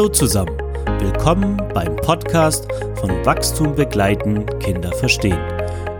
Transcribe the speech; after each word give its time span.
Hallo 0.00 0.08
zusammen. 0.08 0.56
Willkommen 0.98 1.60
beim 1.74 1.94
Podcast 1.96 2.66
von 2.94 3.10
Wachstum 3.26 3.74
begleiten, 3.74 4.46
Kinder 4.58 4.92
verstehen. 4.92 5.38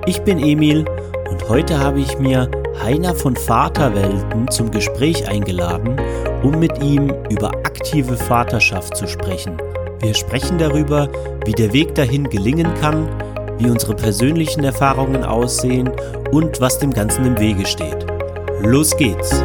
Ich 0.07 0.23
bin 0.23 0.39
Emil 0.39 0.87
und 1.31 1.47
heute 1.51 1.79
habe 1.79 2.01
ich 2.01 2.19
mir 2.19 2.51
Heiner 2.83 3.15
von 3.15 3.37
Vaterwelten 3.37 4.51
zum 4.51 4.71
Gespräch 4.71 5.29
eingeladen, 5.29 6.01
um 6.43 6.59
mit 6.59 6.83
ihm 6.83 7.13
über 7.29 7.51
aktive 7.51 8.17
Vaterschaft 8.17 8.97
zu 8.97 9.07
sprechen. 9.07 9.59
Wir 10.01 10.15
sprechen 10.15 10.57
darüber, 10.57 11.11
wie 11.45 11.53
der 11.53 11.75
Weg 11.75 11.95
dahin 11.95 12.31
gelingen 12.31 12.73
kann, 12.81 13.07
wie 13.59 13.69
unsere 13.69 13.95
persönlichen 13.95 14.65
Erfahrungen 14.65 15.25
aussehen 15.25 15.91
und 16.31 16.59
was 16.59 16.79
dem 16.79 16.95
Ganzen 16.95 17.27
im 17.27 17.39
Wege 17.39 17.67
steht. 17.67 18.07
Los 18.63 18.97
geht's! 18.97 19.43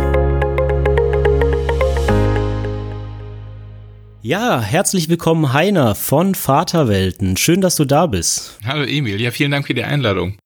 Ja, 4.25 4.59
herzlich 4.59 5.07
willkommen 5.07 5.53
Heiner 5.53 5.93
von 5.93 6.34
Vaterwelten. 6.34 7.38
Schön, 7.38 7.61
dass 7.61 7.75
du 7.75 7.85
da 7.85 8.07
bist. 8.07 8.57
Hallo 8.65 8.84
Emil, 8.84 9.21
ja, 9.21 9.29
vielen 9.29 9.51
Dank 9.51 9.67
für 9.67 9.75
die 9.75 9.84
Einladung. 9.84 10.39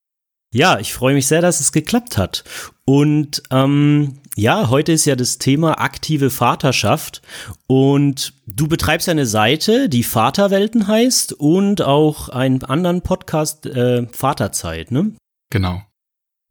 Ja, 0.54 0.80
ich 0.80 0.94
freue 0.94 1.14
mich 1.14 1.28
sehr, 1.28 1.42
dass 1.42 1.62
es 1.62 1.72
geklappt 1.72 2.18
hat. 2.18 2.44
Und 2.84 3.42
ähm, 3.52 4.20
ja, 4.36 4.70
heute 4.70 4.92
ist 4.92 5.06
ja 5.06 5.16
das 5.16 5.38
Thema 5.38 5.80
aktive 5.80 6.30
Vaterschaft. 6.30 7.22
Und 7.68 8.34
du 8.48 8.68
betreibst 8.68 9.08
eine 9.08 9.26
Seite, 9.26 9.88
die 9.88 10.04
Vaterwelten 10.04 10.88
heißt 10.90 11.32
und 11.32 11.82
auch 11.82 12.28
einen 12.28 12.66
anderen 12.66 13.02
Podcast, 13.02 13.66
äh, 13.66 14.06
Vaterzeit, 14.12 14.92
ne? 14.92 15.14
Genau. 15.52 15.82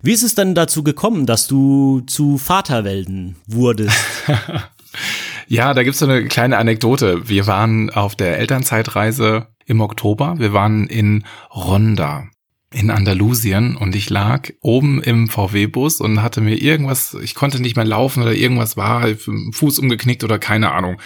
Wie 0.02 0.12
ist 0.12 0.22
es 0.22 0.34
denn 0.34 0.54
dazu 0.54 0.82
gekommen, 0.82 1.26
dass 1.26 1.46
du 1.46 2.00
zu 2.06 2.38
Vaterwelten 2.38 3.36
wurdest? 3.46 3.98
Ja, 5.50 5.72
da 5.72 5.82
gibt's 5.82 5.98
so 5.98 6.06
eine 6.06 6.26
kleine 6.26 6.58
Anekdote. 6.58 7.26
Wir 7.28 7.46
waren 7.46 7.88
auf 7.88 8.14
der 8.14 8.38
Elternzeitreise 8.38 9.48
im 9.64 9.80
Oktober. 9.80 10.34
Wir 10.38 10.52
waren 10.52 10.86
in 10.86 11.24
Ronda 11.50 12.28
in 12.70 12.90
Andalusien 12.90 13.76
und 13.76 13.96
ich 13.96 14.10
lag 14.10 14.50
oben 14.60 15.02
im 15.02 15.26
VW-Bus 15.26 16.02
und 16.02 16.20
hatte 16.22 16.42
mir 16.42 16.56
irgendwas, 16.56 17.14
ich 17.14 17.34
konnte 17.34 17.60
nicht 17.60 17.76
mehr 17.76 17.86
laufen 17.86 18.22
oder 18.22 18.34
irgendwas 18.34 18.76
war, 18.76 19.08
Fuß 19.52 19.78
umgeknickt 19.78 20.22
oder 20.22 20.38
keine 20.38 20.72
Ahnung. 20.72 21.00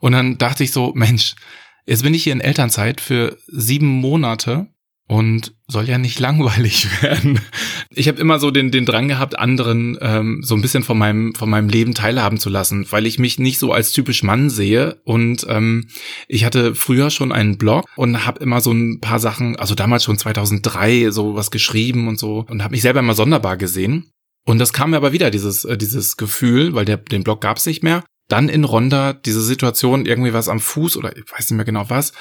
Und 0.00 0.12
dann 0.12 0.36
dachte 0.36 0.62
ich 0.62 0.72
so, 0.72 0.92
Mensch, 0.94 1.36
jetzt 1.86 2.02
bin 2.02 2.12
ich 2.12 2.24
hier 2.24 2.34
in 2.34 2.42
Elternzeit 2.42 3.00
für 3.00 3.38
sieben 3.46 3.86
Monate 3.86 4.66
und 5.10 5.56
soll 5.66 5.88
ja 5.88 5.98
nicht 5.98 6.20
langweilig 6.20 7.02
werden. 7.02 7.40
Ich 7.92 8.06
habe 8.06 8.20
immer 8.20 8.38
so 8.38 8.52
den, 8.52 8.70
den 8.70 8.86
Drang 8.86 9.08
gehabt, 9.08 9.36
anderen 9.36 9.98
ähm, 10.00 10.40
so 10.44 10.54
ein 10.54 10.62
bisschen 10.62 10.84
von 10.84 10.96
meinem, 10.96 11.34
von 11.34 11.50
meinem 11.50 11.68
Leben 11.68 11.94
teilhaben 11.94 12.38
zu 12.38 12.48
lassen, 12.48 12.86
weil 12.90 13.06
ich 13.06 13.18
mich 13.18 13.40
nicht 13.40 13.58
so 13.58 13.72
als 13.72 13.90
typisch 13.90 14.22
Mann 14.22 14.50
sehe. 14.50 15.00
Und 15.02 15.44
ähm, 15.48 15.88
ich 16.28 16.44
hatte 16.44 16.76
früher 16.76 17.10
schon 17.10 17.32
einen 17.32 17.58
Blog 17.58 17.86
und 17.96 18.24
habe 18.24 18.38
immer 18.38 18.60
so 18.60 18.70
ein 18.70 19.00
paar 19.00 19.18
Sachen, 19.18 19.56
also 19.56 19.74
damals 19.74 20.04
schon 20.04 20.16
2003, 20.16 21.10
so 21.10 21.34
was 21.34 21.50
geschrieben 21.50 22.06
und 22.06 22.20
so 22.20 22.46
und 22.48 22.62
habe 22.62 22.70
mich 22.70 22.82
selber 22.82 23.00
immer 23.00 23.14
sonderbar 23.14 23.56
gesehen. 23.56 24.12
Und 24.46 24.60
das 24.60 24.72
kam 24.72 24.90
mir 24.90 24.96
aber 24.96 25.12
wieder, 25.12 25.32
dieses, 25.32 25.64
äh, 25.64 25.76
dieses 25.76 26.18
Gefühl, 26.18 26.74
weil 26.74 26.84
der, 26.84 26.98
den 26.98 27.24
Blog 27.24 27.40
gab's 27.40 27.66
nicht 27.66 27.82
mehr. 27.82 28.04
Dann 28.28 28.48
in 28.48 28.62
Ronda 28.62 29.12
diese 29.12 29.42
Situation, 29.42 30.06
irgendwie 30.06 30.32
was 30.32 30.48
am 30.48 30.60
Fuß 30.60 30.96
oder 30.96 31.16
ich 31.16 31.24
weiß 31.32 31.50
nicht 31.50 31.56
mehr 31.56 31.64
genau 31.64 31.90
was 31.90 32.12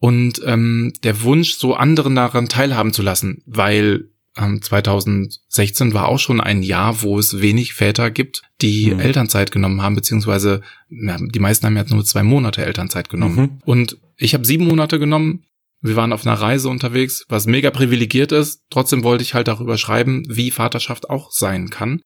und 0.00 0.40
ähm, 0.44 0.92
der 1.02 1.22
Wunsch, 1.22 1.54
so 1.54 1.74
anderen 1.74 2.14
daran 2.14 2.48
teilhaben 2.48 2.92
zu 2.92 3.02
lassen, 3.02 3.42
weil 3.46 4.08
ähm, 4.36 4.62
2016 4.62 5.94
war 5.94 6.08
auch 6.08 6.18
schon 6.18 6.40
ein 6.40 6.62
Jahr, 6.62 7.02
wo 7.02 7.18
es 7.18 7.40
wenig 7.40 7.74
Väter 7.74 8.10
gibt, 8.10 8.42
die 8.60 8.92
mhm. 8.92 9.00
Elternzeit 9.00 9.50
genommen 9.50 9.82
haben, 9.82 9.96
beziehungsweise 9.96 10.62
ja, 10.88 11.16
die 11.18 11.40
meisten 11.40 11.66
haben 11.66 11.76
ja 11.76 11.84
nur 11.88 12.04
zwei 12.04 12.22
Monate 12.22 12.64
Elternzeit 12.64 13.08
genommen. 13.08 13.36
Mhm. 13.36 13.58
Und 13.64 13.98
ich 14.16 14.34
habe 14.34 14.44
sieben 14.44 14.66
Monate 14.66 14.98
genommen. 14.98 15.44
Wir 15.80 15.96
waren 15.96 16.12
auf 16.12 16.26
einer 16.26 16.40
Reise 16.40 16.68
unterwegs, 16.68 17.24
was 17.28 17.46
mega 17.46 17.70
privilegiert 17.70 18.32
ist. 18.32 18.62
Trotzdem 18.70 19.04
wollte 19.04 19.22
ich 19.22 19.34
halt 19.34 19.48
darüber 19.48 19.78
schreiben, 19.78 20.24
wie 20.28 20.50
Vaterschaft 20.50 21.08
auch 21.08 21.30
sein 21.30 21.70
kann. 21.70 22.00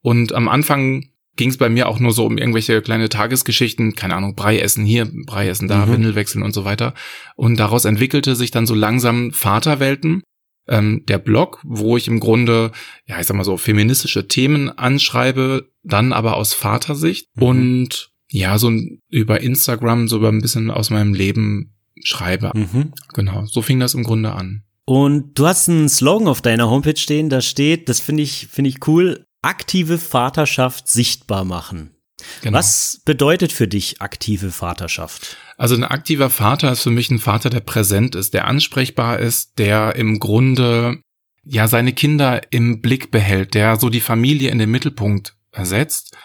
Und 0.00 0.32
am 0.32 0.48
Anfang 0.48 1.10
ging 1.38 1.48
es 1.48 1.56
bei 1.56 1.70
mir 1.70 1.88
auch 1.88 2.00
nur 2.00 2.12
so 2.12 2.26
um 2.26 2.36
irgendwelche 2.36 2.82
kleine 2.82 3.08
Tagesgeschichten, 3.08 3.94
keine 3.94 4.16
Ahnung, 4.16 4.34
Brei 4.34 4.58
essen 4.58 4.84
hier, 4.84 5.08
Brei 5.24 5.48
essen 5.48 5.68
da, 5.68 5.86
mhm. 5.86 5.92
Windel 5.92 6.14
wechseln 6.16 6.42
und 6.42 6.52
so 6.52 6.66
weiter. 6.66 6.92
Und 7.36 7.58
daraus 7.58 7.86
entwickelte 7.86 8.36
sich 8.36 8.50
dann 8.50 8.66
so 8.66 8.74
langsam 8.74 9.32
Vaterwelten. 9.32 10.22
Ähm, 10.66 11.04
der 11.08 11.18
Blog, 11.18 11.60
wo 11.64 11.96
ich 11.96 12.08
im 12.08 12.20
Grunde, 12.20 12.72
ja, 13.06 13.18
ich 13.18 13.26
sag 13.26 13.36
mal 13.36 13.44
so, 13.44 13.56
feministische 13.56 14.28
Themen 14.28 14.68
anschreibe, 14.68 15.70
dann 15.82 16.12
aber 16.12 16.36
aus 16.36 16.52
Vatersicht 16.52 17.28
mhm. 17.36 17.42
und 17.42 18.10
ja, 18.30 18.58
so 18.58 18.70
über 19.08 19.40
Instagram, 19.40 20.08
so 20.08 20.18
über 20.18 20.28
ein 20.28 20.42
bisschen 20.42 20.70
aus 20.70 20.90
meinem 20.90 21.14
Leben 21.14 21.74
schreibe. 22.04 22.50
Mhm. 22.54 22.92
Genau, 23.14 23.46
so 23.46 23.62
fing 23.62 23.80
das 23.80 23.94
im 23.94 24.02
Grunde 24.02 24.32
an. 24.32 24.64
Und 24.84 25.38
du 25.38 25.46
hast 25.46 25.68
einen 25.68 25.88
Slogan 25.88 26.28
auf 26.28 26.42
deiner 26.42 26.68
Homepage 26.68 26.96
stehen, 26.96 27.30
da 27.30 27.40
steht, 27.40 27.88
das 27.88 28.00
finde 28.00 28.24
ich, 28.24 28.48
finde 28.50 28.70
ich 28.70 28.86
cool, 28.86 29.24
aktive 29.42 29.98
Vaterschaft 29.98 30.88
sichtbar 30.88 31.44
machen. 31.44 31.94
Genau. 32.42 32.58
Was 32.58 33.00
bedeutet 33.04 33.52
für 33.52 33.68
dich 33.68 34.00
aktive 34.00 34.50
Vaterschaft? 34.50 35.36
Also 35.56 35.74
ein 35.74 35.84
aktiver 35.84 36.30
Vater 36.30 36.72
ist 36.72 36.82
für 36.82 36.90
mich 36.90 37.10
ein 37.10 37.18
Vater, 37.18 37.48
der 37.50 37.60
präsent 37.60 38.14
ist, 38.14 38.34
der 38.34 38.46
ansprechbar 38.46 39.18
ist, 39.18 39.58
der 39.58 39.94
im 39.96 40.18
Grunde 40.18 41.00
ja 41.44 41.68
seine 41.68 41.92
Kinder 41.92 42.40
im 42.50 42.80
Blick 42.80 43.10
behält, 43.10 43.54
der 43.54 43.76
so 43.76 43.88
die 43.88 44.00
Familie 44.00 44.50
in 44.50 44.58
den 44.58 44.70
Mittelpunkt 44.70 45.36
setzt. 45.56 46.16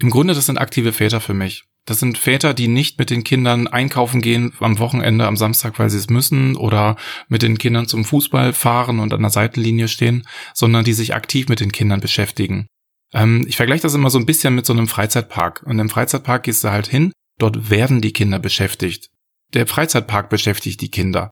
Im 0.00 0.10
Grunde, 0.10 0.34
das 0.34 0.46
sind 0.46 0.58
aktive 0.58 0.92
Väter 0.92 1.20
für 1.20 1.34
mich. 1.34 1.67
Das 1.88 2.00
sind 2.00 2.18
Väter, 2.18 2.52
die 2.52 2.68
nicht 2.68 2.98
mit 2.98 3.08
den 3.08 3.24
Kindern 3.24 3.66
einkaufen 3.66 4.20
gehen 4.20 4.52
am 4.60 4.78
Wochenende, 4.78 5.26
am 5.26 5.36
Samstag, 5.38 5.78
weil 5.78 5.88
sie 5.88 5.96
es 5.96 6.10
müssen, 6.10 6.54
oder 6.54 6.96
mit 7.28 7.40
den 7.40 7.56
Kindern 7.56 7.86
zum 7.86 8.04
Fußball 8.04 8.52
fahren 8.52 9.00
und 9.00 9.14
an 9.14 9.22
der 9.22 9.30
Seitenlinie 9.30 9.88
stehen, 9.88 10.28
sondern 10.52 10.84
die 10.84 10.92
sich 10.92 11.14
aktiv 11.14 11.48
mit 11.48 11.60
den 11.60 11.72
Kindern 11.72 12.00
beschäftigen. 12.00 12.66
Ähm, 13.14 13.46
ich 13.48 13.56
vergleiche 13.56 13.84
das 13.84 13.94
immer 13.94 14.10
so 14.10 14.18
ein 14.18 14.26
bisschen 14.26 14.54
mit 14.54 14.66
so 14.66 14.74
einem 14.74 14.86
Freizeitpark. 14.86 15.62
Und 15.64 15.78
im 15.78 15.88
Freizeitpark 15.88 16.42
gehst 16.42 16.62
du 16.62 16.68
halt 16.68 16.88
hin, 16.88 17.10
dort 17.38 17.70
werden 17.70 18.02
die 18.02 18.12
Kinder 18.12 18.38
beschäftigt. 18.38 19.08
Der 19.54 19.66
Freizeitpark 19.66 20.28
beschäftigt 20.28 20.82
die 20.82 20.90
Kinder. 20.90 21.30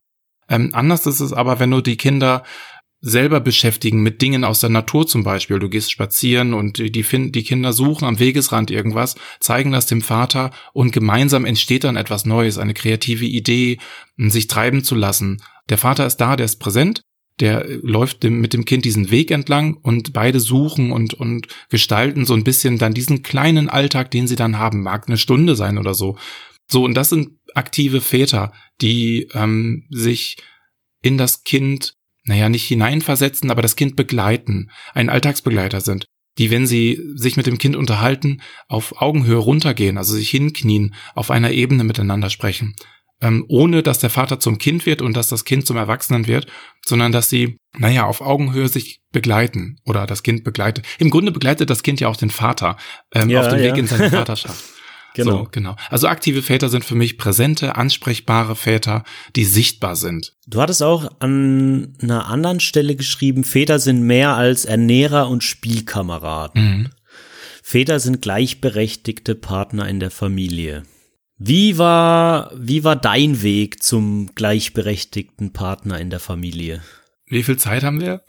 Ähm, 0.49 0.71
anders 0.73 1.05
ist 1.05 1.19
es 1.19 1.33
aber, 1.33 1.59
wenn 1.59 1.69
du 1.69 1.81
die 1.81 1.97
Kinder 1.97 2.43
selber 2.99 3.39
beschäftigen 3.39 4.01
mit 4.01 4.21
Dingen 4.21 4.43
aus 4.43 4.59
der 4.59 4.69
Natur 4.69 5.05
zum 5.07 5.23
Beispiel. 5.23 5.59
Du 5.59 5.69
gehst 5.69 5.91
spazieren 5.91 6.53
und 6.53 6.77
die, 6.79 6.91
die 6.91 7.43
Kinder 7.43 7.73
suchen 7.73 8.05
am 8.05 8.19
Wegesrand 8.19 8.71
irgendwas, 8.71 9.15
zeigen 9.39 9.71
das 9.71 9.85
dem 9.85 10.01
Vater 10.01 10.51
und 10.73 10.91
gemeinsam 10.91 11.45
entsteht 11.45 11.83
dann 11.83 11.95
etwas 11.95 12.25
Neues, 12.25 12.57
eine 12.57 12.73
kreative 12.73 13.25
Idee, 13.25 13.77
sich 14.17 14.47
treiben 14.47 14.83
zu 14.83 14.95
lassen. 14.95 15.41
Der 15.69 15.77
Vater 15.77 16.07
ist 16.07 16.17
da, 16.17 16.35
der 16.35 16.45
ist 16.45 16.59
präsent, 16.59 17.01
der 17.39 17.65
läuft 17.83 18.23
mit 18.23 18.53
dem 18.53 18.65
Kind 18.65 18.83
diesen 18.83 19.11
Weg 19.11 19.29
entlang 19.29 19.75
und 19.75 20.13
beide 20.13 20.39
suchen 20.39 20.91
und, 20.91 21.13
und 21.13 21.47
gestalten 21.69 22.25
so 22.25 22.33
ein 22.33 22.43
bisschen 22.43 22.79
dann 22.79 22.95
diesen 22.95 23.21
kleinen 23.21 23.69
Alltag, 23.69 24.09
den 24.09 24.27
sie 24.27 24.35
dann 24.35 24.57
haben. 24.57 24.81
Mag 24.81 25.07
eine 25.07 25.17
Stunde 25.17 25.55
sein 25.55 25.77
oder 25.77 25.93
so. 25.93 26.17
So, 26.69 26.83
und 26.83 26.95
das 26.95 27.09
sind 27.09 27.37
aktive 27.53 28.01
Väter, 28.01 28.53
die 28.81 29.29
ähm, 29.33 29.85
sich 29.89 30.37
in 31.01 31.17
das 31.17 31.43
Kind 31.43 31.93
naja, 32.27 32.49
nicht 32.49 32.65
hineinversetzen, 32.65 33.49
aber 33.49 33.61
das 33.61 33.75
Kind 33.75 33.95
begleiten, 33.95 34.69
ein 34.93 35.09
Alltagsbegleiter 35.09 35.81
sind, 35.81 36.05
die, 36.37 36.51
wenn 36.51 36.67
sie 36.67 37.01
sich 37.15 37.37
mit 37.37 37.47
dem 37.47 37.57
Kind 37.57 37.75
unterhalten, 37.75 38.41
auf 38.67 39.01
Augenhöhe 39.01 39.37
runtergehen, 39.37 39.97
also 39.97 40.13
sich 40.13 40.29
hinknien, 40.29 40.93
auf 41.15 41.31
einer 41.31 41.51
Ebene 41.51 41.83
miteinander 41.83 42.29
sprechen, 42.29 42.75
ähm, 43.21 43.45
ohne 43.47 43.81
dass 43.81 43.99
der 43.99 44.09
Vater 44.09 44.39
zum 44.39 44.57
Kind 44.59 44.85
wird 44.85 45.01
und 45.01 45.15
dass 45.15 45.29
das 45.29 45.45
Kind 45.45 45.65
zum 45.65 45.77
Erwachsenen 45.77 46.27
wird, 46.27 46.47
sondern 46.85 47.11
dass 47.11 47.29
sie, 47.29 47.57
naja, 47.77 48.05
auf 48.05 48.21
Augenhöhe 48.21 48.67
sich 48.67 48.99
begleiten 49.11 49.77
oder 49.85 50.05
das 50.05 50.21
Kind 50.21 50.43
begleitet. 50.43 50.85
Im 50.99 51.09
Grunde 51.09 51.31
begleitet 51.31 51.69
das 51.69 51.81
Kind 51.81 51.99
ja 51.99 52.07
auch 52.07 52.17
den 52.17 52.29
Vater 52.29 52.77
ähm, 53.13 53.29
ja, 53.29 53.41
auf 53.41 53.47
dem 53.47 53.59
ja. 53.59 53.65
Weg 53.71 53.77
in 53.77 53.87
seine 53.87 54.09
Vaterschaft. 54.11 54.76
Genau. 55.17 55.37
So, 55.39 55.47
genau. 55.51 55.75
Also 55.89 56.07
aktive 56.07 56.41
Väter 56.41 56.69
sind 56.69 56.85
für 56.85 56.95
mich 56.95 57.17
präsente, 57.17 57.75
ansprechbare 57.75 58.55
Väter, 58.55 59.03
die 59.35 59.45
sichtbar 59.45 59.95
sind. 59.95 60.35
Du 60.45 60.61
hattest 60.61 60.83
auch 60.83 61.09
an 61.19 61.95
einer 62.01 62.27
anderen 62.27 62.59
Stelle 62.59 62.95
geschrieben, 62.95 63.43
Väter 63.43 63.79
sind 63.79 64.03
mehr 64.03 64.35
als 64.35 64.65
Ernährer 64.65 65.27
und 65.27 65.43
Spielkameraden. 65.43 66.61
Mhm. 66.63 66.89
Väter 67.63 67.99
sind 67.99 68.21
gleichberechtigte 68.21 69.35
Partner 69.35 69.89
in 69.89 69.99
der 69.99 70.11
Familie. 70.11 70.83
Wie 71.39 71.77
war, 71.77 72.51
wie 72.55 72.83
war 72.83 72.95
dein 72.95 73.41
Weg 73.41 73.83
zum 73.83 74.33
gleichberechtigten 74.35 75.51
Partner 75.51 75.99
in 75.99 76.09
der 76.09 76.19
Familie? 76.19 76.81
Wie 77.29 77.43
viel 77.43 77.57
Zeit 77.57 77.83
haben 77.83 77.99
wir? 77.99 78.23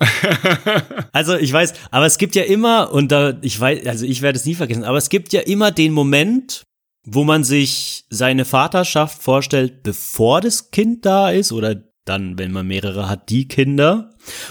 also 1.12 1.36
ich 1.36 1.52
weiß, 1.52 1.72
aber 1.92 2.06
es 2.06 2.18
gibt 2.18 2.34
ja 2.34 2.42
immer, 2.42 2.92
und 2.92 3.12
da, 3.12 3.38
ich 3.42 3.58
weiß, 3.58 3.86
also 3.86 4.04
ich 4.04 4.22
werde 4.22 4.38
es 4.38 4.44
nie 4.44 4.56
vergessen, 4.56 4.82
aber 4.82 4.98
es 4.98 5.08
gibt 5.08 5.32
ja 5.32 5.40
immer 5.40 5.70
den 5.70 5.92
Moment, 5.92 6.64
wo 7.10 7.24
man 7.24 7.44
sich 7.44 8.04
seine 8.10 8.44
Vaterschaft 8.44 9.22
vorstellt, 9.22 9.82
bevor 9.82 10.40
das 10.40 10.70
Kind 10.70 11.06
da 11.06 11.30
ist 11.30 11.52
oder 11.52 11.76
dann, 12.04 12.38
wenn 12.38 12.52
man 12.52 12.66
mehrere 12.66 13.08
hat, 13.08 13.28
die 13.28 13.48
Kinder. 13.48 14.10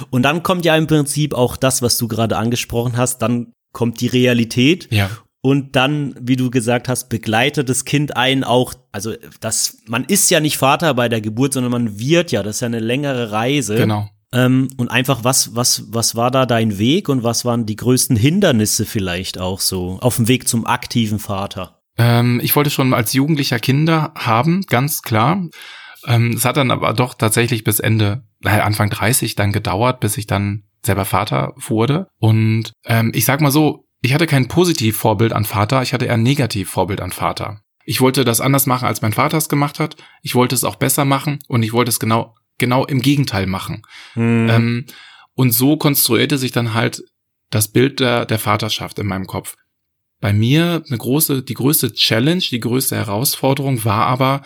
Und 0.09 0.23
dann 0.23 0.43
kommt 0.43 0.65
ja 0.65 0.75
im 0.75 0.87
Prinzip 0.87 1.33
auch 1.33 1.57
das, 1.57 1.81
was 1.81 1.97
du 1.97 2.07
gerade 2.07 2.37
angesprochen 2.37 2.97
hast, 2.97 3.21
dann 3.21 3.53
kommt 3.73 4.01
die 4.01 4.07
Realität. 4.07 4.87
Ja. 4.91 5.09
und 5.41 5.75
dann, 5.75 6.15
wie 6.19 6.35
du 6.35 6.49
gesagt 6.49 6.89
hast, 6.89 7.09
begleitet 7.09 7.69
das 7.69 7.85
Kind 7.85 8.17
ein 8.17 8.43
auch, 8.43 8.73
also 8.91 9.13
das, 9.39 9.77
man 9.85 10.03
ist 10.03 10.29
ja 10.29 10.39
nicht 10.39 10.57
Vater 10.57 10.93
bei 10.93 11.09
der 11.09 11.21
Geburt, 11.21 11.53
sondern 11.53 11.71
man 11.71 11.99
wird 11.99 12.31
ja, 12.31 12.43
das 12.43 12.57
ist 12.57 12.61
ja 12.61 12.65
eine 12.67 12.79
längere 12.79 13.31
Reise. 13.31 13.75
Genau. 13.75 14.09
Ähm, 14.33 14.67
und 14.77 14.89
einfach, 14.89 15.23
was, 15.23 15.55
was, 15.55 15.85
was 15.87 16.15
war 16.15 16.31
da 16.31 16.45
dein 16.45 16.77
Weg 16.77 17.07
und 17.07 17.23
was 17.23 17.45
waren 17.45 17.65
die 17.65 17.77
größten 17.77 18.17
Hindernisse 18.17 18.85
vielleicht 18.85 19.37
auch 19.39 19.61
so 19.61 19.99
auf 20.01 20.17
dem 20.17 20.27
Weg 20.27 20.47
zum 20.49 20.65
aktiven 20.65 21.19
Vater? 21.19 21.76
Ähm, 21.97 22.39
ich 22.43 22.55
wollte 22.55 22.69
schon 22.69 22.93
als 22.93 23.13
Jugendlicher 23.13 23.59
Kinder 23.59 24.13
haben, 24.15 24.61
ganz 24.67 25.01
klar. 25.01 25.47
Ähm, 26.05 26.33
es 26.33 26.45
hat 26.45 26.57
dann 26.57 26.71
aber 26.71 26.93
doch 26.93 27.13
tatsächlich 27.15 27.63
bis 27.63 27.79
Ende, 27.79 28.23
naja, 28.39 28.63
Anfang 28.63 28.89
30 28.89 29.35
dann 29.35 29.51
gedauert, 29.51 29.99
bis 29.99 30.17
ich 30.17 30.27
dann 30.27 30.63
selber 30.85 31.05
Vater 31.05 31.53
wurde. 31.57 32.07
Und 32.19 32.71
ähm, 32.85 33.11
ich 33.13 33.25
sag 33.25 33.41
mal 33.41 33.51
so, 33.51 33.85
ich 34.01 34.13
hatte 34.13 34.27
kein 34.27 34.47
Positiv-Vorbild 34.47 35.33
an 35.33 35.45
Vater, 35.45 35.81
ich 35.81 35.93
hatte 35.93 36.05
eher 36.05 36.13
ein 36.13 36.23
Negativ-Vorbild 36.23 37.01
an 37.01 37.11
Vater. 37.11 37.61
Ich 37.83 38.01
wollte 38.01 38.25
das 38.25 38.41
anders 38.41 38.65
machen, 38.65 38.87
als 38.87 39.01
mein 39.01 39.13
Vater 39.13 39.37
es 39.37 39.49
gemacht 39.49 39.79
hat. 39.79 39.95
Ich 40.21 40.35
wollte 40.35 40.55
es 40.55 40.63
auch 40.63 40.75
besser 40.75 41.05
machen 41.05 41.39
und 41.47 41.63
ich 41.63 41.73
wollte 41.73 41.89
es 41.89 41.99
genau, 41.99 42.35
genau 42.57 42.85
im 42.85 43.01
Gegenteil 43.01 43.47
machen. 43.47 43.81
Mhm. 44.15 44.49
Ähm, 44.49 44.85
und 45.33 45.51
so 45.51 45.77
konstruierte 45.77 46.37
sich 46.37 46.51
dann 46.51 46.73
halt 46.73 47.03
das 47.49 47.69
Bild 47.69 47.99
der, 47.99 48.25
der 48.25 48.39
Vaterschaft 48.39 48.99
in 48.99 49.07
meinem 49.07 49.27
Kopf. 49.27 49.55
Bei 50.19 50.33
mir 50.33 50.83
eine 50.87 50.97
große, 50.97 51.43
die 51.43 51.53
größte 51.53 51.93
Challenge, 51.93 52.41
die 52.41 52.59
größte 52.59 52.95
Herausforderung 52.95 53.85
war 53.85 54.07
aber, 54.07 54.41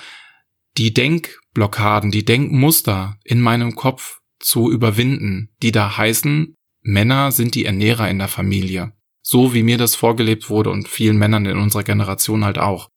die 0.78 0.94
Denkblockaden, 0.94 2.12
die 2.12 2.26
Denkmuster 2.26 3.18
in 3.24 3.42
meinem 3.42 3.76
Kopf 3.76 4.20
zu 4.40 4.72
überwinden, 4.72 5.50
die 5.62 5.72
da 5.72 5.98
heißen, 5.98 6.56
Männer 6.82 7.32
sind 7.32 7.56
die 7.56 7.66
Ernährer 7.66 8.10
in 8.10 8.18
der 8.18 8.28
Familie. 8.28 8.94
So 9.22 9.54
wie 9.54 9.64
mir 9.64 9.78
das 9.78 9.96
vorgelebt 9.96 10.50
wurde 10.50 10.72
und 10.72 10.88
vielen 10.88 11.18
Männern 11.18 11.46
in 11.46 11.58
unserer 11.58 11.84
Generation 11.84 12.44
halt 12.44 12.58
auch. 12.58 12.90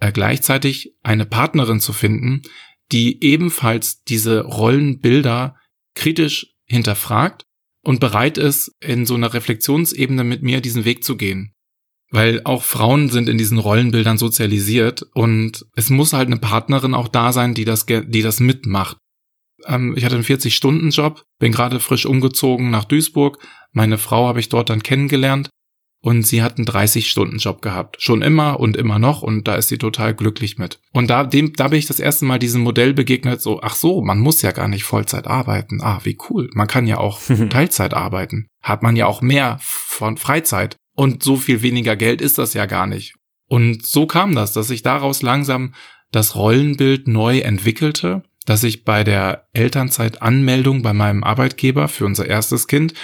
Äh, 0.00 0.12
gleichzeitig 0.12 0.94
eine 1.02 1.26
Partnerin 1.26 1.78
zu 1.78 1.92
finden, 1.92 2.42
die 2.90 3.22
ebenfalls 3.22 4.02
diese 4.02 4.40
Rollenbilder 4.40 5.56
kritisch 5.94 6.54
hinterfragt 6.64 7.44
und 7.82 8.00
bereit 8.00 8.38
ist, 8.38 8.72
in 8.80 9.06
so 9.06 9.14
einer 9.14 9.34
Reflexionsebene 9.34 10.24
mit 10.24 10.42
mir 10.42 10.60
diesen 10.60 10.84
Weg 10.84 11.04
zu 11.04 11.16
gehen. 11.16 11.54
Weil 12.12 12.42
auch 12.44 12.62
Frauen 12.62 13.08
sind 13.08 13.28
in 13.28 13.38
diesen 13.38 13.58
Rollenbildern 13.58 14.18
sozialisiert 14.18 15.02
und 15.14 15.64
es 15.74 15.88
muss 15.88 16.12
halt 16.12 16.26
eine 16.26 16.36
Partnerin 16.36 16.94
auch 16.94 17.08
da 17.08 17.32
sein, 17.32 17.54
die 17.54 17.64
das, 17.64 17.86
die 17.86 18.22
das 18.22 18.38
mitmacht. 18.38 18.98
Ähm, 19.66 19.94
ich 19.96 20.04
hatte 20.04 20.16
einen 20.16 20.24
40-Stunden-Job, 20.24 21.22
bin 21.38 21.52
gerade 21.52 21.80
frisch 21.80 22.06
umgezogen 22.06 22.70
nach 22.70 22.84
Duisburg. 22.84 23.38
Meine 23.72 23.96
Frau 23.96 24.28
habe 24.28 24.40
ich 24.40 24.50
dort 24.50 24.68
dann 24.68 24.82
kennengelernt 24.82 25.48
und 26.02 26.26
sie 26.26 26.42
hat 26.42 26.58
einen 26.58 26.66
30-Stunden-Job 26.66 27.62
gehabt. 27.62 28.02
Schon 28.02 28.22
immer 28.22 28.60
und 28.60 28.76
immer 28.76 28.98
noch 28.98 29.22
und 29.22 29.48
da 29.48 29.54
ist 29.54 29.68
sie 29.68 29.78
total 29.78 30.14
glücklich 30.14 30.58
mit. 30.58 30.80
Und 30.92 31.08
da, 31.08 31.24
dem, 31.24 31.54
da 31.54 31.68
bin 31.68 31.78
ich 31.78 31.86
das 31.86 32.00
erste 32.00 32.24
Mal 32.24 32.38
diesem 32.38 32.60
Modell 32.60 32.92
begegnet, 32.92 33.40
so, 33.40 33.62
ach 33.62 33.74
so, 33.74 34.02
man 34.02 34.18
muss 34.18 34.42
ja 34.42 34.50
gar 34.50 34.68
nicht 34.68 34.84
Vollzeit 34.84 35.26
arbeiten. 35.26 35.80
Ah, 35.80 36.00
wie 36.02 36.18
cool. 36.28 36.50
Man 36.52 36.66
kann 36.66 36.86
ja 36.86 36.98
auch 36.98 37.20
Teilzeit 37.50 37.94
arbeiten. 37.94 38.48
Hat 38.62 38.82
man 38.82 38.96
ja 38.96 39.06
auch 39.06 39.22
mehr 39.22 39.58
von 39.62 40.16
Freizeit. 40.16 40.76
Und 40.94 41.22
so 41.22 41.36
viel 41.36 41.62
weniger 41.62 41.96
Geld 41.96 42.20
ist 42.20 42.38
das 42.38 42.54
ja 42.54 42.66
gar 42.66 42.86
nicht. 42.86 43.14
Und 43.48 43.84
so 43.84 44.06
kam 44.06 44.34
das, 44.34 44.52
dass 44.52 44.68
sich 44.68 44.82
daraus 44.82 45.22
langsam 45.22 45.74
das 46.10 46.34
Rollenbild 46.34 47.08
neu 47.08 47.38
entwickelte 47.38 48.22
dass 48.46 48.64
ich 48.64 48.84
bei 48.84 49.04
der 49.04 49.46
Elternzeitanmeldung 49.52 50.82
bei 50.82 50.92
meinem 50.92 51.24
Arbeitgeber 51.24 51.88
für 51.88 52.06
unser 52.06 52.26
erstes 52.26 52.66
Kind 52.66 52.94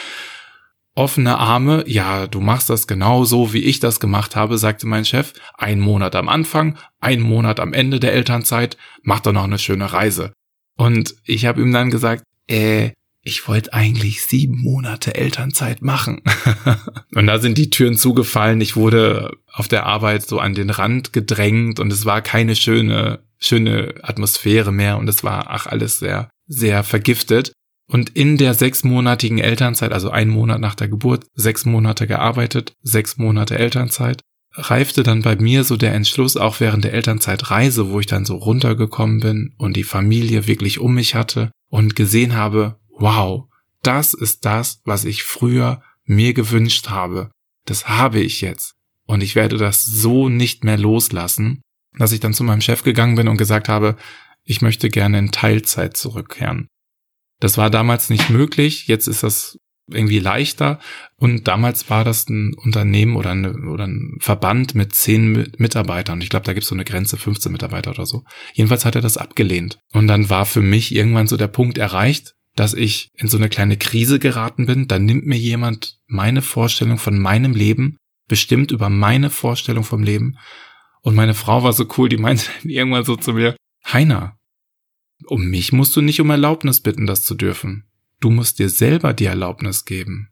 offene 0.94 1.38
Arme, 1.38 1.84
ja, 1.86 2.26
du 2.26 2.40
machst 2.40 2.68
das 2.70 2.88
genau 2.88 3.24
so, 3.24 3.52
wie 3.52 3.62
ich 3.62 3.78
das 3.78 4.00
gemacht 4.00 4.34
habe, 4.34 4.58
sagte 4.58 4.88
mein 4.88 5.04
Chef, 5.04 5.32
ein 5.56 5.78
Monat 5.78 6.16
am 6.16 6.28
Anfang, 6.28 6.76
ein 6.98 7.20
Monat 7.20 7.60
am 7.60 7.72
Ende 7.72 8.00
der 8.00 8.14
Elternzeit, 8.14 8.76
mach 9.02 9.20
doch 9.20 9.32
noch 9.32 9.44
eine 9.44 9.60
schöne 9.60 9.92
Reise. 9.92 10.32
Und 10.76 11.14
ich 11.24 11.46
habe 11.46 11.62
ihm 11.62 11.72
dann 11.72 11.92
gesagt, 11.92 12.24
äh, 12.48 12.90
ich 13.28 13.46
wollte 13.46 13.72
eigentlich 13.74 14.22
sieben 14.22 14.60
Monate 14.60 15.14
Elternzeit 15.14 15.82
machen. 15.82 16.22
und 17.14 17.26
da 17.26 17.38
sind 17.38 17.58
die 17.58 17.70
Türen 17.70 17.96
zugefallen. 17.96 18.60
Ich 18.60 18.74
wurde 18.74 19.36
auf 19.52 19.68
der 19.68 19.86
Arbeit 19.86 20.26
so 20.26 20.38
an 20.38 20.54
den 20.54 20.70
Rand 20.70 21.12
gedrängt 21.12 21.78
und 21.78 21.92
es 21.92 22.04
war 22.06 22.22
keine 22.22 22.56
schöne 22.56 23.20
schöne 23.38 23.94
Atmosphäre 24.02 24.72
mehr 24.72 24.98
und 24.98 25.08
es 25.08 25.22
war 25.22 25.46
ach 25.50 25.66
alles 25.66 25.98
sehr, 25.98 26.30
sehr 26.46 26.82
vergiftet. 26.82 27.52
Und 27.90 28.10
in 28.10 28.36
der 28.36 28.52
sechsmonatigen 28.52 29.38
Elternzeit, 29.38 29.92
also 29.92 30.10
ein 30.10 30.28
Monat 30.28 30.60
nach 30.60 30.74
der 30.74 30.88
Geburt, 30.88 31.24
sechs 31.34 31.64
Monate 31.64 32.06
gearbeitet, 32.06 32.74
sechs 32.82 33.16
Monate 33.16 33.58
Elternzeit, 33.58 34.20
reifte 34.52 35.02
dann 35.02 35.22
bei 35.22 35.36
mir 35.36 35.64
so 35.64 35.76
der 35.76 35.94
Entschluss, 35.94 36.36
auch 36.36 36.60
während 36.60 36.84
der 36.84 36.92
Elternzeitreise, 36.92 37.90
wo 37.90 38.00
ich 38.00 38.06
dann 38.06 38.24
so 38.24 38.36
runtergekommen 38.36 39.20
bin 39.20 39.54
und 39.56 39.76
die 39.76 39.84
Familie 39.84 40.46
wirklich 40.46 40.80
um 40.80 40.94
mich 40.94 41.14
hatte 41.14 41.50
und 41.70 41.96
gesehen 41.96 42.34
habe, 42.34 42.78
wow, 42.98 43.48
das 43.82 44.14
ist 44.14 44.44
das, 44.44 44.80
was 44.84 45.04
ich 45.04 45.22
früher 45.22 45.82
mir 46.04 46.34
gewünscht 46.34 46.88
habe. 46.88 47.30
Das 47.64 47.88
habe 47.88 48.20
ich 48.20 48.40
jetzt. 48.40 48.74
Und 49.06 49.22
ich 49.22 49.34
werde 49.34 49.56
das 49.56 49.84
so 49.84 50.28
nicht 50.28 50.64
mehr 50.64 50.78
loslassen 50.78 51.62
dass 51.98 52.12
ich 52.12 52.20
dann 52.20 52.34
zu 52.34 52.44
meinem 52.44 52.60
Chef 52.60 52.82
gegangen 52.82 53.16
bin 53.16 53.28
und 53.28 53.36
gesagt 53.36 53.68
habe, 53.68 53.96
ich 54.44 54.62
möchte 54.62 54.88
gerne 54.88 55.18
in 55.18 55.30
Teilzeit 55.30 55.96
zurückkehren. 55.96 56.68
Das 57.40 57.58
war 57.58 57.70
damals 57.70 58.10
nicht 58.10 58.30
möglich, 58.30 58.86
jetzt 58.86 59.06
ist 59.06 59.22
das 59.22 59.58
irgendwie 59.90 60.18
leichter 60.18 60.80
und 61.16 61.48
damals 61.48 61.88
war 61.88 62.04
das 62.04 62.28
ein 62.28 62.52
Unternehmen 62.54 63.16
oder, 63.16 63.30
eine, 63.30 63.54
oder 63.70 63.86
ein 63.86 64.18
Verband 64.20 64.74
mit 64.74 64.94
zehn 64.94 65.50
Mitarbeitern. 65.56 66.20
Ich 66.20 66.28
glaube, 66.28 66.44
da 66.44 66.52
gibt 66.52 66.64
es 66.64 66.68
so 66.68 66.74
eine 66.74 66.84
Grenze, 66.84 67.16
15 67.16 67.50
Mitarbeiter 67.50 67.92
oder 67.92 68.04
so. 68.04 68.22
Jedenfalls 68.52 68.84
hat 68.84 68.96
er 68.96 69.00
das 69.00 69.16
abgelehnt. 69.16 69.78
Und 69.92 70.06
dann 70.06 70.28
war 70.28 70.44
für 70.44 70.60
mich 70.60 70.94
irgendwann 70.94 71.26
so 71.26 71.38
der 71.38 71.48
Punkt 71.48 71.78
erreicht, 71.78 72.34
dass 72.58 72.74
ich 72.74 73.10
in 73.14 73.28
so 73.28 73.36
eine 73.36 73.48
kleine 73.48 73.76
Krise 73.76 74.18
geraten 74.18 74.66
bin. 74.66 74.88
Da 74.88 74.98
nimmt 74.98 75.26
mir 75.26 75.38
jemand 75.38 75.98
meine 76.06 76.42
Vorstellung 76.42 76.98
von 76.98 77.18
meinem 77.18 77.52
Leben, 77.52 77.96
bestimmt 78.28 78.70
über 78.70 78.88
meine 78.88 79.30
Vorstellung 79.30 79.84
vom 79.84 80.02
Leben 80.02 80.36
und 81.02 81.14
meine 81.14 81.34
Frau 81.34 81.62
war 81.62 81.72
so 81.72 81.86
cool, 81.96 82.08
die 82.08 82.16
meinte 82.16 82.44
irgendwann 82.64 83.04
so 83.04 83.16
zu 83.16 83.32
mir, 83.32 83.56
Heiner, 83.86 84.36
um 85.24 85.46
mich 85.46 85.72
musst 85.72 85.96
du 85.96 86.02
nicht 86.02 86.20
um 86.20 86.30
Erlaubnis 86.30 86.80
bitten, 86.80 87.06
das 87.06 87.24
zu 87.24 87.34
dürfen. 87.34 87.84
Du 88.20 88.30
musst 88.30 88.58
dir 88.58 88.68
selber 88.68 89.14
die 89.14 89.26
Erlaubnis 89.26 89.84
geben. 89.84 90.28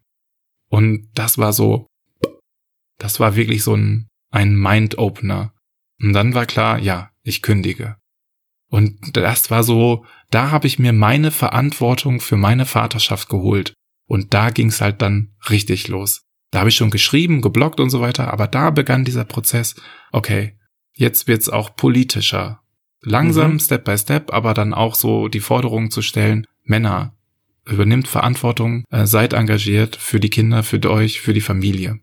Und 0.69 1.09
das 1.13 1.37
war 1.37 1.53
so, 1.53 1.87
das 2.97 3.19
war 3.19 3.35
wirklich 3.35 3.63
so 3.63 3.75
ein, 3.75 4.07
ein 4.29 4.55
Mind-Opener. 4.55 5.53
Und 6.01 6.13
dann 6.13 6.33
war 6.33 6.45
klar, 6.45 6.79
ja, 6.79 7.09
ich 7.23 7.41
kündige. 7.41 7.97
Und 8.69 9.15
das 9.15 9.49
war 9.49 9.63
so, 9.63 10.05
da 10.29 10.51
habe 10.51 10.67
ich 10.67 10.79
mir 10.79 10.93
meine 10.93 11.31
Verantwortung 11.31 12.19
für 12.19 12.37
meine 12.37 12.65
Vaterschaft 12.65 13.29
geholt. 13.29 13.73
Und 14.07 14.33
da 14.33 14.49
ging's 14.49 14.81
halt 14.81 15.01
dann 15.01 15.33
richtig 15.49 15.87
los. 15.87 16.23
Da 16.51 16.59
habe 16.59 16.69
ich 16.69 16.75
schon 16.75 16.91
geschrieben, 16.91 17.41
geblockt 17.41 17.79
und 17.79 17.89
so 17.89 17.99
weiter, 18.01 18.31
aber 18.31 18.47
da 18.47 18.69
begann 18.69 19.03
dieser 19.03 19.25
Prozess, 19.25 19.75
okay, 20.11 20.57
Jetzt 20.97 21.27
wird's 21.27 21.47
auch 21.47 21.75
politischer. 21.75 22.61
Langsam, 23.01 23.53
mhm. 23.53 23.59
Step 23.59 23.85
by 23.85 23.97
Step, 23.97 24.33
aber 24.33 24.55
dann 24.55 24.73
auch 24.73 24.95
so 24.95 25.27
die 25.27 25.39
Forderung 25.39 25.91
zu 25.91 26.01
stellen, 26.01 26.47
Männer, 26.63 27.15
übernimmt 27.65 28.07
Verantwortung, 28.07 28.83
äh, 28.89 29.05
seid 29.05 29.33
engagiert 29.33 29.95
für 29.95 30.19
die 30.19 30.31
Kinder, 30.31 30.63
für 30.63 30.83
euch, 30.89 31.21
für 31.21 31.33
die 31.33 31.41
Familie. 31.41 31.99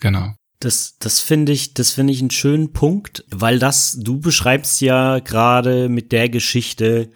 Genau. 0.00 0.34
Das, 0.60 0.96
das 0.98 1.20
finde 1.20 1.52
ich, 1.52 1.74
das 1.74 1.90
finde 1.90 2.12
ich 2.12 2.20
einen 2.20 2.30
schönen 2.30 2.72
Punkt, 2.72 3.24
weil 3.30 3.58
das, 3.58 3.98
du 4.00 4.20
beschreibst 4.20 4.80
ja 4.82 5.18
gerade 5.18 5.88
mit 5.88 6.12
der 6.12 6.28
Geschichte 6.28 7.10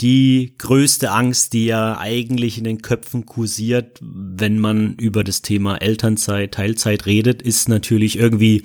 die 0.00 0.56
größte 0.58 1.12
Angst, 1.12 1.52
die 1.52 1.66
ja 1.66 1.96
eigentlich 1.98 2.58
in 2.58 2.64
den 2.64 2.82
Köpfen 2.82 3.24
kursiert, 3.24 4.00
wenn 4.02 4.58
man 4.58 4.94
über 4.96 5.22
das 5.22 5.42
Thema 5.42 5.76
Elternzeit, 5.76 6.54
Teilzeit 6.54 7.06
redet, 7.06 7.40
ist 7.40 7.68
natürlich 7.68 8.18
irgendwie 8.18 8.64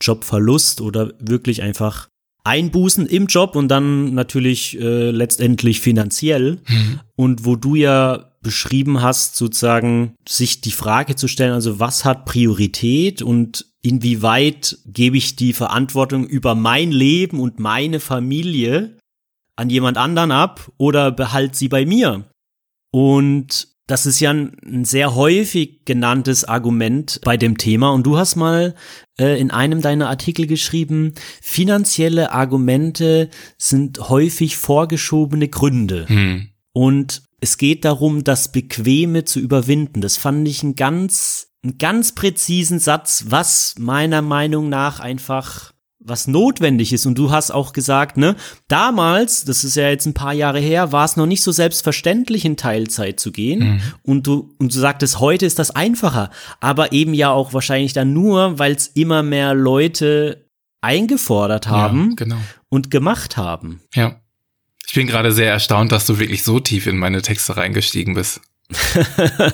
Jobverlust 0.00 0.80
oder 0.80 1.12
wirklich 1.18 1.62
einfach 1.62 2.08
Einbußen 2.44 3.06
im 3.06 3.26
Job 3.26 3.56
und 3.56 3.66
dann 3.66 4.14
natürlich 4.14 4.80
äh, 4.80 5.10
letztendlich 5.10 5.80
finanziell. 5.80 6.60
Mhm. 6.68 7.00
Und 7.16 7.44
wo 7.44 7.56
du 7.56 7.74
ja 7.74 8.35
beschrieben 8.46 9.02
hast, 9.02 9.34
sozusagen 9.34 10.14
sich 10.26 10.60
die 10.60 10.70
Frage 10.70 11.16
zu 11.16 11.26
stellen, 11.26 11.52
also 11.52 11.80
was 11.80 12.04
hat 12.04 12.26
Priorität 12.26 13.22
und 13.22 13.66
inwieweit 13.82 14.78
gebe 14.86 15.16
ich 15.16 15.34
die 15.34 15.52
Verantwortung 15.52 16.24
über 16.24 16.54
mein 16.54 16.92
Leben 16.92 17.40
und 17.40 17.58
meine 17.58 17.98
Familie 17.98 18.96
an 19.56 19.68
jemand 19.68 19.98
anderen 19.98 20.30
ab 20.30 20.70
oder 20.78 21.10
behalt 21.10 21.56
sie 21.56 21.68
bei 21.68 21.84
mir. 21.84 22.30
Und 22.92 23.66
das 23.88 24.06
ist 24.06 24.20
ja 24.20 24.30
ein, 24.30 24.84
sehr 24.84 25.16
häufig 25.16 25.84
genanntes 25.84 26.44
Argument 26.44 27.20
bei 27.24 27.36
dem 27.36 27.58
Thema. 27.58 27.90
Und 27.90 28.06
du 28.06 28.16
hast 28.16 28.36
mal 28.36 28.76
äh, 29.18 29.40
in 29.40 29.50
einem 29.50 29.80
deiner 29.80 30.08
Artikel 30.08 30.46
geschrieben, 30.46 31.14
finanzielle 31.42 32.30
Argumente 32.30 33.28
sind 33.58 34.08
häufig 34.08 34.56
vorgeschobene 34.56 35.48
Gründe. 35.48 36.08
Hm. 36.08 36.50
Und 36.72 37.25
es 37.40 37.58
geht 37.58 37.84
darum, 37.84 38.24
das 38.24 38.52
Bequeme 38.52 39.24
zu 39.24 39.40
überwinden. 39.40 40.00
Das 40.00 40.16
fand 40.16 40.46
ich 40.48 40.62
ein 40.62 40.74
ganz 40.74 41.48
einen 41.66 41.78
ganz 41.78 42.14
präzisen 42.14 42.78
Satz, 42.78 43.26
was 43.28 43.74
meiner 43.78 44.22
Meinung 44.22 44.68
nach 44.68 45.00
einfach 45.00 45.72
was 45.98 46.28
notwendig 46.28 46.92
ist. 46.92 47.04
Und 47.04 47.18
du 47.18 47.32
hast 47.32 47.50
auch 47.50 47.72
gesagt, 47.72 48.16
ne, 48.16 48.36
damals, 48.68 49.44
das 49.44 49.64
ist 49.64 49.74
ja 49.74 49.88
jetzt 49.88 50.06
ein 50.06 50.14
paar 50.14 50.32
Jahre 50.32 50.60
her, 50.60 50.92
war 50.92 51.04
es 51.04 51.16
noch 51.16 51.26
nicht 51.26 51.42
so 51.42 51.50
selbstverständlich, 51.50 52.44
in 52.44 52.56
Teilzeit 52.56 53.18
zu 53.18 53.32
gehen. 53.32 53.58
Mhm. 53.58 53.80
Und 54.02 54.26
du, 54.26 54.54
und 54.58 54.72
du 54.72 54.78
sagtest, 54.78 55.18
heute 55.18 55.46
ist 55.46 55.58
das 55.58 55.72
einfacher. 55.72 56.30
Aber 56.60 56.92
eben 56.92 57.12
ja 57.12 57.30
auch 57.30 57.52
wahrscheinlich 57.52 57.92
dann 57.92 58.12
nur, 58.12 58.60
weil 58.60 58.72
es 58.76 58.86
immer 58.86 59.24
mehr 59.24 59.52
Leute 59.54 60.48
eingefordert 60.80 61.66
haben 61.66 62.10
ja, 62.10 62.14
genau. 62.16 62.36
und 62.68 62.92
gemacht 62.92 63.36
haben. 63.36 63.80
Ja. 63.92 64.20
Ich 64.86 64.94
bin 64.94 65.06
gerade 65.06 65.32
sehr 65.32 65.50
erstaunt, 65.50 65.92
dass 65.92 66.06
du 66.06 66.18
wirklich 66.18 66.44
so 66.44 66.60
tief 66.60 66.86
in 66.86 66.96
meine 66.96 67.22
Texte 67.22 67.56
reingestiegen 67.56 68.14
bist. 68.14 68.40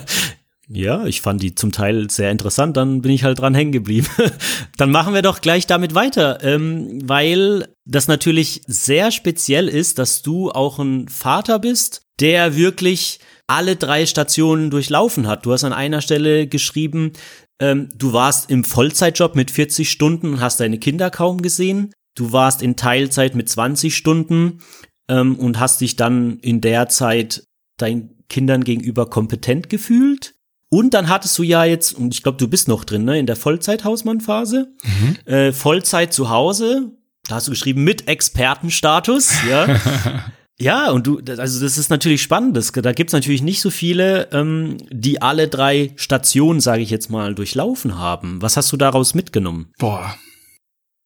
Ja, 0.69 1.05
ich 1.05 1.19
fand 1.21 1.43
die 1.43 1.55
zum 1.55 1.73
Teil 1.73 2.09
sehr 2.09 2.31
interessant, 2.31 2.77
dann 2.77 3.01
bin 3.01 3.11
ich 3.11 3.25
halt 3.25 3.37
dran 3.37 3.53
hängen 3.53 3.73
geblieben. 3.73 4.07
dann 4.77 4.91
machen 4.91 5.13
wir 5.13 5.21
doch 5.21 5.41
gleich 5.41 5.67
damit 5.67 5.93
weiter, 5.93 6.41
ähm, 6.41 6.99
weil 7.03 7.67
das 7.85 8.07
natürlich 8.07 8.61
sehr 8.65 9.11
speziell 9.11 9.67
ist, 9.67 9.99
dass 9.99 10.21
du 10.21 10.51
auch 10.51 10.79
ein 10.79 11.09
Vater 11.09 11.59
bist, 11.59 12.03
der 12.21 12.55
wirklich 12.55 13.19
alle 13.45 13.75
drei 13.75 14.05
Stationen 14.05 14.69
durchlaufen 14.69 15.27
hat. 15.27 15.45
Du 15.45 15.51
hast 15.51 15.65
an 15.65 15.73
einer 15.73 15.99
Stelle 15.99 16.47
geschrieben, 16.47 17.11
ähm, 17.59 17.89
du 17.95 18.13
warst 18.13 18.49
im 18.49 18.63
Vollzeitjob 18.63 19.35
mit 19.35 19.51
40 19.51 19.91
Stunden 19.91 20.33
und 20.33 20.39
hast 20.39 20.61
deine 20.61 20.79
Kinder 20.79 21.09
kaum 21.09 21.41
gesehen. 21.41 21.93
Du 22.15 22.31
warst 22.31 22.61
in 22.61 22.77
Teilzeit 22.77 23.35
mit 23.35 23.49
20 23.49 23.95
Stunden 23.95 24.59
ähm, 25.07 25.35
und 25.35 25.59
hast 25.59 25.81
dich 25.81 25.95
dann 25.95 26.39
in 26.39 26.61
der 26.61 26.89
Zeit 26.89 27.43
deinen 27.77 28.23
Kindern 28.29 28.63
gegenüber 28.63 29.09
kompetent 29.09 29.69
gefühlt. 29.69 30.35
Und 30.69 30.95
dann 30.95 31.07
hattest 31.07 31.37
du 31.37 31.43
ja 31.43 31.65
jetzt, 31.65 31.93
und 31.93 32.15
ich 32.15 32.23
glaube, 32.23 32.39
du 32.39 32.47
bist 32.47 32.67
noch 32.67 32.83
drin, 32.83 33.05
ne, 33.05 33.19
in 33.19 33.27
der 33.27 33.35
Vollzeithausmann-Phase, 33.35 34.73
mhm. 34.83 35.31
äh, 35.31 35.51
Vollzeit 35.51 36.13
zu 36.13 36.29
Hause, 36.29 36.91
da 37.27 37.35
hast 37.35 37.47
du 37.47 37.51
geschrieben 37.51 37.83
mit 37.83 38.07
Expertenstatus, 38.07 39.31
ja. 39.47 39.79
ja, 40.59 40.89
und 40.89 41.05
du, 41.05 41.21
also 41.37 41.61
das 41.61 41.77
ist 41.77 41.89
natürlich 41.89 42.21
spannend. 42.21 42.57
Das, 42.57 42.71
da 42.71 42.91
gibt's 42.91 43.13
natürlich 43.13 43.43
nicht 43.43 43.61
so 43.61 43.69
viele, 43.69 44.29
ähm, 44.31 44.77
die 44.89 45.21
alle 45.21 45.47
drei 45.47 45.93
Stationen, 45.95 46.59
sage 46.59 46.81
ich 46.81 46.89
jetzt 46.89 47.09
mal, 47.09 47.35
durchlaufen 47.35 47.97
haben. 47.97 48.41
Was 48.41 48.57
hast 48.57 48.71
du 48.71 48.77
daraus 48.77 49.13
mitgenommen? 49.13 49.71
Boah. 49.77 50.17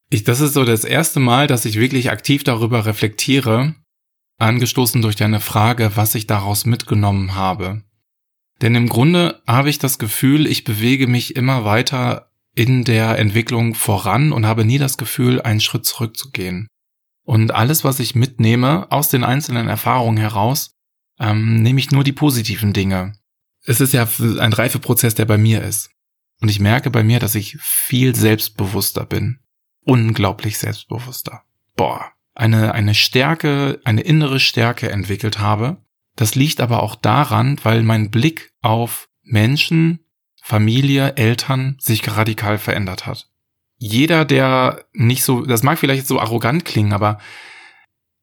Ich, 0.10 0.24
das 0.24 0.39
ist 0.39 0.54
so 0.54 0.63
das 0.63 0.86
erste 0.86 1.20
Mal, 1.20 1.48
dass 1.48 1.66
ich 1.66 1.77
wirklich 1.77 2.10
aktiv 2.10 2.46
darüber 2.46 2.86
reflektiere, 2.86 3.75
angestoßen 4.38 5.01
durch 5.01 5.15
deine 5.15 5.39
Frage, 5.39 5.91
was 5.96 6.15
ich 6.15 6.27
daraus 6.27 6.65
mitgenommen 6.65 7.36
habe. 7.36 7.84
Denn 8.62 8.75
im 8.75 8.89
Grunde 8.89 9.41
habe 9.48 9.70
ich 9.70 9.79
das 9.79 10.00
Gefühl, 10.00 10.48
ich 10.48 10.63
bewege 10.63 11.08
mich 11.08 11.36
immer 11.36 11.63
weiter 11.63 12.32
in 12.56 12.84
der 12.84 13.20
Entwicklung 13.20 13.75
voran 13.75 14.32
und 14.32 14.46
habe 14.46 14.65
nie 14.65 14.79
das 14.79 14.98
Gefühl, 14.98 15.41
einen 15.41 15.62
Schritt 15.62 15.86
zurückzugehen. 15.86 16.67
Und 17.24 17.53
alles, 17.53 17.84
was 17.84 18.00
ich 18.00 18.15
mitnehme 18.15 18.91
aus 18.91 19.10
den 19.10 19.24
einzelnen 19.24 19.67
Erfahrungen 19.67 20.17
heraus, 20.17 20.72
ähm, 21.20 21.62
nehme 21.62 21.79
ich 21.79 21.91
nur 21.91 22.03
die 22.03 22.13
positiven 22.13 22.74
Dinge. 22.74 23.13
Es 23.63 23.82
ist 23.82 23.94
ja 23.94 24.08
ein 24.39 24.53
Reifeprozess, 24.53 25.13
der 25.13 25.25
bei 25.25 25.38
mir 25.38 25.62
ist. 25.62 25.91
Und 26.41 26.50
ich 26.50 26.60
merke 26.60 26.89
bei 26.89 27.03
mir, 27.03 27.20
dass 27.20 27.36
ich 27.36 27.58
viel 27.60 28.15
selbstbewusster 28.15 29.06
bin. 29.06 29.39
Unglaublich 29.82 30.58
selbstbewusster. 30.58 31.44
Boah. 31.75 32.12
Eine, 32.39 32.75
eine 32.75 32.94
Stärke, 32.94 33.82
eine 33.84 34.01
innere 34.01 34.39
Stärke 34.39 34.91
entwickelt 34.91 35.39
habe, 35.39 35.77
das 36.15 36.36
liegt 36.36 36.62
aber 36.62 36.84
auch 36.84 36.94
daran, 36.94 37.60
weil 37.63 37.82
mein 37.82 38.12
Blick 38.12 38.51
auf 38.62 39.10
Menschen, 39.24 40.06
Familie, 40.44 41.15
Eltern 41.15 41.77
sich 41.79 42.08
radikal 42.15 42.60
verändert 42.60 43.08
hat. 43.08 43.27
Jeder, 43.79 44.24
der 44.24 44.86
nicht 44.94 45.24
so, 45.24 45.46
das 45.46 45.63
mag 45.63 45.79
vielleicht 45.79 46.06
so 46.06 46.20
arrogant 46.20 46.63
klingen, 46.63 46.94
aber 46.94 47.17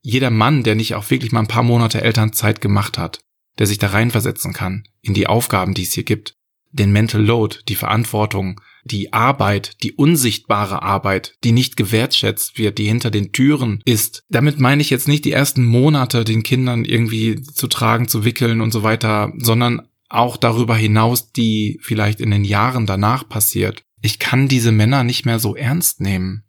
jeder 0.01 0.31
Mann, 0.31 0.63
der 0.63 0.77
nicht 0.77 0.95
auch 0.95 1.11
wirklich 1.11 1.33
mal 1.33 1.41
ein 1.41 1.49
paar 1.49 1.65
Monate 1.65 2.01
Elternzeit 2.01 2.61
gemacht 2.61 2.99
hat, 2.99 3.19
der 3.59 3.67
sich 3.67 3.79
da 3.79 3.89
reinversetzen 3.89 4.53
kann 4.53 4.87
in 5.01 5.15
die 5.15 5.27
Aufgaben, 5.27 5.75
die 5.75 5.83
es 5.83 5.93
hier 5.93 6.05
gibt, 6.05 6.37
den 6.71 6.93
Mental 6.93 7.21
Load, 7.21 7.59
die 7.67 7.75
Verantwortung, 7.75 8.61
die 8.85 9.13
Arbeit, 9.13 9.83
die 9.83 9.93
unsichtbare 9.93 10.83
Arbeit, 10.83 11.37
die 11.43 11.53
nicht 11.53 11.77
gewertschätzt 11.77 12.59
wird, 12.59 12.79
die 12.79 12.87
hinter 12.87 13.11
den 13.11 13.33
Türen 13.33 13.81
ist. 13.85 14.25
Damit 14.29 14.61
meine 14.61 14.83
ich 14.83 14.91
jetzt 14.91 15.09
nicht 15.09 15.25
die 15.25 15.33
ersten 15.33 15.65
Monate 15.65 16.25
den 16.25 16.43
Kindern 16.43 16.85
irgendwie 16.85 17.43
zu 17.43 17.67
tragen, 17.67 18.09
zu 18.09 18.25
wickeln 18.25 18.61
und 18.61 18.73
so 18.73 18.83
weiter, 18.83 19.33
sondern 19.39 19.83
auch 20.09 20.37
darüber 20.37 20.77
hinaus, 20.77 21.33
die 21.33 21.79
vielleicht 21.83 22.21
in 22.21 22.31
den 22.31 22.45
Jahren 22.45 22.87
danach 22.87 23.29
passiert. 23.29 23.83
Ich 24.03 24.19
kann 24.19 24.49
diese 24.49 24.71
Männer 24.71 25.03
nicht 25.03 25.25
mehr 25.25 25.39
so 25.39 25.57
ernst 25.57 26.01
nehmen. 26.01 26.45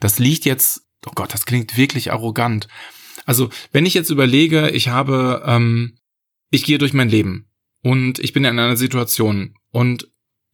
Das 0.00 0.18
liegt 0.18 0.44
jetzt, 0.44 0.82
oh 1.06 1.12
Gott, 1.14 1.32
das 1.32 1.46
klingt 1.46 1.76
wirklich 1.76 2.12
arrogant. 2.12 2.68
Also, 3.24 3.50
wenn 3.72 3.86
ich 3.86 3.94
jetzt 3.94 4.10
überlege, 4.10 4.70
ich 4.70 4.88
habe, 4.88 5.42
ähm, 5.46 5.98
ich 6.50 6.64
gehe 6.64 6.78
durch 6.78 6.92
mein 6.92 7.08
Leben 7.08 7.50
und 7.82 8.18
ich 8.18 8.32
bin 8.32 8.44
in 8.44 8.58
einer 8.58 8.76
Situation 8.76 9.54
und 9.70 10.08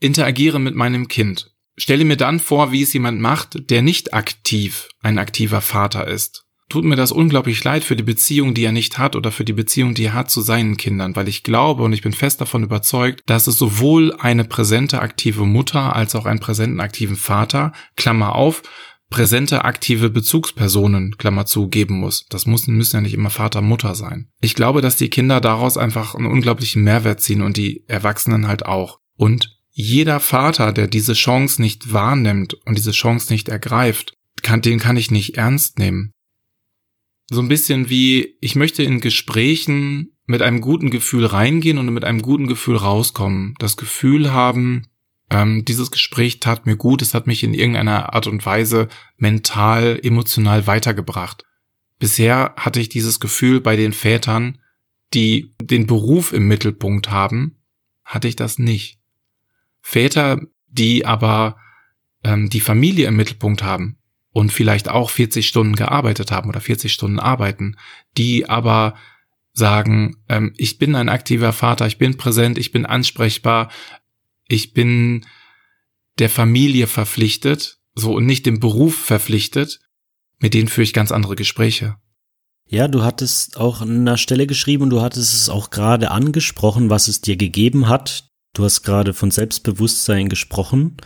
interagiere 0.04 0.60
mit 0.60 0.74
meinem 0.74 1.08
Kind. 1.08 1.50
Stelle 1.76 2.04
mir 2.04 2.16
dann 2.16 2.38
vor, 2.38 2.70
wie 2.70 2.82
es 2.82 2.92
jemand 2.92 3.20
macht, 3.20 3.70
der 3.70 3.82
nicht 3.82 4.14
aktiv 4.14 4.88
ein 5.00 5.18
aktiver 5.18 5.60
Vater 5.60 6.06
ist. 6.06 6.44
Tut 6.70 6.84
mir 6.84 6.96
das 6.96 7.12
unglaublich 7.12 7.62
leid 7.62 7.84
für 7.84 7.96
die 7.96 8.02
Beziehung, 8.02 8.54
die 8.54 8.64
er 8.64 8.72
nicht 8.72 8.98
hat 8.98 9.16
oder 9.16 9.30
für 9.30 9.44
die 9.44 9.52
Beziehung, 9.52 9.94
die 9.94 10.04
er 10.04 10.14
hat 10.14 10.30
zu 10.30 10.40
seinen 10.40 10.76
Kindern, 10.76 11.14
weil 11.14 11.28
ich 11.28 11.42
glaube 11.42 11.82
und 11.82 11.92
ich 11.92 12.02
bin 12.02 12.12
fest 12.12 12.40
davon 12.40 12.62
überzeugt, 12.62 13.20
dass 13.26 13.46
es 13.46 13.58
sowohl 13.58 14.14
eine 14.18 14.44
präsente 14.44 15.00
aktive 15.00 15.44
Mutter 15.44 15.94
als 15.94 16.14
auch 16.14 16.26
einen 16.26 16.40
präsenten 16.40 16.80
aktiven 16.80 17.16
Vater, 17.16 17.72
Klammer 17.96 18.34
auf, 18.34 18.62
präsente 19.10 19.64
aktive 19.64 20.10
Bezugspersonen, 20.10 21.16
Klammer 21.18 21.44
zu, 21.46 21.68
geben 21.68 22.00
muss. 22.00 22.26
Das 22.30 22.46
müssen, 22.46 22.76
müssen 22.76 22.96
ja 22.96 23.00
nicht 23.02 23.14
immer 23.14 23.30
Vater, 23.30 23.60
Mutter 23.60 23.94
sein. 23.94 24.28
Ich 24.40 24.54
glaube, 24.54 24.80
dass 24.80 24.96
die 24.96 25.10
Kinder 25.10 25.40
daraus 25.40 25.76
einfach 25.76 26.14
einen 26.14 26.26
unglaublichen 26.26 26.82
Mehrwert 26.82 27.20
ziehen 27.20 27.42
und 27.42 27.56
die 27.56 27.84
Erwachsenen 27.88 28.48
halt 28.48 28.64
auch. 28.66 28.98
Und 29.16 29.53
jeder 29.76 30.20
Vater, 30.20 30.72
der 30.72 30.86
diese 30.86 31.14
Chance 31.14 31.60
nicht 31.60 31.92
wahrnimmt 31.92 32.54
und 32.64 32.78
diese 32.78 32.92
Chance 32.92 33.32
nicht 33.32 33.48
ergreift, 33.48 34.16
kann, 34.42 34.62
den 34.62 34.78
kann 34.78 34.96
ich 34.96 35.10
nicht 35.10 35.36
ernst 35.36 35.80
nehmen. 35.80 36.12
So 37.28 37.40
ein 37.40 37.48
bisschen 37.48 37.88
wie, 37.90 38.36
ich 38.40 38.54
möchte 38.54 38.84
in 38.84 39.00
Gesprächen 39.00 40.12
mit 40.26 40.42
einem 40.42 40.60
guten 40.60 40.90
Gefühl 40.90 41.26
reingehen 41.26 41.78
und 41.78 41.92
mit 41.92 42.04
einem 42.04 42.22
guten 42.22 42.46
Gefühl 42.46 42.76
rauskommen. 42.76 43.54
Das 43.58 43.76
Gefühl 43.76 44.32
haben, 44.32 44.86
ähm, 45.28 45.64
dieses 45.64 45.90
Gespräch 45.90 46.38
tat 46.38 46.66
mir 46.66 46.76
gut, 46.76 47.02
es 47.02 47.12
hat 47.12 47.26
mich 47.26 47.42
in 47.42 47.52
irgendeiner 47.52 48.14
Art 48.14 48.28
und 48.28 48.46
Weise 48.46 48.88
mental, 49.16 49.98
emotional 50.02 50.68
weitergebracht. 50.68 51.44
Bisher 51.98 52.54
hatte 52.56 52.78
ich 52.78 52.90
dieses 52.90 53.18
Gefühl 53.18 53.60
bei 53.60 53.74
den 53.74 53.92
Vätern, 53.92 54.58
die 55.14 55.52
den 55.60 55.88
Beruf 55.88 56.32
im 56.32 56.46
Mittelpunkt 56.46 57.10
haben, 57.10 57.56
hatte 58.04 58.28
ich 58.28 58.36
das 58.36 58.58
nicht. 58.60 59.00
Väter, 59.84 60.40
die 60.66 61.04
aber 61.04 61.58
ähm, 62.24 62.48
die 62.48 62.60
Familie 62.60 63.06
im 63.06 63.16
Mittelpunkt 63.16 63.62
haben 63.62 63.98
und 64.32 64.50
vielleicht 64.50 64.88
auch 64.88 65.10
40 65.10 65.46
Stunden 65.46 65.76
gearbeitet 65.76 66.32
haben 66.32 66.48
oder 66.48 66.62
40 66.62 66.90
Stunden 66.90 67.20
arbeiten, 67.20 67.76
die 68.16 68.48
aber 68.48 68.94
sagen, 69.52 70.16
ähm, 70.30 70.54
ich 70.56 70.78
bin 70.78 70.94
ein 70.96 71.10
aktiver 71.10 71.52
Vater, 71.52 71.86
ich 71.86 71.98
bin 71.98 72.16
präsent, 72.16 72.56
ich 72.56 72.72
bin 72.72 72.86
ansprechbar, 72.86 73.70
ich 74.48 74.72
bin 74.72 75.26
der 76.18 76.30
Familie 76.30 76.86
verpflichtet, 76.86 77.78
so 77.94 78.14
und 78.14 78.24
nicht 78.24 78.46
dem 78.46 78.60
Beruf 78.60 78.96
verpflichtet, 78.96 79.80
mit 80.38 80.54
denen 80.54 80.68
führe 80.68 80.84
ich 80.84 80.94
ganz 80.94 81.12
andere 81.12 81.36
Gespräche. 81.36 81.96
Ja, 82.66 82.88
du 82.88 83.02
hattest 83.02 83.58
auch 83.58 83.82
an 83.82 84.00
einer 84.00 84.16
Stelle 84.16 84.46
geschrieben 84.46 84.84
und 84.84 84.90
du 84.90 85.02
hattest 85.02 85.34
es 85.34 85.48
auch 85.50 85.68
gerade 85.68 86.10
angesprochen, 86.10 86.88
was 86.88 87.06
es 87.06 87.20
dir 87.20 87.36
gegeben 87.36 87.86
hat, 87.86 88.30
Du 88.54 88.62
hast 88.64 88.82
gerade 88.82 89.12
von 89.12 89.32
Selbstbewusstsein 89.32 90.28
gesprochen. 90.28 90.96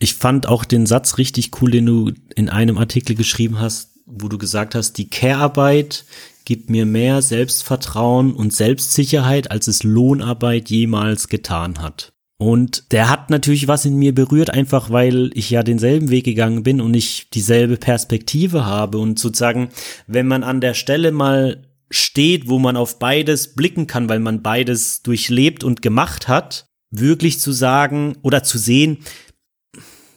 Ich 0.00 0.14
fand 0.14 0.48
auch 0.48 0.64
den 0.64 0.86
Satz 0.86 1.18
richtig 1.18 1.62
cool, 1.62 1.70
den 1.70 1.86
du 1.86 2.12
in 2.34 2.48
einem 2.48 2.78
Artikel 2.78 3.14
geschrieben 3.14 3.60
hast, 3.60 3.92
wo 4.06 4.28
du 4.28 4.38
gesagt 4.38 4.74
hast, 4.74 4.94
die 4.98 5.08
Care-Arbeit 5.08 6.04
gibt 6.44 6.68
mir 6.68 6.84
mehr 6.84 7.22
Selbstvertrauen 7.22 8.32
und 8.34 8.52
Selbstsicherheit, 8.52 9.50
als 9.50 9.68
es 9.68 9.84
Lohnarbeit 9.84 10.68
jemals 10.68 11.28
getan 11.28 11.80
hat. 11.80 12.12
Und 12.38 12.92
der 12.92 13.08
hat 13.08 13.30
natürlich 13.30 13.66
was 13.66 13.84
in 13.84 13.96
mir 13.96 14.14
berührt, 14.14 14.50
einfach 14.50 14.90
weil 14.90 15.30
ich 15.34 15.48
ja 15.48 15.62
denselben 15.62 16.10
Weg 16.10 16.24
gegangen 16.24 16.64
bin 16.64 16.80
und 16.80 16.92
ich 16.94 17.30
dieselbe 17.30 17.76
Perspektive 17.76 18.66
habe. 18.66 18.98
Und 18.98 19.18
sozusagen, 19.18 19.70
wenn 20.06 20.26
man 20.26 20.42
an 20.42 20.60
der 20.60 20.74
Stelle 20.74 21.12
mal 21.12 21.66
steht, 21.90 22.48
wo 22.48 22.58
man 22.58 22.76
auf 22.76 22.98
beides 22.98 23.54
blicken 23.54 23.86
kann, 23.86 24.08
weil 24.08 24.18
man 24.20 24.42
beides 24.42 25.02
durchlebt 25.02 25.64
und 25.64 25.82
gemacht 25.82 26.28
hat, 26.28 26.65
wirklich 26.90 27.40
zu 27.40 27.52
sagen 27.52 28.16
oder 28.22 28.42
zu 28.42 28.58
sehen, 28.58 28.98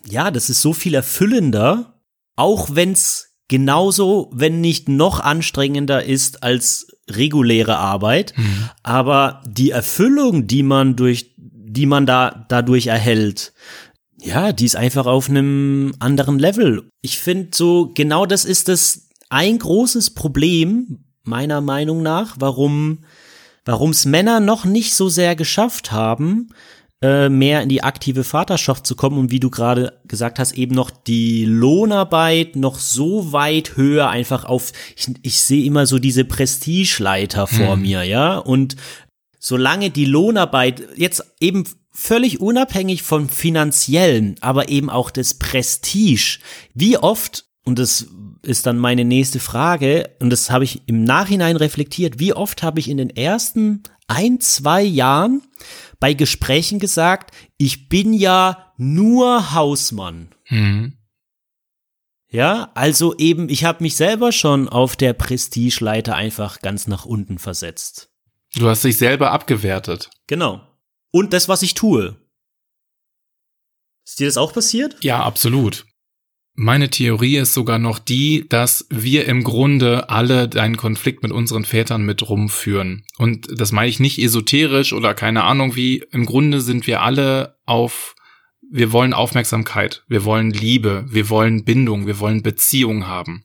ja, 0.07 0.31
das 0.31 0.49
ist 0.49 0.61
so 0.61 0.73
viel 0.73 0.93
erfüllender, 0.93 2.01
auch 2.35 2.69
wenn 2.73 2.93
es 2.93 3.29
genauso, 3.47 4.29
wenn 4.33 4.61
nicht 4.61 4.89
noch 4.89 5.19
anstrengender 5.19 6.03
ist 6.03 6.43
als 6.43 6.87
reguläre 7.09 7.77
Arbeit. 7.77 8.33
Mhm. 8.37 8.69
Aber 8.83 9.41
die 9.47 9.71
Erfüllung, 9.71 10.47
die 10.47 10.63
man 10.63 10.95
durch 10.95 11.35
die 11.71 11.85
man 11.85 12.07
da 12.07 12.45
dadurch 12.49 12.87
erhält, 12.87 13.53
ja, 14.21 14.51
die 14.51 14.65
ist 14.65 14.75
einfach 14.75 15.05
auf 15.05 15.29
einem 15.29 15.93
anderen 15.99 16.39
Level. 16.39 16.89
Ich 17.01 17.19
finde 17.19 17.49
so, 17.53 17.91
genau 17.93 18.25
das 18.25 18.43
ist 18.43 18.67
das 18.67 19.09
ein 19.29 19.59
großes 19.59 20.09
Problem, 20.11 21.05
meiner 21.23 21.61
Meinung 21.61 22.01
nach, 22.01 22.37
warum 22.39 23.03
warum 23.65 23.91
es 23.91 24.05
Männer 24.05 24.39
noch 24.39 24.65
nicht 24.65 24.93
so 24.93 25.09
sehr 25.09 25.35
geschafft 25.35 25.91
haben, 25.91 26.49
äh, 27.01 27.29
mehr 27.29 27.61
in 27.61 27.69
die 27.69 27.81
aktive 27.83 28.23
Vaterschaft 28.23 28.85
zu 28.85 28.95
kommen 28.95 29.17
und 29.17 29.31
wie 29.31 29.39
du 29.39 29.49
gerade 29.49 30.01
gesagt 30.05 30.37
hast, 30.37 30.51
eben 30.53 30.75
noch 30.75 30.91
die 30.91 31.45
Lohnarbeit 31.45 32.57
noch 32.57 32.77
so 32.77 33.31
weit 33.31 33.77
höher 33.77 34.09
einfach 34.09 34.43
auf, 34.43 34.73
ich, 34.97 35.07
ich 35.21 35.39
sehe 35.39 35.63
immer 35.63 35.85
so 35.85 35.97
diese 35.97 36.25
Prestigeleiter 36.25 37.47
vor 37.47 37.73
hm. 37.73 37.81
mir, 37.81 38.03
ja, 38.03 38.37
und 38.37 38.75
solange 39.39 39.91
die 39.91 40.05
Lohnarbeit 40.05 40.83
jetzt 40.97 41.23
eben 41.39 41.63
völlig 41.91 42.41
unabhängig 42.41 43.03
vom 43.03 43.29
finanziellen, 43.29 44.35
aber 44.41 44.69
eben 44.69 44.89
auch 44.89 45.09
des 45.09 45.35
Prestige, 45.35 46.39
wie 46.73 46.97
oft, 46.97 47.45
und 47.63 47.79
das 47.79 48.07
ist 48.41 48.65
dann 48.65 48.77
meine 48.77 49.05
nächste 49.05 49.39
Frage, 49.39 50.15
und 50.19 50.29
das 50.29 50.49
habe 50.49 50.63
ich 50.63 50.81
im 50.87 51.03
Nachhinein 51.03 51.55
reflektiert, 51.55 52.19
wie 52.19 52.33
oft 52.33 52.63
habe 52.63 52.79
ich 52.79 52.89
in 52.89 52.97
den 52.97 53.09
ersten 53.09 53.83
ein, 54.07 54.39
zwei 54.39 54.81
Jahren 54.81 55.41
bei 55.99 56.13
Gesprächen 56.13 56.79
gesagt, 56.79 57.35
ich 57.57 57.89
bin 57.89 58.13
ja 58.13 58.73
nur 58.77 59.53
Hausmann. 59.53 60.29
Mhm. 60.49 60.93
Ja, 62.31 62.71
also 62.75 63.17
eben, 63.17 63.49
ich 63.49 63.63
habe 63.63 63.83
mich 63.83 63.95
selber 63.95 64.31
schon 64.31 64.69
auf 64.69 64.95
der 64.95 65.13
Prestigeleiter 65.13 66.15
einfach 66.15 66.61
ganz 66.61 66.87
nach 66.87 67.05
unten 67.05 67.39
versetzt. 67.39 68.11
Du 68.55 68.67
hast 68.67 68.83
dich 68.83 68.97
selber 68.97 69.31
abgewertet. 69.31 70.09
Genau. 70.27 70.61
Und 71.11 71.33
das, 71.33 71.49
was 71.49 71.63
ich 71.63 71.73
tue. 71.73 72.15
Ist 74.05 74.19
dir 74.19 74.27
das 74.27 74.37
auch 74.37 74.53
passiert? 74.53 75.03
Ja, 75.03 75.23
absolut. 75.23 75.85
Meine 76.61 76.89
Theorie 76.89 77.37
ist 77.37 77.53
sogar 77.53 77.79
noch 77.79 77.99
die, 77.99 78.45
dass 78.49 78.85
wir 78.89 79.27
im 79.29 79.45
Grunde 79.45 80.09
alle 80.09 80.49
deinen 80.49 80.75
Konflikt 80.75 81.23
mit 81.23 81.31
unseren 81.31 81.63
Vätern 81.63 82.01
mit 82.03 82.27
rumführen. 82.27 83.05
Und 83.17 83.47
das 83.49 83.71
meine 83.71 83.87
ich 83.87 84.01
nicht 84.01 84.19
esoterisch 84.19 84.91
oder 84.91 85.13
keine 85.13 85.45
Ahnung 85.45 85.77
wie. 85.77 86.03
Im 86.11 86.25
Grunde 86.25 86.59
sind 86.59 86.85
wir 86.85 87.01
alle 87.01 87.55
auf, 87.65 88.13
wir 88.69 88.91
wollen 88.91 89.13
Aufmerksamkeit, 89.13 90.03
wir 90.09 90.25
wollen 90.25 90.51
Liebe, 90.51 91.05
wir 91.07 91.29
wollen 91.29 91.63
Bindung, 91.63 92.07
wir 92.07 92.19
wollen 92.19 92.43
Beziehung 92.43 93.07
haben. 93.07 93.41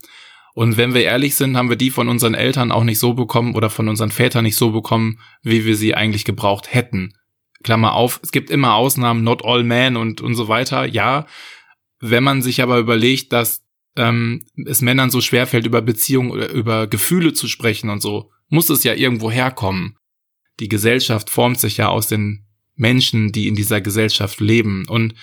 Und 0.52 0.76
wenn 0.76 0.92
wir 0.92 1.04
ehrlich 1.04 1.36
sind, 1.36 1.56
haben 1.56 1.68
wir 1.70 1.76
die 1.76 1.90
von 1.90 2.08
unseren 2.08 2.34
Eltern 2.34 2.72
auch 2.72 2.82
nicht 2.82 2.98
so 2.98 3.14
bekommen 3.14 3.54
oder 3.54 3.70
von 3.70 3.88
unseren 3.88 4.10
Vätern 4.10 4.42
nicht 4.42 4.56
so 4.56 4.72
bekommen, 4.72 5.20
wie 5.44 5.64
wir 5.64 5.76
sie 5.76 5.94
eigentlich 5.94 6.24
gebraucht 6.24 6.74
hätten. 6.74 7.14
Klammer 7.62 7.92
auf, 7.92 8.18
es 8.24 8.32
gibt 8.32 8.50
immer 8.50 8.74
Ausnahmen, 8.74 9.22
not 9.22 9.44
all 9.44 9.62
men 9.62 9.96
und, 9.96 10.20
und 10.20 10.34
so 10.34 10.48
weiter, 10.48 10.84
ja. 10.84 11.26
Wenn 12.06 12.22
man 12.22 12.42
sich 12.42 12.62
aber 12.62 12.78
überlegt, 12.78 13.32
dass 13.32 13.64
ähm, 13.96 14.44
es 14.66 14.82
Männern 14.82 15.08
so 15.08 15.22
schwerfällt, 15.22 15.64
über 15.64 15.80
Beziehungen 15.80 16.30
oder 16.30 16.50
über 16.50 16.86
Gefühle 16.86 17.32
zu 17.32 17.48
sprechen 17.48 17.88
und 17.88 18.02
so, 18.02 18.30
muss 18.48 18.68
es 18.68 18.84
ja 18.84 18.92
irgendwo 18.92 19.30
herkommen. 19.30 19.96
Die 20.60 20.68
Gesellschaft 20.68 21.30
formt 21.30 21.58
sich 21.58 21.78
ja 21.78 21.88
aus 21.88 22.06
den 22.06 22.44
Menschen, 22.74 23.32
die 23.32 23.48
in 23.48 23.54
dieser 23.54 23.80
Gesellschaft 23.80 24.38
leben. 24.40 24.86
Und 24.86 25.14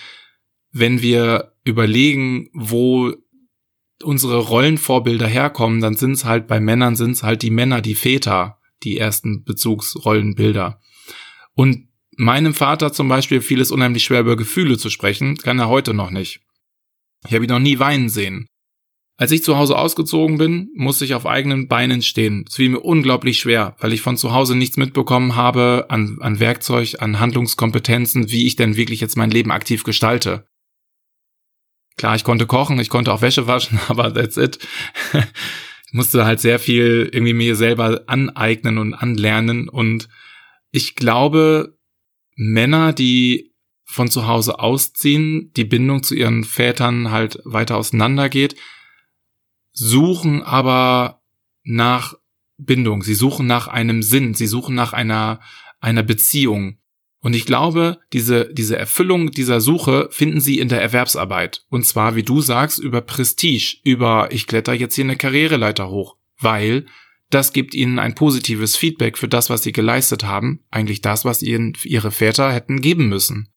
wenn 0.71 1.03
wir 1.03 1.53
überlegen, 1.63 2.49
wo 2.53 3.13
unsere 4.01 4.39
Rollenvorbilder 4.39 5.27
herkommen, 5.27 5.81
dann 5.81 5.95
sind 5.95 6.13
es 6.13 6.25
halt 6.25 6.47
bei 6.47 6.59
Männern 6.59 6.95
sind 6.95 7.11
es 7.11 7.21
halt 7.21 7.43
die 7.43 7.51
Männer, 7.51 7.81
die 7.81 7.93
Väter, 7.93 8.57
die 8.81 8.97
ersten 8.97 9.43
Bezugsrollenbilder. 9.43 10.81
Und 11.53 11.89
meinem 12.17 12.55
Vater 12.55 12.91
zum 12.91 13.07
Beispiel 13.07 13.41
fiel 13.41 13.61
es 13.61 13.69
unheimlich 13.69 14.03
schwer, 14.03 14.21
über 14.21 14.35
Gefühle 14.35 14.79
zu 14.79 14.89
sprechen, 14.89 15.37
kann 15.37 15.59
er 15.59 15.69
heute 15.69 15.93
noch 15.93 16.09
nicht. 16.09 16.41
Ich 17.27 17.33
habe 17.33 17.45
ihn 17.45 17.49
noch 17.49 17.59
nie 17.59 17.79
weinen 17.79 18.09
sehen. 18.09 18.47
Als 19.17 19.31
ich 19.31 19.43
zu 19.43 19.55
Hause 19.55 19.77
ausgezogen 19.77 20.39
bin, 20.39 20.71
musste 20.73 21.05
ich 21.05 21.13
auf 21.13 21.27
eigenen 21.27 21.67
Beinen 21.67 22.01
stehen. 22.01 22.45
Es 22.47 22.55
fiel 22.55 22.69
mir 22.69 22.79
unglaublich 22.79 23.37
schwer, 23.37 23.75
weil 23.79 23.93
ich 23.93 24.01
von 24.01 24.17
zu 24.17 24.33
Hause 24.33 24.55
nichts 24.55 24.77
mitbekommen 24.77 25.35
habe 25.35 25.85
an, 25.89 26.17
an 26.21 26.39
Werkzeug, 26.39 26.95
an 26.99 27.19
Handlungskompetenzen, 27.19 28.31
wie 28.31 28.47
ich 28.47 28.55
denn 28.55 28.77
wirklich 28.77 28.99
jetzt 28.99 29.17
mein 29.17 29.29
Leben 29.29 29.51
aktiv 29.51 29.83
gestalte. 29.83 30.47
Klar, 31.97 32.15
ich 32.15 32.23
konnte 32.23 32.47
kochen, 32.47 32.79
ich 32.79 32.89
konnte 32.89 33.13
auch 33.13 33.21
Wäsche 33.21 33.45
waschen, 33.45 33.79
aber 33.89 34.11
that's 34.11 34.37
it. 34.37 34.57
ich 35.13 35.93
musste 35.93 36.25
halt 36.25 36.39
sehr 36.39 36.57
viel 36.57 37.07
irgendwie 37.11 37.33
mir 37.33 37.55
selber 37.55 38.01
aneignen 38.07 38.79
und 38.79 38.95
anlernen 38.95 39.69
und 39.69 40.09
ich 40.71 40.95
glaube, 40.95 41.77
Männer, 42.35 42.91
die 42.91 43.50
von 43.91 44.09
zu 44.09 44.25
Hause 44.25 44.59
ausziehen, 44.59 45.51
die 45.55 45.65
Bindung 45.65 46.01
zu 46.01 46.15
ihren 46.15 46.43
Vätern 46.43 47.11
halt 47.11 47.39
weiter 47.43 47.77
auseinandergeht, 47.77 48.55
suchen 49.73 50.41
aber 50.43 51.21
nach 51.63 52.15
Bindung, 52.57 53.03
sie 53.03 53.15
suchen 53.15 53.47
nach 53.47 53.67
einem 53.67 54.01
Sinn, 54.01 54.33
sie 54.33 54.47
suchen 54.47 54.75
nach 54.75 54.93
einer, 54.93 55.41
einer 55.79 56.03
Beziehung. 56.03 56.77
Und 57.19 57.35
ich 57.35 57.45
glaube, 57.45 57.99
diese, 58.13 58.51
diese 58.53 58.77
Erfüllung 58.77 59.31
dieser 59.31 59.61
Suche 59.61 60.07
finden 60.11 60.39
sie 60.39 60.57
in 60.57 60.69
der 60.69 60.81
Erwerbsarbeit. 60.81 61.65
Und 61.69 61.85
zwar, 61.85 62.15
wie 62.15 62.23
du 62.23 62.41
sagst, 62.41 62.79
über 62.79 63.01
Prestige, 63.01 63.77
über 63.83 64.29
ich 64.31 64.47
kletter 64.47 64.73
jetzt 64.73 64.95
hier 64.95 65.03
eine 65.03 65.17
Karriereleiter 65.17 65.89
hoch, 65.89 66.17
weil 66.39 66.85
das 67.29 67.53
gibt 67.53 67.73
ihnen 67.73 67.99
ein 67.99 68.15
positives 68.15 68.75
Feedback 68.75 69.17
für 69.17 69.27
das, 69.27 69.49
was 69.49 69.63
sie 69.63 69.71
geleistet 69.71 70.23
haben, 70.23 70.63
eigentlich 70.69 71.01
das, 71.01 71.23
was 71.25 71.43
ihnen 71.43 71.73
ihre 71.83 72.11
Väter 72.11 72.51
hätten 72.51 72.81
geben 72.81 73.07
müssen. 73.07 73.49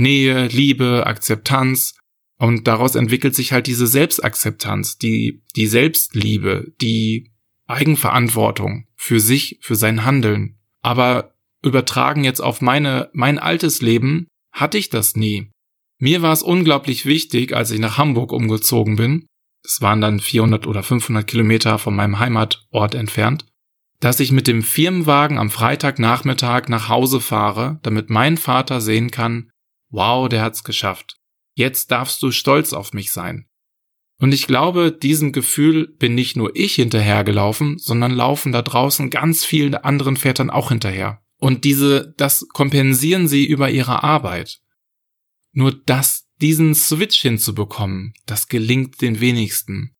Nähe, 0.00 0.48
Liebe, 0.48 1.06
Akzeptanz. 1.06 1.94
Und 2.38 2.66
daraus 2.66 2.94
entwickelt 2.94 3.34
sich 3.34 3.52
halt 3.52 3.66
diese 3.66 3.86
Selbstakzeptanz, 3.86 4.98
die, 4.98 5.42
die 5.56 5.66
Selbstliebe, 5.66 6.72
die 6.80 7.32
Eigenverantwortung 7.66 8.86
für 8.96 9.20
sich, 9.20 9.58
für 9.60 9.76
sein 9.76 10.04
Handeln. 10.04 10.58
Aber 10.82 11.34
übertragen 11.62 12.24
jetzt 12.24 12.40
auf 12.40 12.62
meine, 12.62 13.10
mein 13.12 13.38
altes 13.38 13.82
Leben 13.82 14.26
hatte 14.52 14.78
ich 14.78 14.88
das 14.88 15.16
nie. 15.16 15.50
Mir 15.98 16.22
war 16.22 16.32
es 16.32 16.42
unglaublich 16.42 17.04
wichtig, 17.04 17.54
als 17.54 17.70
ich 17.70 17.78
nach 17.78 17.98
Hamburg 17.98 18.32
umgezogen 18.32 18.96
bin. 18.96 19.26
Es 19.62 19.82
waren 19.82 20.00
dann 20.00 20.18
400 20.18 20.66
oder 20.66 20.82
500 20.82 21.26
Kilometer 21.26 21.78
von 21.78 21.94
meinem 21.94 22.18
Heimatort 22.18 22.94
entfernt 22.94 23.44
dass 24.00 24.18
ich 24.18 24.32
mit 24.32 24.46
dem 24.46 24.62
Firmenwagen 24.62 25.38
am 25.38 25.50
Freitagnachmittag 25.50 26.68
nach 26.68 26.88
Hause 26.88 27.20
fahre, 27.20 27.78
damit 27.82 28.08
mein 28.10 28.38
Vater 28.38 28.80
sehen 28.80 29.10
kann, 29.10 29.50
wow, 29.90 30.28
der 30.28 30.42
hat's 30.42 30.64
geschafft. 30.64 31.18
Jetzt 31.54 31.90
darfst 31.90 32.22
du 32.22 32.30
stolz 32.30 32.72
auf 32.72 32.92
mich 32.92 33.12
sein. 33.12 33.46
Und 34.18 34.32
ich 34.32 34.46
glaube, 34.46 34.92
diesem 34.92 35.32
Gefühl 35.32 35.88
bin 35.88 36.14
nicht 36.14 36.36
nur 36.36 36.54
ich 36.54 36.74
hinterhergelaufen, 36.74 37.78
sondern 37.78 38.12
laufen 38.12 38.52
da 38.52 38.60
draußen 38.60 39.08
ganz 39.08 39.44
vielen 39.44 39.74
anderen 39.74 40.16
Vätern 40.16 40.50
auch 40.50 40.68
hinterher. 40.68 41.22
Und 41.38 41.64
diese, 41.64 42.14
das 42.18 42.46
kompensieren 42.52 43.28
sie 43.28 43.46
über 43.46 43.70
ihre 43.70 44.02
Arbeit. 44.02 44.60
Nur 45.52 45.72
das, 45.72 46.28
diesen 46.40 46.74
Switch 46.74 47.20
hinzubekommen, 47.22 48.12
das 48.26 48.48
gelingt 48.48 49.00
den 49.00 49.20
wenigsten. 49.20 49.96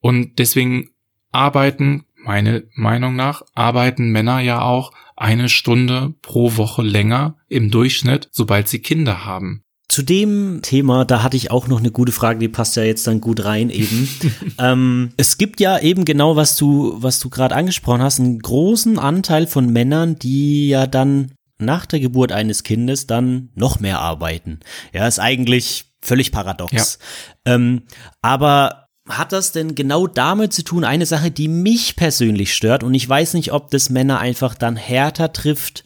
Und 0.00 0.40
deswegen 0.40 0.90
arbeiten, 1.30 2.04
meine 2.26 2.64
Meinung 2.74 3.16
nach, 3.16 3.42
arbeiten 3.54 4.10
Männer 4.10 4.40
ja 4.40 4.60
auch 4.62 4.92
eine 5.16 5.48
Stunde 5.48 6.14
pro 6.22 6.56
Woche 6.56 6.82
länger 6.82 7.36
im 7.48 7.70
Durchschnitt, 7.70 8.28
sobald 8.32 8.68
sie 8.68 8.80
Kinder 8.80 9.24
haben. 9.24 9.62
Zu 9.88 10.02
dem 10.02 10.60
Thema, 10.62 11.04
da 11.04 11.22
hatte 11.22 11.36
ich 11.36 11.52
auch 11.52 11.68
noch 11.68 11.78
eine 11.78 11.92
gute 11.92 12.10
Frage, 12.10 12.40
die 12.40 12.48
passt 12.48 12.74
ja 12.74 12.82
jetzt 12.82 13.06
dann 13.06 13.20
gut 13.20 13.44
rein 13.44 13.70
eben. 13.70 14.08
ähm, 14.58 15.12
es 15.16 15.38
gibt 15.38 15.60
ja 15.60 15.78
eben 15.78 16.04
genau, 16.04 16.34
was 16.34 16.56
du, 16.56 16.96
was 16.98 17.20
du 17.20 17.30
gerade 17.30 17.54
angesprochen 17.54 18.02
hast, 18.02 18.18
einen 18.18 18.40
großen 18.40 18.98
Anteil 18.98 19.46
von 19.46 19.72
Männern, 19.72 20.18
die 20.18 20.68
ja 20.68 20.88
dann 20.88 21.32
nach 21.58 21.86
der 21.86 22.00
Geburt 22.00 22.32
eines 22.32 22.64
Kindes 22.64 23.06
dann 23.06 23.50
noch 23.54 23.78
mehr 23.78 24.00
arbeiten. 24.00 24.60
Ja, 24.92 25.06
ist 25.06 25.20
eigentlich 25.20 25.92
völlig 26.00 26.32
paradox. 26.32 26.98
Ja. 27.46 27.54
Ähm, 27.54 27.82
aber 28.20 28.85
hat 29.08 29.32
das 29.32 29.52
denn 29.52 29.74
genau 29.74 30.06
damit 30.06 30.52
zu 30.52 30.64
tun, 30.64 30.84
eine 30.84 31.06
Sache, 31.06 31.30
die 31.30 31.48
mich 31.48 31.96
persönlich 31.96 32.54
stört 32.54 32.82
und 32.82 32.94
ich 32.94 33.08
weiß 33.08 33.34
nicht, 33.34 33.52
ob 33.52 33.70
das 33.70 33.90
Männer 33.90 34.18
einfach 34.18 34.54
dann 34.54 34.76
härter 34.76 35.32
trifft 35.32 35.84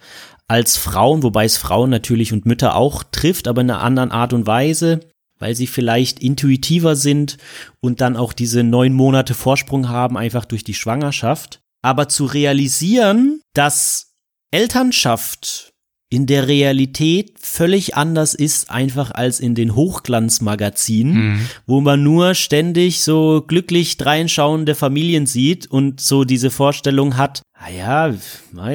als 0.48 0.76
Frauen, 0.76 1.22
wobei 1.22 1.44
es 1.44 1.56
Frauen 1.56 1.90
natürlich 1.90 2.32
und 2.32 2.46
Mütter 2.46 2.74
auch 2.74 3.04
trifft, 3.04 3.46
aber 3.46 3.60
in 3.60 3.70
einer 3.70 3.82
anderen 3.82 4.10
Art 4.10 4.32
und 4.32 4.46
Weise, 4.46 5.00
weil 5.38 5.54
sie 5.54 5.66
vielleicht 5.66 6.18
intuitiver 6.20 6.96
sind 6.96 7.38
und 7.80 8.00
dann 8.00 8.16
auch 8.16 8.32
diese 8.32 8.64
neun 8.64 8.92
Monate 8.92 9.34
Vorsprung 9.34 9.88
haben, 9.88 10.16
einfach 10.16 10.44
durch 10.44 10.64
die 10.64 10.74
Schwangerschaft. 10.74 11.60
Aber 11.82 12.08
zu 12.08 12.26
realisieren, 12.26 13.40
dass 13.54 14.12
Elternschaft 14.50 15.69
in 16.12 16.26
der 16.26 16.48
Realität 16.48 17.34
völlig 17.40 17.96
anders 17.96 18.34
ist, 18.34 18.68
einfach 18.68 19.12
als 19.12 19.38
in 19.38 19.54
den 19.54 19.76
Hochglanzmagazinen, 19.76 21.14
mhm. 21.14 21.40
wo 21.66 21.80
man 21.80 22.02
nur 22.02 22.34
ständig 22.34 23.02
so 23.02 23.44
glücklich 23.46 23.96
dreinschauende 23.96 24.74
Familien 24.74 25.26
sieht 25.26 25.70
und 25.70 26.00
so 26.00 26.24
diese 26.24 26.50
Vorstellung 26.50 27.16
hat, 27.16 27.42
ah 27.54 27.70
ja, 27.70 28.12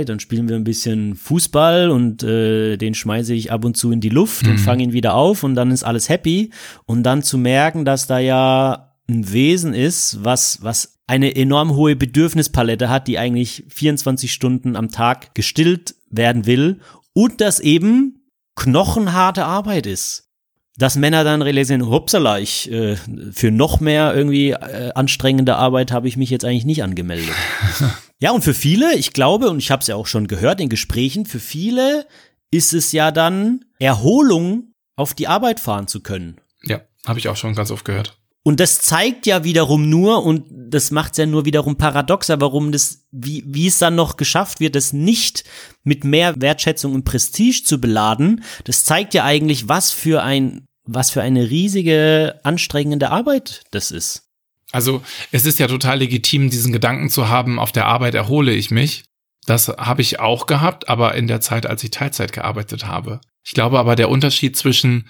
dann 0.06 0.22
spielen 0.22 0.48
wir 0.48 0.56
ein 0.56 0.64
bisschen 0.64 1.16
Fußball 1.16 1.92
und 1.92 2.24
äh, 2.24 2.78
den 2.78 2.94
schmeiße 2.94 3.34
ich 3.34 3.52
ab 3.52 3.66
und 3.66 3.76
zu 3.76 3.92
in 3.92 4.00
die 4.00 4.10
Luft 4.10 4.46
mhm. 4.46 4.52
und 4.52 4.58
fange 4.60 4.84
ihn 4.84 4.94
wieder 4.94 5.16
auf 5.16 5.44
und 5.44 5.56
dann 5.56 5.72
ist 5.72 5.84
alles 5.84 6.08
happy 6.08 6.52
und 6.86 7.04
dann 7.04 7.22
zu 7.22 7.38
merken, 7.38 7.84
dass 7.84 8.08
da 8.08 8.18
ja 8.18 8.94
ein 9.10 9.30
Wesen 9.34 9.74
ist, 9.74 10.24
was, 10.24 10.60
was 10.62 11.00
eine 11.06 11.36
enorm 11.36 11.76
hohe 11.76 11.98
Bedürfnispalette 11.98 12.90
hat, 12.90 13.08
die 13.08 13.20
eigentlich 13.20 13.66
24 13.68 14.32
Stunden 14.32 14.78
am 14.78 14.90
Tag 14.90 15.36
gestillt 15.36 15.96
werden 16.10 16.46
will 16.46 16.80
und 17.16 17.42
das 17.42 17.60
eben 17.60 18.30
knochenharte 18.56 19.46
Arbeit 19.46 19.88
ist. 19.88 20.30
Dass 20.78 20.98
Männer 20.98 21.24
dann 21.24 21.42
realisieren, 21.42 21.88
hupsala, 21.88 22.40
ich 22.40 22.70
äh, 22.70 22.98
für 23.32 23.50
noch 23.50 23.80
mehr 23.80 24.14
irgendwie 24.14 24.52
äh, 24.52 24.92
anstrengende 24.94 25.56
Arbeit 25.56 25.94
habe 25.94 26.10
ich 26.10 26.18
mich 26.18 26.30
jetzt 26.30 26.44
eigentlich 26.44 26.66
nicht 26.66 26.84
angemeldet. 26.84 27.34
ja, 28.20 28.32
und 28.32 28.44
für 28.44 28.54
viele, 28.54 28.94
ich 28.96 29.14
glaube, 29.14 29.50
und 29.50 29.60
ich 29.60 29.72
habe 29.72 29.80
es 29.80 29.88
ja 29.88 29.96
auch 29.96 30.08
schon 30.08 30.28
gehört 30.28 30.60
in 30.60 30.68
Gesprächen, 30.68 31.26
für 31.26 31.40
viele 31.40 32.06
ist 32.52 32.74
es 32.74 32.92
ja 32.92 33.12
dann 33.12 33.64
Erholung, 33.80 34.74
auf 34.98 35.14
die 35.14 35.28
Arbeit 35.28 35.60
fahren 35.62 35.88
zu 35.88 36.02
können. 36.02 36.40
Ja, 36.64 36.82
habe 37.06 37.20
ich 37.20 37.30
auch 37.30 37.38
schon 37.38 37.56
ganz 37.56 37.72
oft 37.72 37.86
gehört. 37.86 38.18
Und 38.48 38.60
das 38.60 38.80
zeigt 38.80 39.26
ja 39.26 39.44
wiederum 39.44 39.90
nur, 39.90 40.24
und 40.24 40.46
das 40.52 40.92
macht 40.92 41.14
es 41.14 41.18
ja 41.18 41.26
nur 41.26 41.46
wiederum 41.46 41.78
paradoxer, 41.78 42.40
warum 42.40 42.72
das, 42.72 43.04
wie, 43.12 43.44
wie 43.48 43.66
es 43.66 43.80
dann 43.80 43.96
noch 43.96 44.18
geschafft 44.18 44.60
wird, 44.60 44.76
das 44.76 44.94
nicht 44.94 45.46
mit 45.84 46.04
mehr 46.04 46.40
Wertschätzung 46.40 46.94
und 46.94 47.06
Prestige 47.06 47.64
zu 47.66 47.82
beladen. 47.82 48.44
Das 48.66 48.84
zeigt 48.84 49.16
ja 49.16 49.24
eigentlich, 49.24 49.68
was 49.68 49.92
für 49.92 50.22
ein, 50.22 50.68
was 50.84 51.10
für 51.10 51.24
eine 51.24 51.50
riesige, 51.50 52.40
anstrengende 52.44 53.10
Arbeit 53.10 53.64
das 53.72 53.90
ist. 53.90 54.28
Also, 54.72 55.02
es 55.32 55.48
ist 55.48 55.58
ja 55.58 55.66
total 55.66 55.98
legitim, 55.98 56.52
diesen 56.52 56.72
Gedanken 56.72 57.10
zu 57.10 57.30
haben, 57.30 57.58
auf 57.58 57.72
der 57.72 57.88
Arbeit 57.88 58.14
erhole 58.14 58.54
ich 58.54 58.70
mich. 58.70 59.06
Das 59.48 59.70
habe 59.70 60.04
ich 60.04 60.20
auch 60.20 60.46
gehabt, 60.46 60.88
aber 60.88 61.16
in 61.16 61.26
der 61.26 61.42
Zeit, 61.42 61.66
als 61.66 61.84
ich 61.84 61.90
Teilzeit 61.90 62.32
gearbeitet 62.32 62.86
habe. 62.86 63.22
Ich 63.44 63.54
glaube 63.54 63.80
aber, 63.80 63.96
der 63.96 64.10
Unterschied 64.10 64.56
zwischen 64.56 65.08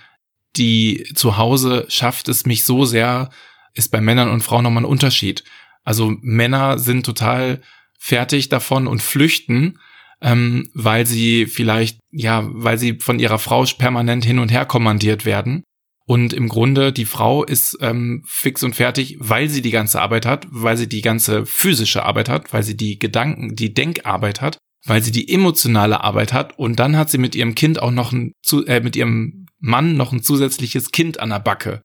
die 0.58 1.06
zu 1.16 1.38
Hause 1.38 1.86
schafft 1.90 2.30
es 2.30 2.46
mich 2.46 2.66
so 2.66 2.86
sehr, 2.86 3.30
ist 3.74 3.92
bei 3.92 4.02
Männern 4.02 4.30
und 4.30 4.42
Frauen 4.42 4.64
nochmal 4.64 4.84
ein 4.84 4.90
Unterschied. 4.90 5.44
Also 5.84 6.14
Männer 6.22 6.80
sind 6.80 7.06
total 7.06 7.62
fertig 8.00 8.50
davon 8.50 8.88
und 8.88 9.02
flüchten, 9.02 9.80
ähm, 10.22 10.70
weil 10.74 11.06
sie 11.06 11.46
vielleicht, 11.46 12.00
ja, 12.12 12.44
weil 12.48 12.78
sie 12.78 13.00
von 13.00 13.20
ihrer 13.20 13.40
Frau 13.40 13.64
permanent 13.78 14.26
hin 14.26 14.40
und 14.40 14.52
her 14.52 14.66
kommandiert 14.66 15.26
werden. 15.26 15.64
Und 16.08 16.34
im 16.34 16.50
Grunde, 16.50 16.94
die 16.94 17.06
Frau 17.06 17.44
ist 17.44 17.78
ähm, 17.82 18.24
fix 18.28 18.62
und 18.64 18.76
fertig, 18.76 19.18
weil 19.20 19.50
sie 19.50 19.64
die 19.64 19.72
ganze 19.72 20.02
Arbeit 20.02 20.26
hat, 20.26 20.46
weil 20.52 20.78
sie 20.78 20.88
die 20.88 21.02
ganze 21.02 21.46
physische 21.46 22.04
Arbeit 22.04 22.30
hat, 22.30 22.54
weil 22.54 22.62
sie 22.62 22.78
die 22.78 23.00
Gedanken, 23.00 23.56
die 23.56 23.74
Denkarbeit 23.74 24.40
hat, 24.40 24.60
weil 24.86 25.02
sie 25.02 25.12
die 25.12 25.32
emotionale 25.34 26.04
Arbeit 26.04 26.32
hat 26.32 26.58
und 26.60 26.80
dann 26.80 26.96
hat 26.96 27.10
sie 27.10 27.18
mit 27.18 27.36
ihrem 27.36 27.56
Kind 27.56 27.82
auch 27.82 27.92
noch 27.92 28.12
ein, 28.12 28.34
äh, 28.68 28.82
mit 28.82 28.96
ihrem 28.96 29.45
Mann 29.60 29.98
noch 29.98 30.12
ein 30.12 30.24
zusätzliches 30.24 30.92
Kind 30.92 31.20
an 31.20 31.30
der 31.30 31.40
Backe, 31.40 31.82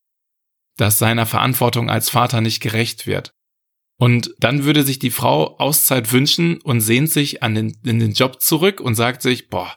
das 0.77 0.99
seiner 0.99 1.27
Verantwortung 1.27 1.91
als 1.91 2.11
Vater 2.11 2.41
nicht 2.41 2.61
gerecht 2.61 3.07
wird. 3.07 3.31
Und 4.01 4.35
dann 4.39 4.65
würde 4.65 4.83
sich 4.83 4.99
die 4.99 5.11
Frau 5.11 5.59
Auszeit 5.59 6.11
wünschen 6.11 6.59
und 6.63 6.81
sehnt 6.81 7.11
sich 7.11 7.43
an 7.43 7.55
den, 7.55 7.77
in 7.85 7.99
den 7.99 8.13
Job 8.13 8.41
zurück 8.41 8.81
und 8.81 8.95
sagt 8.95 9.21
sich, 9.21 9.51
boah, 9.51 9.77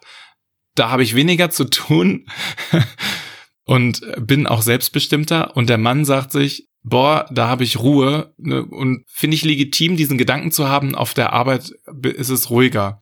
da 0.75 0.89
habe 0.89 1.03
ich 1.03 1.13
weniger 1.13 1.49
zu 1.49 1.65
tun 1.65 2.27
und 3.65 4.01
bin 4.25 4.47
auch 4.47 4.62
selbstbestimmter. 4.62 5.58
Und 5.58 5.69
der 5.69 5.77
Mann 5.77 6.06
sagt 6.06 6.32
sich, 6.32 6.69
boah, 6.84 7.25
da 7.32 7.47
habe 7.47 7.65
ich 7.65 7.79
Ruhe 7.79 8.34
ne, 8.38 8.65
und 8.65 9.03
finde 9.08 9.36
ich 9.36 9.43
legitim, 9.43 9.97
diesen 9.97 10.17
Gedanken 10.17 10.51
zu 10.51 10.69
haben, 10.69 10.95
auf 10.95 11.13
der 11.13 11.34
Arbeit 11.34 11.73
ist 12.03 12.29
es 12.29 12.49
ruhiger. 12.49 13.01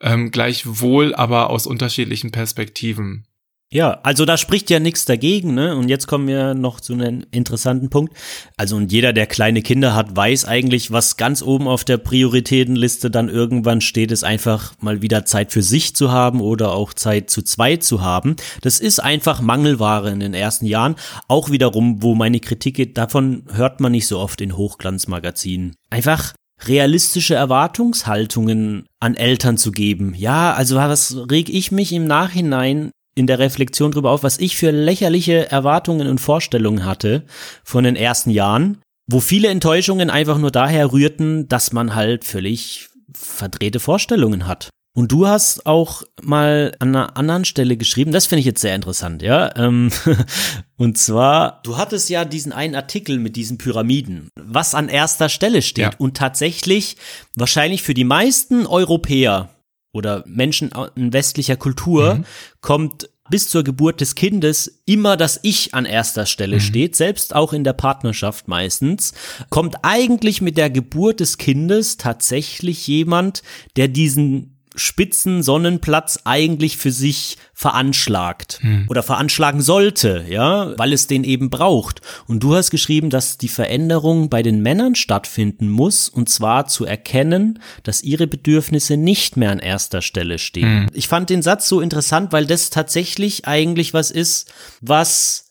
Ähm, 0.00 0.30
gleichwohl 0.30 1.14
aber 1.14 1.50
aus 1.50 1.66
unterschiedlichen 1.66 2.32
Perspektiven. 2.32 3.26
Ja, 3.72 4.00
also 4.02 4.26
da 4.26 4.36
spricht 4.36 4.68
ja 4.68 4.80
nichts 4.80 5.06
dagegen, 5.06 5.54
ne? 5.54 5.74
Und 5.74 5.88
jetzt 5.88 6.06
kommen 6.06 6.28
wir 6.28 6.52
noch 6.52 6.78
zu 6.78 6.92
einem 6.92 7.24
interessanten 7.30 7.88
Punkt. 7.88 8.14
Also 8.58 8.76
und 8.76 8.92
jeder, 8.92 9.14
der 9.14 9.26
kleine 9.26 9.62
Kinder 9.62 9.94
hat, 9.94 10.14
weiß 10.14 10.44
eigentlich, 10.44 10.92
was 10.92 11.16
ganz 11.16 11.40
oben 11.40 11.66
auf 11.66 11.82
der 11.82 11.96
Prioritätenliste 11.96 13.10
dann 13.10 13.30
irgendwann 13.30 13.80
steht, 13.80 14.12
ist 14.12 14.24
einfach 14.24 14.74
mal 14.80 15.00
wieder 15.00 15.24
Zeit 15.24 15.52
für 15.52 15.62
sich 15.62 15.96
zu 15.96 16.12
haben 16.12 16.42
oder 16.42 16.72
auch 16.72 16.92
Zeit 16.92 17.30
zu 17.30 17.40
zweit 17.40 17.82
zu 17.82 18.02
haben. 18.02 18.36
Das 18.60 18.78
ist 18.78 18.98
einfach 18.98 19.40
Mangelware 19.40 20.10
in 20.10 20.20
den 20.20 20.34
ersten 20.34 20.66
Jahren. 20.66 20.96
Auch 21.26 21.48
wiederum, 21.48 22.02
wo 22.02 22.14
meine 22.14 22.40
Kritik 22.40 22.76
geht, 22.76 22.98
davon 22.98 23.44
hört 23.54 23.80
man 23.80 23.92
nicht 23.92 24.06
so 24.06 24.18
oft 24.18 24.42
in 24.42 24.54
Hochglanzmagazinen. 24.54 25.76
Einfach 25.88 26.34
realistische 26.66 27.36
Erwartungshaltungen 27.36 28.84
an 29.00 29.14
Eltern 29.14 29.56
zu 29.56 29.72
geben. 29.72 30.12
Ja, 30.14 30.52
also 30.52 30.76
was 30.76 31.16
reg 31.30 31.48
ich 31.48 31.72
mich 31.72 31.92
im 31.94 32.06
Nachhinein 32.06 32.90
in 33.14 33.26
der 33.26 33.38
Reflexion 33.38 33.92
darüber 33.92 34.10
auf, 34.10 34.22
was 34.22 34.38
ich 34.38 34.56
für 34.56 34.70
lächerliche 34.70 35.50
Erwartungen 35.50 36.08
und 36.08 36.20
Vorstellungen 36.20 36.84
hatte 36.84 37.24
von 37.64 37.84
den 37.84 37.96
ersten 37.96 38.30
Jahren, 38.30 38.78
wo 39.06 39.20
viele 39.20 39.48
Enttäuschungen 39.48 40.10
einfach 40.10 40.38
nur 40.38 40.50
daher 40.50 40.92
rührten, 40.92 41.48
dass 41.48 41.72
man 41.72 41.94
halt 41.94 42.24
völlig 42.24 42.88
verdrehte 43.14 43.80
Vorstellungen 43.80 44.46
hat. 44.46 44.70
Und 44.94 45.10
du 45.10 45.26
hast 45.26 45.64
auch 45.64 46.02
mal 46.20 46.74
an 46.78 46.94
einer 46.94 47.16
anderen 47.16 47.46
Stelle 47.46 47.78
geschrieben, 47.78 48.12
das 48.12 48.26
finde 48.26 48.40
ich 48.40 48.46
jetzt 48.46 48.60
sehr 48.60 48.74
interessant, 48.74 49.22
ja. 49.22 49.54
Ähm, 49.56 49.90
und 50.76 50.98
zwar, 50.98 51.60
du 51.62 51.78
hattest 51.78 52.10
ja 52.10 52.26
diesen 52.26 52.52
einen 52.52 52.74
Artikel 52.74 53.18
mit 53.18 53.36
diesen 53.36 53.56
Pyramiden, 53.56 54.28
was 54.38 54.74
an 54.74 54.90
erster 54.90 55.30
Stelle 55.30 55.62
steht. 55.62 55.84
Ja. 55.84 55.98
Und 55.98 56.18
tatsächlich, 56.18 56.98
wahrscheinlich 57.34 57.82
für 57.82 57.94
die 57.94 58.04
meisten 58.04 58.66
Europäer 58.66 59.48
oder 59.92 60.24
Menschen 60.26 60.70
in 60.94 61.12
westlicher 61.12 61.56
Kultur 61.56 62.14
mhm. 62.16 62.24
kommt 62.60 63.08
bis 63.30 63.48
zur 63.48 63.64
Geburt 63.64 64.00
des 64.00 64.14
Kindes 64.14 64.82
immer 64.84 65.16
das 65.16 65.40
Ich 65.42 65.74
an 65.74 65.84
erster 65.86 66.26
Stelle 66.26 66.56
mhm. 66.56 66.60
steht, 66.60 66.96
selbst 66.96 67.34
auch 67.34 67.52
in 67.52 67.64
der 67.64 67.72
Partnerschaft 67.72 68.48
meistens, 68.48 69.14
kommt 69.48 69.76
eigentlich 69.82 70.42
mit 70.42 70.58
der 70.58 70.70
Geburt 70.70 71.20
des 71.20 71.38
Kindes 71.38 71.96
tatsächlich 71.96 72.86
jemand, 72.86 73.42
der 73.76 73.88
diesen 73.88 74.51
spitzen 74.74 75.42
Sonnenplatz 75.42 76.20
eigentlich 76.24 76.76
für 76.76 76.90
sich 76.90 77.36
veranschlagt 77.52 78.58
hm. 78.62 78.86
oder 78.88 79.02
veranschlagen 79.02 79.60
sollte, 79.60 80.24
ja, 80.28 80.76
weil 80.78 80.92
es 80.92 81.06
den 81.06 81.24
eben 81.24 81.50
braucht. 81.50 82.00
Und 82.26 82.42
du 82.42 82.54
hast 82.54 82.70
geschrieben, 82.70 83.10
dass 83.10 83.38
die 83.38 83.48
Veränderung 83.48 84.30
bei 84.30 84.42
den 84.42 84.62
Männern 84.62 84.94
stattfinden 84.94 85.68
muss 85.68 86.08
und 86.08 86.28
zwar 86.28 86.66
zu 86.66 86.84
erkennen, 86.84 87.60
dass 87.82 88.02
ihre 88.02 88.26
Bedürfnisse 88.26 88.96
nicht 88.96 89.36
mehr 89.36 89.50
an 89.50 89.58
erster 89.58 90.02
Stelle 90.02 90.38
stehen. 90.38 90.86
Hm. 90.86 90.90
Ich 90.94 91.08
fand 91.08 91.30
den 91.30 91.42
Satz 91.42 91.68
so 91.68 91.80
interessant, 91.80 92.32
weil 92.32 92.46
das 92.46 92.70
tatsächlich 92.70 93.46
eigentlich 93.46 93.94
was 93.94 94.10
ist, 94.10 94.52
was 94.80 95.50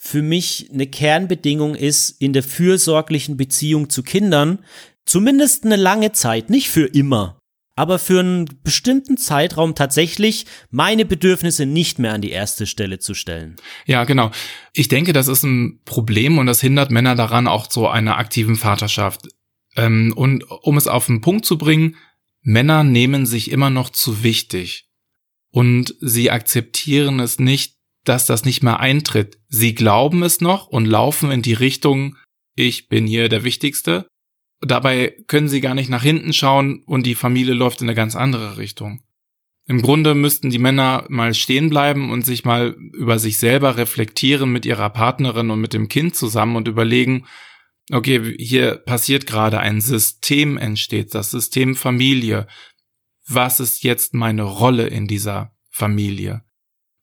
für 0.00 0.22
mich 0.22 0.70
eine 0.72 0.86
Kernbedingung 0.86 1.74
ist 1.74 2.10
in 2.20 2.32
der 2.32 2.42
fürsorglichen 2.42 3.36
Beziehung 3.36 3.88
zu 3.88 4.02
Kindern, 4.02 4.58
zumindest 5.06 5.64
eine 5.64 5.76
lange 5.76 6.12
Zeit, 6.12 6.50
nicht 6.50 6.70
für 6.70 6.86
immer 6.86 7.41
aber 7.74 7.98
für 7.98 8.20
einen 8.20 8.48
bestimmten 8.62 9.16
Zeitraum 9.16 9.74
tatsächlich 9.74 10.46
meine 10.70 11.04
Bedürfnisse 11.04 11.66
nicht 11.66 11.98
mehr 11.98 12.12
an 12.12 12.20
die 12.20 12.30
erste 12.30 12.66
Stelle 12.66 12.98
zu 12.98 13.14
stellen. 13.14 13.56
Ja, 13.86 14.04
genau. 14.04 14.30
Ich 14.72 14.88
denke, 14.88 15.12
das 15.12 15.28
ist 15.28 15.42
ein 15.42 15.80
Problem 15.84 16.38
und 16.38 16.46
das 16.46 16.60
hindert 16.60 16.90
Männer 16.90 17.14
daran, 17.14 17.46
auch 17.46 17.66
zu 17.66 17.88
einer 17.88 18.18
aktiven 18.18 18.56
Vaterschaft. 18.56 19.28
Ähm, 19.76 20.12
und 20.16 20.44
um 20.62 20.76
es 20.76 20.86
auf 20.86 21.06
den 21.06 21.20
Punkt 21.20 21.46
zu 21.46 21.56
bringen, 21.56 21.96
Männer 22.42 22.84
nehmen 22.84 23.24
sich 23.24 23.50
immer 23.50 23.70
noch 23.70 23.90
zu 23.90 24.22
wichtig 24.22 24.88
und 25.50 25.94
sie 26.00 26.30
akzeptieren 26.30 27.20
es 27.20 27.38
nicht, 27.38 27.76
dass 28.04 28.26
das 28.26 28.44
nicht 28.44 28.62
mehr 28.62 28.80
eintritt. 28.80 29.38
Sie 29.48 29.74
glauben 29.74 30.22
es 30.22 30.40
noch 30.40 30.66
und 30.66 30.86
laufen 30.86 31.30
in 31.30 31.42
die 31.42 31.52
Richtung, 31.52 32.16
ich 32.54 32.88
bin 32.88 33.06
hier 33.06 33.28
der 33.28 33.44
Wichtigste 33.44 34.06
Dabei 34.64 35.16
können 35.26 35.48
sie 35.48 35.60
gar 35.60 35.74
nicht 35.74 35.90
nach 35.90 36.02
hinten 36.02 36.32
schauen 36.32 36.82
und 36.86 37.04
die 37.04 37.16
Familie 37.16 37.54
läuft 37.54 37.82
in 37.82 37.88
eine 37.88 37.96
ganz 37.96 38.14
andere 38.14 38.58
Richtung. 38.58 39.02
Im 39.66 39.82
Grunde 39.82 40.14
müssten 40.14 40.50
die 40.50 40.58
Männer 40.58 41.04
mal 41.08 41.34
stehen 41.34 41.68
bleiben 41.68 42.10
und 42.10 42.24
sich 42.24 42.44
mal 42.44 42.76
über 42.92 43.18
sich 43.18 43.38
selber 43.38 43.76
reflektieren 43.76 44.50
mit 44.50 44.66
ihrer 44.66 44.90
Partnerin 44.90 45.50
und 45.50 45.60
mit 45.60 45.72
dem 45.72 45.88
Kind 45.88 46.16
zusammen 46.16 46.56
und 46.56 46.68
überlegen, 46.68 47.26
okay, 47.90 48.36
hier 48.38 48.76
passiert 48.76 49.26
gerade 49.26 49.60
ein 49.60 49.80
System 49.80 50.56
entsteht, 50.56 51.14
das 51.14 51.30
System 51.30 51.76
Familie. 51.76 52.46
Was 53.26 53.60
ist 53.60 53.82
jetzt 53.82 54.14
meine 54.14 54.42
Rolle 54.42 54.88
in 54.88 55.06
dieser 55.06 55.54
Familie? 55.70 56.42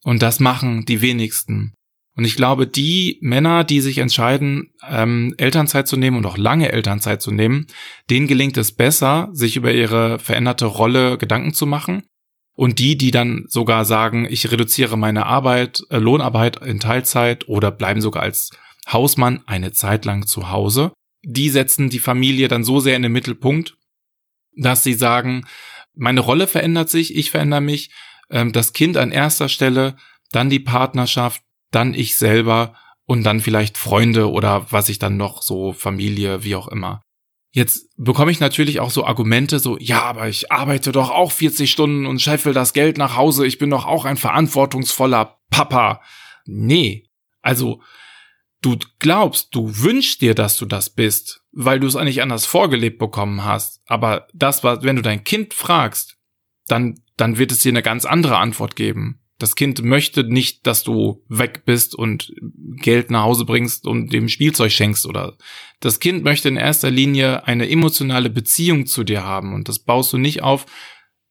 Und 0.04 0.22
das 0.22 0.39
machen 0.39 0.86
die 0.86 1.02
wenigsten. 1.02 1.74
Und 2.19 2.25
ich 2.25 2.36
glaube, 2.36 2.67
die 2.67 3.17
Männer, 3.21 3.63
die 3.63 3.79
sich 3.79 3.99
entscheiden, 3.99 4.73
ähm, 4.86 5.34
Elternzeit 5.38 5.88
zu 5.88 5.95
nehmen 5.95 6.17
und 6.17 6.25
auch 6.25 6.38
lange 6.38 6.69
Elternzeit 6.69 7.21
zu 7.21 7.32
nehmen, 7.32 7.67
denen 8.10 8.27
gelingt 8.27 8.58
es 8.58 8.73
besser, 8.73 9.29
sich 9.32 9.55
über 9.55 9.71
ihre 9.71 10.19
veränderte 10.19 10.65
Rolle 10.65 11.17
Gedanken 11.17 11.53
zu 11.53 11.65
machen 11.65 12.03
und 12.58 12.79
die, 12.79 12.97
die 12.97 13.12
dann 13.12 13.45
sogar 13.47 13.86
sagen, 13.86 14.27
ich 14.29 14.51
reduziere 14.51 14.97
meine 14.97 15.27
Arbeit, 15.27 15.82
äh, 15.91 15.97
Lohnarbeit 15.97 16.58
in 16.58 16.82
Teilzeit 16.82 17.47
oder 17.47 17.71
bleiben 17.71 18.01
sogar 18.01 18.23
als 18.23 18.49
Hausmann 18.91 19.41
eine 19.45 19.71
Zeit 19.71 20.03
lang 20.03 20.27
zu 20.27 20.51
Hause. 20.51 20.91
Die 21.23 21.49
setzen 21.49 21.89
die 21.89 21.99
Familie 21.99 22.49
dann 22.49 22.65
so 22.65 22.82
sehr 22.82 22.97
in 22.97 23.03
den 23.03 23.13
Mittelpunkt, 23.13 23.77
dass 24.58 24.84
sie 24.84 24.93
sagen, 24.93 25.45
meine 25.95 26.19
Rolle 26.19 26.47
verändert 26.47 26.89
sich, 26.89 27.15
ich 27.15 27.32
verändere 27.32 27.62
mich, 27.62 27.91
ähm, 28.29 28.51
das 28.51 28.73
Kind 28.73 28.97
an 28.97 29.13
erster 29.13 29.47
Stelle, 29.47 29.95
dann 30.34 30.49
die 30.49 30.60
Partnerschaft, 30.60 31.43
dann 31.71 31.93
ich 31.93 32.17
selber 32.17 32.73
und 33.05 33.23
dann 33.23 33.39
vielleicht 33.39 33.77
Freunde 33.77 34.29
oder 34.29 34.71
was 34.71 34.89
ich 34.89 34.99
dann 34.99 35.17
noch 35.17 35.41
so 35.41 35.73
Familie, 35.73 36.43
wie 36.43 36.55
auch 36.55 36.67
immer. 36.67 37.01
Jetzt 37.51 37.89
bekomme 37.97 38.32
ich 38.32 38.39
natürlich 38.39 38.79
auch 38.79 38.91
so 38.91 39.05
Argumente, 39.05 39.58
so, 39.58 39.77
ja, 39.79 40.03
aber 40.03 40.27
ich 40.27 40.51
arbeite 40.51 40.91
doch 40.91 41.10
auch 41.10 41.32
40 41.32 41.71
Stunden 41.71 42.05
und 42.05 42.21
scheffel 42.21 42.53
das 42.53 42.73
Geld 42.73 42.99
nach 42.99 43.15
Hause, 43.15 43.47
ich 43.47 43.58
bin 43.58 43.71
doch 43.71 43.86
auch 43.86 44.05
ein 44.05 44.17
verantwortungsvoller 44.17 45.39
Papa. 45.49 46.01
Nee, 46.45 47.10
also 47.41 47.82
du 48.62 48.77
glaubst, 48.99 49.55
du 49.55 49.79
wünschst 49.79 50.21
dir, 50.21 50.36
dass 50.36 50.58
du 50.58 50.65
das 50.65 50.91
bist, 50.91 51.41
weil 51.51 51.79
du 51.79 51.88
es 51.88 51.95
eigentlich 51.95 52.21
anders 52.21 52.45
vorgelebt 52.45 52.99
bekommen 52.99 53.43
hast. 53.43 53.82
Aber 53.88 54.27
das 54.34 54.63
war, 54.63 54.84
wenn 54.84 54.97
du 54.97 55.01
dein 55.01 55.23
Kind 55.23 55.55
fragst, 55.55 56.17
dann, 56.67 57.01
dann 57.17 57.39
wird 57.39 57.51
es 57.51 57.62
dir 57.62 57.71
eine 57.71 57.82
ganz 57.82 58.05
andere 58.05 58.38
Antwort 58.38 58.75
geben. 58.75 59.21
Das 59.39 59.56
Kind 59.56 59.82
möchte 59.82 60.25
nicht, 60.25 60.67
dass 60.67 60.84
du 60.84 61.23
weg 61.30 61.63
bist 61.65 61.95
und 61.95 62.34
Geld 62.75 63.10
nach 63.10 63.23
Hause 63.23 63.45
bringst 63.45 63.88
und 63.88 64.12
dem 64.12 64.28
Spielzeug 64.28 64.71
schenkst 64.71 65.06
oder 65.06 65.38
das 65.80 66.02
Kind 66.02 66.23
möchte 66.23 66.49
in 66.49 66.58
erster 66.58 66.91
Linie 66.91 67.47
eine 67.47 67.69
emotionale 67.69 68.30
Beziehung 68.30 68.86
zu 68.86 69.06
dir 69.06 69.23
haben 69.23 69.54
und 69.54 69.69
das 69.69 69.80
baust 69.80 70.12
du 70.12 70.17
nicht 70.17 70.43
auf, 70.43 70.65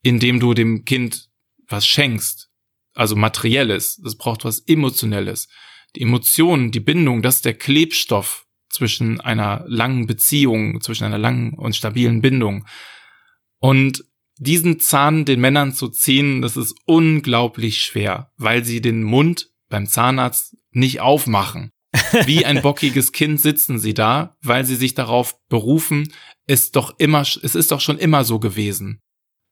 indem 0.02 0.40
du 0.40 0.54
dem 0.54 0.86
Kind 0.86 1.28
was 1.68 1.86
schenkst, 1.86 2.48
also 2.94 3.14
materielles. 3.14 4.00
Das 4.02 4.16
braucht 4.16 4.44
was 4.44 4.60
emotionelles. 4.60 5.48
Die 5.94 6.00
Emotionen, 6.00 6.70
die 6.70 6.80
Bindung, 6.80 7.22
das 7.22 7.36
ist 7.36 7.44
der 7.44 7.54
Klebstoff 7.54 8.46
zwischen 8.70 9.20
einer 9.20 9.64
langen 9.66 10.06
Beziehung, 10.06 10.80
zwischen 10.80 11.04
einer 11.04 11.18
langen 11.18 11.54
und 11.54 11.76
stabilen 11.76 12.22
Bindung. 12.22 12.66
Und 13.58 14.04
diesen 14.38 14.80
Zahn 14.80 15.24
den 15.24 15.40
Männern 15.40 15.72
zu 15.72 15.88
ziehen, 15.88 16.42
das 16.42 16.56
ist 16.56 16.74
unglaublich 16.86 17.82
schwer, 17.82 18.32
weil 18.36 18.64
sie 18.64 18.80
den 18.80 19.02
Mund 19.02 19.50
beim 19.68 19.86
Zahnarzt 19.86 20.56
nicht 20.70 21.00
aufmachen. 21.00 21.70
Wie 22.24 22.44
ein 22.44 22.62
bockiges 22.62 23.12
Kind 23.12 23.40
sitzen 23.40 23.78
sie 23.78 23.94
da, 23.94 24.36
weil 24.42 24.64
sie 24.64 24.76
sich 24.76 24.94
darauf 24.94 25.36
berufen, 25.48 26.12
es 26.46 26.70
doch 26.70 26.98
immer, 26.98 27.22
es 27.22 27.54
ist 27.54 27.70
doch 27.70 27.80
schon 27.80 27.98
immer 27.98 28.24
so 28.24 28.38
gewesen. 28.38 29.00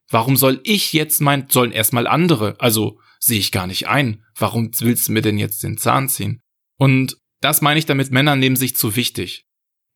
Warum 0.09 0.37
soll 0.37 0.61
ich 0.63 0.93
jetzt 0.93 1.21
mein, 1.21 1.49
sollen 1.49 1.73
erstmal 1.73 2.07
andere, 2.07 2.61
also 2.61 3.01
sehe 3.19 3.39
ich 3.39 3.53
gar 3.53 3.67
nicht 3.67 3.89
ein. 3.89 4.23
Warum 4.37 4.71
willst 4.79 5.09
du 5.09 5.13
mir 5.13 5.23
denn 5.23 5.39
jetzt 5.39 5.63
den 5.63 5.79
Zahn 5.79 6.09
ziehen? 6.09 6.41
Und 6.79 7.17
das 7.41 7.61
meine 7.61 7.79
ich 7.79 7.87
damit, 7.87 8.11
Männer 8.11 8.37
nehmen 8.37 8.57
sich 8.57 8.77
zu 8.77 8.97
wichtig. 8.97 9.45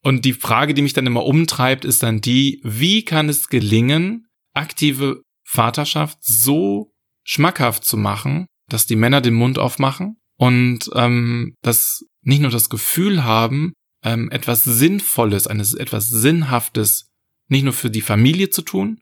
Und 0.02 0.24
die 0.24 0.32
Frage, 0.32 0.74
die 0.74 0.82
mich 0.82 0.94
dann 0.94 1.06
immer 1.06 1.24
umtreibt, 1.24 1.84
ist 1.84 2.02
dann 2.02 2.20
die, 2.20 2.60
wie 2.64 3.04
kann 3.04 3.28
es 3.28 3.48
gelingen, 3.48 4.26
aktive 4.54 5.22
Vaterschaft 5.44 6.18
so 6.20 6.92
schmackhaft 7.24 7.84
zu 7.84 7.96
machen, 7.96 8.46
dass 8.68 8.86
die 8.86 8.96
Männer 8.96 9.20
den 9.20 9.34
Mund 9.34 9.58
aufmachen 9.58 10.20
und 10.36 10.90
ähm, 10.94 11.54
das 11.62 12.04
nicht 12.22 12.40
nur 12.40 12.50
das 12.50 12.68
Gefühl 12.68 13.24
haben, 13.24 13.72
ähm, 14.02 14.30
etwas 14.30 14.64
Sinnvolles, 14.64 15.46
eines 15.46 15.74
etwas 15.74 16.08
Sinnhaftes 16.08 17.10
nicht 17.48 17.64
nur 17.64 17.72
für 17.72 17.90
die 17.90 18.00
Familie 18.00 18.50
zu 18.50 18.62
tun, 18.62 19.00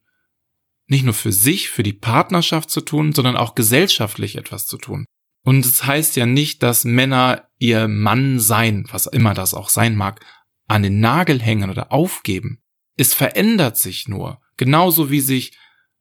nicht 0.86 1.04
nur 1.04 1.14
für 1.14 1.32
sich, 1.32 1.68
für 1.68 1.82
die 1.82 1.92
Partnerschaft 1.92 2.70
zu 2.70 2.80
tun, 2.80 3.12
sondern 3.12 3.36
auch 3.36 3.54
gesellschaftlich 3.54 4.36
etwas 4.36 4.66
zu 4.66 4.78
tun. 4.78 5.04
Und 5.44 5.64
es 5.64 5.78
das 5.78 5.86
heißt 5.86 6.16
ja 6.16 6.26
nicht, 6.26 6.62
dass 6.62 6.84
Männer 6.84 7.48
ihr 7.58 7.88
Mann 7.88 8.40
sein, 8.40 8.86
was 8.90 9.06
immer 9.06 9.34
das 9.34 9.54
auch 9.54 9.68
sein 9.68 9.96
mag, 9.96 10.24
an 10.66 10.82
den 10.82 11.00
Nagel 11.00 11.40
hängen 11.40 11.70
oder 11.70 11.92
aufgeben. 11.92 12.60
Es 12.96 13.14
verändert 13.14 13.76
sich 13.76 14.08
nur. 14.08 14.40
Genauso 14.58 15.10
wie 15.10 15.20
sich 15.20 15.56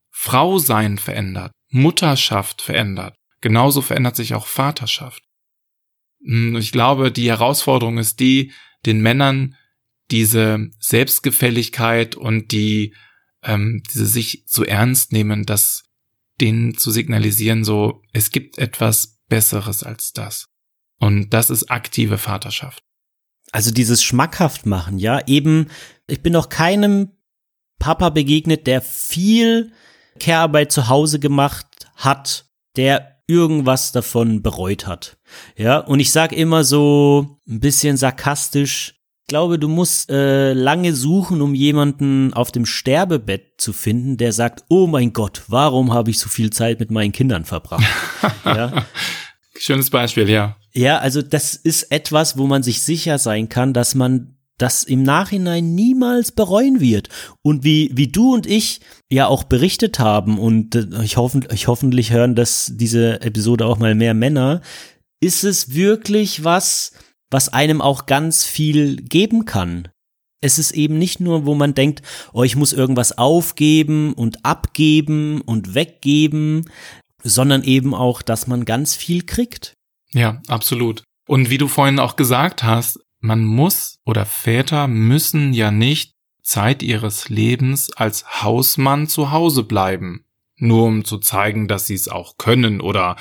Frau 0.10 0.58
sein 0.58 0.98
verändert, 0.98 1.54
Mutterschaft 1.70 2.62
verändert. 2.62 3.16
Genauso 3.40 3.82
verändert 3.82 4.16
sich 4.16 4.34
auch 4.34 4.48
Vaterschaft. 4.48 5.24
Hm, 6.26 6.58
ich 6.58 6.72
glaube, 6.72 7.12
die 7.12 7.30
Herausforderung 7.30 7.98
ist 7.98 8.20
die, 8.20 8.52
den 8.86 9.02
Männern 9.02 9.56
diese 10.12 10.70
Selbstgefälligkeit 10.80 12.16
und 12.16 12.52
die 12.52 12.96
ähm, 13.44 13.84
diese 13.94 14.06
sich 14.06 14.46
zu 14.48 14.66
ernst 14.66 15.12
nehmen, 15.12 15.46
das 15.46 15.84
denen 16.42 16.78
zu 16.78 16.92
signalisieren, 16.92 17.64
so 17.64 18.04
es 18.14 18.32
gibt 18.32 18.58
etwas 18.58 19.20
Besseres 19.28 19.84
als 19.84 20.14
das. 20.14 20.48
Und 21.00 21.30
das 21.30 21.50
ist 21.50 21.70
aktive 21.70 22.18
Vaterschaft. 22.18 22.84
Also 23.52 23.72
dieses 23.72 24.04
schmackhaft 24.04 24.66
machen, 24.66 24.98
ja, 24.98 25.26
eben, 25.28 25.68
ich 26.08 26.22
bin 26.22 26.34
noch 26.34 26.50
keinem 26.50 27.17
Papa 27.80 28.10
begegnet, 28.10 28.68
der 28.68 28.82
viel 28.82 29.72
Care-Arbeit 30.20 30.72
zu 30.72 30.90
Hause 30.90 31.20
gemacht 31.20 31.66
hat, 31.96 32.46
der 32.76 33.18
irgendwas 33.28 33.92
davon 33.92 34.42
bereut 34.42 34.88
hat. 34.88 35.18
Ja, 35.58 35.80
und 35.80 36.00
ich 36.00 36.12
sag 36.12 36.32
immer 36.32 36.64
so 36.64 37.40
ein 37.48 37.60
bisschen 37.60 37.98
sarkastisch, 37.98 38.94
ich 39.28 39.30
glaube, 39.30 39.60
du 39.60 39.68
musst 39.68 40.10
äh, 40.10 40.54
lange 40.54 40.94
suchen, 40.94 41.42
um 41.42 41.54
jemanden 41.54 42.34
auf 42.34 42.50
dem 42.50 42.66
Sterbebett 42.66 43.56
zu 43.60 43.74
finden, 43.74 44.16
der 44.16 44.32
sagt, 44.32 44.64
oh 44.70 44.88
mein 44.88 45.12
Gott, 45.12 45.42
warum 45.50 45.94
habe 45.94 46.12
ich 46.12 46.20
so 46.20 46.30
viel 46.30 46.50
Zeit 46.50 46.80
mit 46.80 46.92
meinen 46.92 47.12
Kindern 47.12 47.44
verbracht? 47.44 47.84
ja. 48.46 48.86
Schönes 49.60 49.90
Beispiel, 49.90 50.30
ja. 50.30 50.56
Ja, 50.72 51.00
also 51.00 51.22
das 51.22 51.56
ist 51.56 51.92
etwas, 51.92 52.38
wo 52.38 52.48
man 52.48 52.64
sich 52.64 52.82
sicher 52.82 53.18
sein 53.18 53.50
kann, 53.50 53.74
dass 53.74 53.96
man 53.96 54.37
das 54.58 54.84
im 54.84 55.04
Nachhinein 55.04 55.76
niemals 55.76 56.32
bereuen 56.32 56.80
wird. 56.80 57.10
Und 57.44 57.64
wie, 57.64 57.92
wie 57.94 58.08
du 58.08 58.34
und 58.34 58.48
ich 58.48 58.82
ja 59.12 59.28
auch 59.28 59.44
berichtet 59.44 60.00
haben, 60.00 60.40
und 60.40 60.76
äh, 60.76 61.04
ich, 61.04 61.18
hoffen, 61.18 61.48
ich 61.52 61.68
hoffentlich 61.68 62.12
hören 62.12 62.36
das 62.36 62.72
diese 62.76 63.22
Episode 63.22 63.66
auch 63.66 63.78
mal 63.78 63.96
mehr 63.96 64.14
Männer, 64.14 64.62
ist 65.20 65.44
es 65.44 65.74
wirklich 65.74 66.44
was, 66.44 66.92
was 67.30 67.50
einem 67.50 67.82
auch 67.82 68.06
ganz 68.06 68.44
viel 68.44 68.98
geben 68.98 69.46
kann. 69.46 69.88
Es 70.42 70.60
ist 70.60 70.72
eben 70.72 70.98
nicht 70.98 71.20
nur, 71.20 71.46
wo 71.46 71.56
man 71.56 71.74
denkt, 71.74 72.04
oh, 72.32 72.44
ich 72.44 72.56
muss 72.56 72.74
irgendwas 72.74 73.18
aufgeben 73.18 74.14
und 74.14 74.46
abgeben 74.46 75.42
und 75.42 75.74
weggeben, 75.74 76.70
sondern 77.24 77.64
eben 77.64 77.96
auch, 77.96 78.22
dass 78.22 78.46
man 78.46 78.66
ganz 78.66 78.96
viel 78.96 79.24
kriegt. 79.24 79.74
Ja, 80.14 80.42
absolut. 80.48 81.04
Und 81.28 81.50
wie 81.50 81.58
du 81.58 81.68
vorhin 81.68 82.00
auch 82.00 82.16
gesagt 82.16 82.64
hast, 82.64 83.00
man 83.28 83.44
muss 83.44 84.00
oder 84.06 84.26
Väter 84.26 84.88
müssen 84.88 85.54
ja 85.54 85.70
nicht 85.70 86.16
Zeit 86.42 86.82
ihres 86.82 87.30
Lebens 87.30 87.92
als 87.92 88.42
Hausmann 88.42 89.08
zu 89.08 89.32
Hause 89.32 89.64
bleiben, 89.64 90.26
nur 90.56 90.86
um 90.86 91.04
zu 91.04 91.18
zeigen, 91.18 91.68
dass 91.68 91.86
sie 91.86 91.94
es 91.94 92.08
auch 92.08 92.38
können 92.38 92.80
oder 92.82 93.18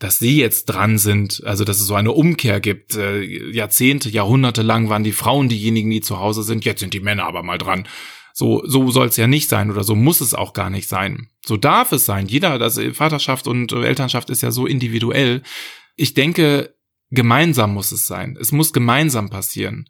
dass 0.00 0.18
sie 0.18 0.38
jetzt 0.38 0.64
dran 0.64 0.98
sind, 0.98 1.42
also 1.44 1.64
dass 1.64 1.78
es 1.78 1.86
so 1.86 1.94
eine 1.94 2.10
Umkehr 2.10 2.60
gibt. 2.60 2.96
Äh, 2.96 3.22
Jahrzehnte, 3.52 4.08
Jahrhunderte 4.08 4.62
lang 4.62 4.88
waren 4.88 5.04
die 5.04 5.12
Frauen 5.12 5.48
diejenigen, 5.48 5.90
die 5.90 6.00
zu 6.00 6.18
Hause 6.18 6.42
sind, 6.42 6.64
jetzt 6.64 6.80
sind 6.80 6.94
die 6.94 7.00
Männer 7.00 7.24
aber 7.24 7.44
mal 7.44 7.58
dran. 7.58 7.86
So, 8.32 8.62
so 8.64 8.90
soll 8.90 9.08
es 9.08 9.18
ja 9.18 9.26
nicht 9.26 9.50
sein 9.50 9.70
oder 9.70 9.84
so 9.84 9.94
muss 9.94 10.22
es 10.22 10.34
auch 10.34 10.54
gar 10.54 10.70
nicht 10.70 10.88
sein. 10.88 11.28
So 11.44 11.58
darf 11.58 11.92
es 11.92 12.06
sein. 12.06 12.26
Jeder, 12.26 12.58
das 12.58 12.80
Vaterschaft 12.94 13.46
und 13.46 13.70
Elternschaft 13.72 14.30
ist 14.30 14.42
ja 14.42 14.50
so 14.50 14.66
individuell. 14.66 15.42
Ich 15.94 16.14
denke, 16.14 16.74
gemeinsam 17.12 17.74
muss 17.74 17.92
es 17.92 18.06
sein. 18.06 18.36
Es 18.40 18.50
muss 18.52 18.72
gemeinsam 18.72 19.30
passieren. 19.30 19.86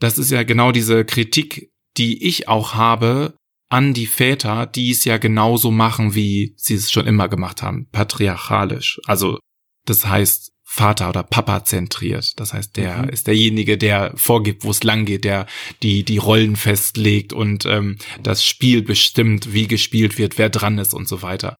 Das 0.00 0.18
ist 0.18 0.30
ja 0.30 0.42
genau 0.42 0.72
diese 0.72 1.04
Kritik, 1.04 1.70
die 1.96 2.26
ich 2.26 2.48
auch 2.48 2.74
habe 2.74 3.34
an 3.68 3.94
die 3.94 4.06
Väter, 4.06 4.66
die 4.66 4.90
es 4.90 5.04
ja 5.04 5.18
genauso 5.18 5.70
machen, 5.70 6.14
wie 6.14 6.54
sie 6.56 6.74
es 6.74 6.90
schon 6.90 7.06
immer 7.06 7.28
gemacht 7.28 7.62
haben, 7.62 7.88
patriarchalisch. 7.90 9.00
Also 9.06 9.38
das 9.86 10.06
heißt 10.06 10.52
Vater 10.68 11.08
oder 11.08 11.22
Papa 11.22 11.64
zentriert. 11.64 12.38
Das 12.40 12.52
heißt, 12.52 12.76
der 12.76 13.04
mhm. 13.04 13.08
ist 13.08 13.26
derjenige, 13.28 13.78
der 13.78 14.12
vorgibt, 14.16 14.64
wo 14.64 14.70
es 14.70 14.82
lang 14.82 15.04
geht, 15.04 15.24
der 15.24 15.46
die 15.82 16.04
die 16.04 16.18
Rollen 16.18 16.56
festlegt 16.56 17.32
und 17.32 17.64
ähm, 17.66 17.98
das 18.22 18.44
Spiel 18.44 18.82
bestimmt, 18.82 19.52
wie 19.52 19.68
gespielt 19.68 20.18
wird, 20.18 20.38
wer 20.38 20.50
dran 20.50 20.78
ist 20.78 20.92
und 20.92 21.08
so 21.08 21.22
weiter. 21.22 21.56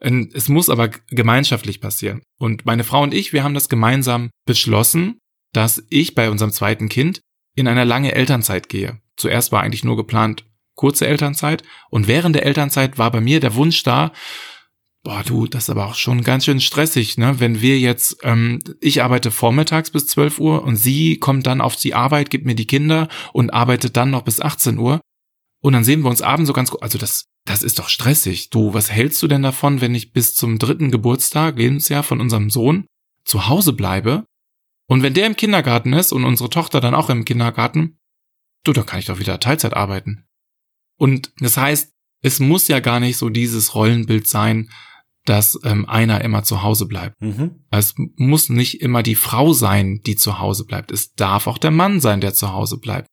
Es 0.00 0.48
muss 0.48 0.70
aber 0.70 0.88
gemeinschaftlich 0.88 1.80
passieren. 1.80 2.22
Und 2.38 2.64
meine 2.64 2.84
Frau 2.84 3.02
und 3.02 3.12
ich, 3.12 3.32
wir 3.32 3.44
haben 3.44 3.54
das 3.54 3.68
gemeinsam 3.68 4.30
beschlossen, 4.46 5.18
dass 5.52 5.84
ich 5.90 6.14
bei 6.14 6.30
unserem 6.30 6.52
zweiten 6.52 6.88
Kind 6.88 7.20
in 7.54 7.68
eine 7.68 7.84
lange 7.84 8.12
Elternzeit 8.12 8.68
gehe. 8.68 9.00
Zuerst 9.16 9.52
war 9.52 9.62
eigentlich 9.62 9.84
nur 9.84 9.96
geplant 9.96 10.46
kurze 10.74 11.06
Elternzeit 11.06 11.62
und 11.90 12.08
während 12.08 12.34
der 12.34 12.46
Elternzeit 12.46 12.96
war 12.96 13.10
bei 13.10 13.20
mir 13.20 13.40
der 13.40 13.54
Wunsch 13.54 13.82
da, 13.82 14.12
boah 15.02 15.22
du, 15.22 15.46
das 15.46 15.64
ist 15.64 15.70
aber 15.70 15.86
auch 15.86 15.94
schon 15.94 16.22
ganz 16.22 16.46
schön 16.46 16.60
stressig, 16.60 17.18
ne? 17.18 17.38
Wenn 17.38 17.60
wir 17.60 17.78
jetzt, 17.78 18.18
ähm, 18.22 18.60
ich 18.80 19.02
arbeite 19.02 19.30
vormittags 19.30 19.90
bis 19.90 20.06
12 20.06 20.38
Uhr 20.38 20.62
und 20.62 20.76
sie 20.76 21.18
kommt 21.18 21.46
dann 21.46 21.60
auf 21.60 21.76
die 21.76 21.94
Arbeit, 21.94 22.30
gibt 22.30 22.46
mir 22.46 22.54
die 22.54 22.66
Kinder 22.66 23.08
und 23.32 23.52
arbeitet 23.52 23.96
dann 23.96 24.10
noch 24.10 24.22
bis 24.22 24.40
18 24.40 24.78
Uhr 24.78 25.00
und 25.62 25.72
dann 25.74 25.84
sehen 25.84 26.02
wir 26.02 26.10
uns 26.10 26.22
abends 26.22 26.46
so 26.46 26.52
ganz, 26.54 26.72
also 26.80 26.96
das 26.96 27.26
das 27.44 27.62
ist 27.62 27.78
doch 27.78 27.88
stressig. 27.88 28.50
Du, 28.50 28.74
was 28.74 28.90
hältst 28.90 29.22
du 29.22 29.28
denn 29.28 29.42
davon, 29.42 29.80
wenn 29.80 29.94
ich 29.94 30.12
bis 30.12 30.34
zum 30.34 30.58
dritten 30.58 30.90
Geburtstag, 30.90 31.56
Lebensjahr 31.56 32.02
von 32.02 32.20
unserem 32.20 32.50
Sohn 32.50 32.86
zu 33.24 33.48
Hause 33.48 33.72
bleibe? 33.72 34.24
Und 34.86 35.02
wenn 35.02 35.14
der 35.14 35.26
im 35.26 35.36
Kindergarten 35.36 35.92
ist 35.92 36.12
und 36.12 36.24
unsere 36.24 36.50
Tochter 36.50 36.80
dann 36.80 36.94
auch 36.94 37.10
im 37.10 37.24
Kindergarten, 37.24 37.98
du, 38.64 38.72
dann 38.72 38.86
kann 38.86 38.98
ich 38.98 39.06
doch 39.06 39.18
wieder 39.18 39.40
Teilzeit 39.40 39.74
arbeiten. 39.74 40.24
Und 40.96 41.32
das 41.38 41.56
heißt, 41.56 41.92
es 42.22 42.40
muss 42.40 42.68
ja 42.68 42.80
gar 42.80 43.00
nicht 43.00 43.16
so 43.16 43.30
dieses 43.30 43.74
Rollenbild 43.74 44.26
sein, 44.26 44.70
dass 45.24 45.58
ähm, 45.64 45.88
einer 45.88 46.22
immer 46.22 46.42
zu 46.42 46.62
Hause 46.62 46.86
bleibt. 46.86 47.20
Mhm. 47.20 47.64
Es 47.70 47.94
muss 48.16 48.48
nicht 48.48 48.80
immer 48.80 49.02
die 49.02 49.14
Frau 49.14 49.52
sein, 49.52 50.00
die 50.04 50.16
zu 50.16 50.38
Hause 50.38 50.64
bleibt. 50.64 50.90
Es 50.90 51.14
darf 51.14 51.46
auch 51.46 51.58
der 51.58 51.70
Mann 51.70 52.00
sein, 52.00 52.20
der 52.20 52.34
zu 52.34 52.52
Hause 52.52 52.78
bleibt. 52.78 53.06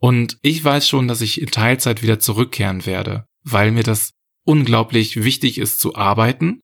Und 0.00 0.38
ich 0.42 0.62
weiß 0.62 0.88
schon, 0.88 1.08
dass 1.08 1.22
ich 1.22 1.40
in 1.40 1.50
Teilzeit 1.50 2.02
wieder 2.02 2.20
zurückkehren 2.20 2.84
werde, 2.86 3.26
weil 3.44 3.70
mir 3.70 3.82
das 3.82 4.10
unglaublich 4.44 5.22
wichtig 5.22 5.58
ist 5.58 5.78
zu 5.78 5.94
arbeiten. 5.94 6.60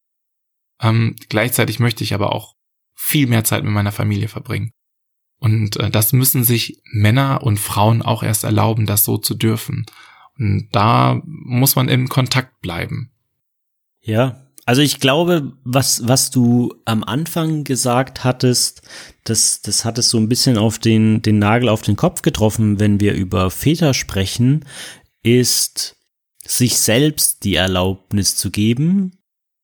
Ähm, 0.81 1.17
gleichzeitig 1.29 1.79
möchte 1.79 2.05
ich 2.05 2.15
aber 2.15 2.33
auch 2.33 2.55
viel 2.95 3.27
mehr 3.27 3.45
Zeit 3.45 3.65
mit 3.65 3.73
meiner 3.73 3.93
Familie 3.93 4.29
verbringen. 4.29 4.73
Und 5.39 5.77
äh, 5.77 5.91
das 5.91 6.13
müssen 6.13 6.45
sich 6.45 6.83
Männer 6.85 7.43
und 7.43 7.59
Frauen 7.59 8.03
auch 8.03 8.23
erst 8.23 8.45
erlauben, 8.45 8.87
das 8.87 9.05
so 9.05 9.17
zu 9.17 9.35
dürfen. 9.35 9.87
Und 10.39 10.69
da 10.73 11.23
muss 11.25 11.77
man 11.77 11.89
im 11.89 12.09
Kontakt 12.09 12.61
bleiben. 12.61 13.11
Ja, 14.03 14.47
also 14.67 14.83
ich 14.83 15.01
glaube, 15.01 15.53
was, 15.65 16.07
was 16.07 16.31
du 16.31 16.75
am 16.85 17.03
Anfang 17.03 17.65
gesagt 17.65 18.23
hattest, 18.23 18.83
das, 19.25 19.63
das 19.63 19.85
hat 19.85 19.99
es 19.99 20.11
so 20.11 20.19
ein 20.19 20.29
bisschen 20.29 20.59
auf 20.59 20.79
den, 20.79 21.23
den 21.23 21.39
Nagel 21.39 21.69
auf 21.69 21.83
den 21.83 21.97
Kopf 21.97 22.23
getroffen, 22.23 22.79
wenn 22.79 23.01
wir 23.01 23.15
über 23.15 23.51
Väter 23.51 23.95
sprechen, 23.95 24.65
ist 25.23 25.97
sich 26.47 26.79
selbst 26.79 27.45
die 27.45 27.55
Erlaubnis 27.55 28.37
zu 28.37 28.51
geben. 28.51 29.19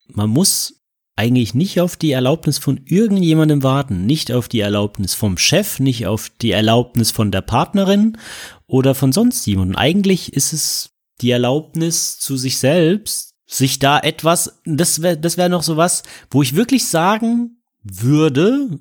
Man 0.08 0.30
muss 0.30 0.76
eigentlich 1.16 1.54
nicht 1.54 1.80
auf 1.80 1.96
die 1.96 2.12
Erlaubnis 2.12 2.58
von 2.58 2.80
irgendjemandem 2.84 3.62
warten, 3.62 4.04
nicht 4.04 4.30
auf 4.32 4.48
die 4.48 4.60
Erlaubnis 4.60 5.14
vom 5.14 5.38
Chef, 5.38 5.80
nicht 5.80 6.06
auf 6.06 6.30
die 6.42 6.50
Erlaubnis 6.50 7.10
von 7.10 7.30
der 7.30 7.40
Partnerin 7.40 8.18
oder 8.66 8.94
von 8.94 9.12
sonst 9.12 9.46
jemandem. 9.46 9.76
Eigentlich 9.76 10.34
ist 10.34 10.52
es 10.52 10.90
die 11.22 11.30
Erlaubnis 11.30 12.18
zu 12.18 12.36
sich 12.36 12.58
selbst, 12.58 13.32
sich 13.46 13.78
da 13.78 13.98
etwas, 13.98 14.60
das 14.66 15.00
wäre 15.00 15.16
das 15.16 15.38
wäre 15.38 15.48
noch 15.48 15.62
so 15.62 15.78
was, 15.78 16.02
wo 16.30 16.42
ich 16.42 16.54
wirklich 16.54 16.86
sagen 16.86 17.62
würde, 17.82 18.78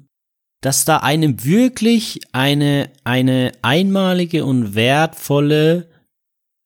dass 0.60 0.84
da 0.84 0.98
einem 0.98 1.44
wirklich 1.46 2.20
eine, 2.34 2.92
eine 3.04 3.52
einmalige 3.62 4.44
und 4.44 4.76
wertvolle 4.76 5.88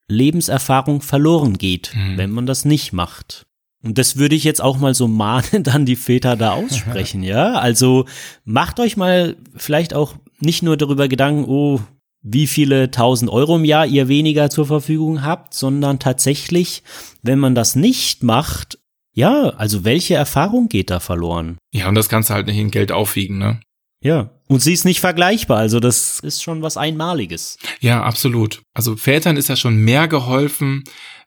Lebenserfahrung 0.10 1.02
verloren 1.02 1.58
geht, 1.58 1.94
mhm. 1.96 2.18
wenn 2.18 2.32
man 2.32 2.46
das 2.46 2.66
nicht 2.66 2.92
macht. 2.92 3.46
Und 3.82 3.98
das 3.98 4.18
würde 4.18 4.36
ich 4.36 4.44
jetzt 4.44 4.62
auch 4.62 4.78
mal 4.78 4.94
so 4.94 5.08
mahnend 5.08 5.70
an 5.74 5.86
die 5.86 5.96
Väter 5.96 6.36
da 6.36 6.52
aussprechen, 6.52 7.24
ja? 7.24 7.54
Also 7.54 8.06
macht 8.44 8.80
euch 8.80 8.98
mal 8.98 9.38
vielleicht 9.56 9.94
auch 9.94 10.16
nicht 10.40 10.64
nur 10.64 10.76
darüber 10.76 11.08
Gedanken, 11.08 11.46
oh, 11.48 11.80
wie 12.22 12.48
viele 12.48 12.92
tausend 12.92 13.32
Euro 13.32 13.56
im 13.56 13.64
Jahr 13.64 13.86
ihr 13.86 14.10
weniger 14.10 14.50
zur 14.50 14.66
Verfügung 14.66 15.24
habt, 15.24 15.54
sondern 15.54 16.00
tatsächlich, 16.00 16.84
wenn 17.22 17.40
man 17.40 17.56
das 17.56 17.76
nicht 17.76 18.24
macht, 18.24 18.78
ja, 19.14 19.50
also 19.52 19.86
welche 19.86 20.16
Erfahrung 20.16 20.68
geht 20.70 20.90
da 20.90 21.00
verloren? 21.00 21.58
Ja, 21.74 21.88
und 21.88 21.96
das 21.96 22.10
kannst 22.10 22.30
du 22.30 22.34
halt 22.34 22.48
nicht 22.48 22.58
in 22.58 22.72
Geld 22.72 22.92
aufwiegen, 22.92 23.38
ne? 23.38 23.60
Ja. 24.02 24.32
Und 24.50 24.62
sie 24.62 24.74
ist 24.74 24.84
nicht 24.84 25.00
vergleichbar, 25.00 25.60
also 25.60 25.80
das 25.80 26.20
ist 26.22 26.42
schon 26.42 26.62
was 26.64 26.76
Einmaliges. 26.76 27.58
Ja, 27.80 28.04
absolut. 28.04 28.64
Also 28.74 28.96
Vätern 28.98 29.38
ist 29.38 29.48
ja 29.48 29.56
schon 29.56 29.78
mehr 29.78 30.08
geholfen, 30.08 30.84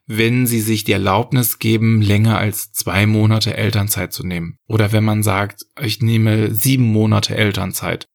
wenn 0.06 0.46
sie 0.46 0.60
sich 0.60 0.82
die 0.82 0.92
Erlaubnis 0.92 1.60
geben, 1.60 2.02
länger 2.02 2.36
als 2.36 2.72
zwei 2.72 3.06
Monate 3.06 3.56
Elternzeit 3.56 4.12
zu 4.12 4.26
nehmen. 4.26 4.58
Oder 4.66 4.90
wenn 4.90 5.04
man 5.04 5.22
sagt, 5.22 5.62
ich 5.80 6.02
nehme 6.02 6.52
sieben 6.52 6.84
Monate 6.84 7.36
Elternzeit 7.36 8.08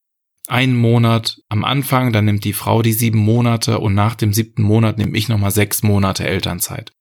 einen 0.48 0.76
Monat 0.76 1.42
am 1.50 1.64
Anfang, 1.64 2.14
dann 2.14 2.26
nimmt 2.26 2.44
die 2.44 2.54
Frau 2.54 2.82
die 2.82 2.94
sieben 2.94 3.20
Monate 3.20 3.80
und 3.80 3.94
nach 3.94 4.16
dem 4.16 4.34
siebten 4.34 4.64
Monat 4.64 4.98
nehme 4.98 5.18
ich 5.18 5.30
nochmal 5.30 5.52
sechs 5.52 5.84
Monate 5.84 6.26
Elternzeit. 6.26 6.94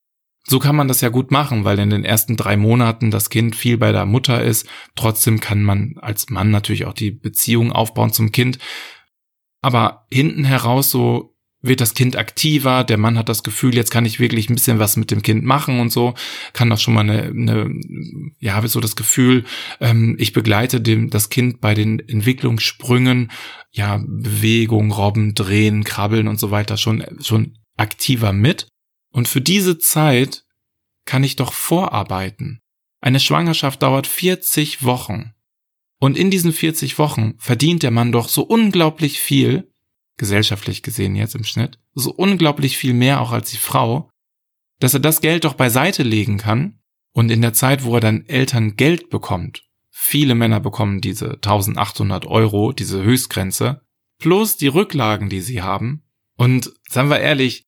So 0.48 0.61
kann 0.61 0.76
man 0.76 0.87
das 0.87 1.00
ja 1.00 1.09
gut 1.09 1.32
machen, 1.32 1.64
weil 1.64 1.78
in 1.80 1.90
den 1.90 2.04
ersten 2.04 2.37
drei 2.37 2.56
Monaten 2.56 3.11
das 3.11 3.30
Kind 3.30 3.56
viel 3.56 3.78
bei 3.78 3.90
der 3.90 4.06
Mutter 4.06 4.42
ist. 4.42 4.68
Trotzdem 4.94 5.40
kann 5.40 5.62
man 5.62 5.96
als 6.00 6.30
Mann 6.30 6.50
natürlich 6.50 6.85
auch 6.87 6.92
die 6.92 7.11
Beziehung 7.11 7.72
aufbauen 7.72 8.12
zum 8.12 8.30
Kind. 8.30 8.59
Aber 9.61 10.06
hinten 10.12 10.44
heraus 10.44 10.90
so 10.90 11.37
wird 11.62 11.80
das 11.80 11.94
Kind 11.94 12.16
aktiver, 12.16 12.85
der 12.85 12.98
Mann 12.98 13.18
hat 13.18 13.28
das 13.28 13.42
Gefühl, 13.42 13.74
jetzt 13.74 13.90
kann 13.90 14.04
ich 14.04 14.20
wirklich 14.20 14.48
ein 14.48 14.54
bisschen 14.54 14.78
was 14.78 14.96
mit 14.96 15.11
dem 15.11 15.22
Kind 15.22 15.44
machen 15.44 15.80
und 15.80 15.90
so, 15.90 16.14
kann 16.52 16.70
auch 16.70 16.78
schon 16.78 16.94
mal 16.94 17.00
eine, 17.00 17.24
eine 17.24 17.70
ja, 18.38 18.54
habe 18.54 18.68
so 18.68 18.78
das 18.78 18.94
Gefühl, 18.94 19.44
ähm, 19.80 20.16
ich 20.18 20.32
begleite 20.32 20.80
dem, 20.80 21.11
das 21.11 21.28
Kind 21.28 21.61
bei 21.61 21.74
den 21.74 21.98
Entwicklungssprüngen, 21.98 23.32
ja, 23.72 24.00
Bewegung, 24.06 24.92
Robben, 24.92 25.35
Drehen, 25.35 25.82
Krabbeln 25.82 26.28
und 26.28 26.38
so 26.38 26.50
weiter 26.50 26.76
schon, 26.76 27.04
schon 27.20 27.59
aktiver 27.76 28.32
mit. 28.32 28.68
Und 29.16 29.29
für 29.29 29.40
diese 29.40 29.79
Zeit 29.79 30.44
kann 31.07 31.24
ich 31.24 31.37
doch 31.37 31.55
vorarbeiten. 31.55 32.61
Eine 33.00 33.18
Schwangerschaft 33.18 33.83
dauert 33.83 34.07
40 34.07 34.85
Wochen. 34.85 35.33
Und 35.98 36.18
in 36.18 36.31
diesen 36.31 36.52
40 36.52 36.98
Wochen 36.98 37.33
verdient 37.38 37.83
der 37.83 37.92
Mann 37.92 38.12
doch 38.12 38.29
so 38.29 38.42
unglaublich 38.42 39.18
viel, 39.18 39.72
gesellschaftlich 40.18 40.83
gesehen 40.83 41.16
jetzt 41.16 41.35
im 41.35 41.44
Schnitt, 41.44 41.79
so 41.94 42.12
unglaublich 42.12 42.76
viel 42.76 42.92
mehr 42.92 43.22
auch 43.22 43.33
als 43.33 43.50
die 43.50 43.57
Frau, 43.57 44.11
dass 44.81 44.92
er 44.92 45.00
das 45.00 45.22
Geld 45.22 45.44
doch 45.44 45.55
beiseite 45.55 46.02
legen 46.02 46.37
kann 46.37 46.79
und 47.14 47.31
in 47.31 47.40
der 47.40 47.55
Zeit, 47.55 47.85
wo 47.85 47.94
er 47.94 48.00
dann 48.00 48.26
Eltern 48.26 48.76
Geld 48.76 49.09
bekommt, 49.09 49.64
viele 49.90 50.35
Männer 50.35 50.61
bekommen 50.61 51.00
diese 51.00 51.37
1800 51.37 52.26
Euro, 52.26 52.72
diese 52.72 53.02
Höchstgrenze, 53.02 53.81
plus 54.18 54.59
die 54.59 54.68
Rücklagen, 54.68 55.31
die 55.31 55.40
sie 55.40 55.62
haben. 55.62 56.02
Und 56.37 56.70
seien 56.90 57.09
wir 57.09 57.20
ehrlich, 57.20 57.65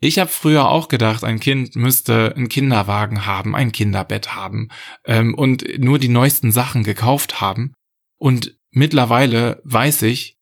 ich 0.00 0.18
habe 0.18 0.30
früher 0.30 0.68
auch 0.68 0.88
gedacht, 0.88 1.24
ein 1.24 1.40
Kind 1.40 1.74
müsste 1.74 2.34
einen 2.36 2.48
Kinderwagen 2.48 3.26
haben, 3.26 3.56
ein 3.56 3.72
Kinderbett 3.72 4.34
haben 4.34 4.68
ähm, 5.04 5.34
und 5.34 5.64
nur 5.78 5.98
die 5.98 6.08
neuesten 6.08 6.52
Sachen 6.52 6.84
gekauft 6.84 7.40
haben. 7.40 7.72
Und 8.18 8.56
mittlerweile 8.70 9.60
weiß 9.64 10.02
ich, 10.02 10.36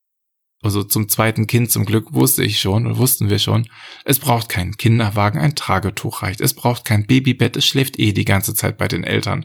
also 0.63 0.83
zum 0.83 1.09
zweiten 1.09 1.47
Kind 1.47 1.71
zum 1.71 1.85
Glück 1.85 2.13
wusste 2.13 2.43
ich 2.43 2.59
schon 2.61 2.87
und 2.87 2.99
wussten 2.99 3.31
wir 3.31 3.39
schon, 3.39 3.69
es 4.05 4.19
braucht 4.19 4.49
keinen 4.49 4.77
Kinderwagen, 4.77 5.39
ein 5.39 5.55
Tragetuch 5.55 6.23
reicht, 6.23 6.41
es 6.41 6.55
braucht 6.55 6.85
kein 6.85 7.07
Babybett, 7.07 7.57
es 7.57 7.67
schläft 7.67 7.99
eh 7.99 8.13
die 8.13 8.25
ganze 8.25 8.55
Zeit 8.55 8.77
bei 8.77 8.89
den 8.89 9.05
Eltern. 9.05 9.45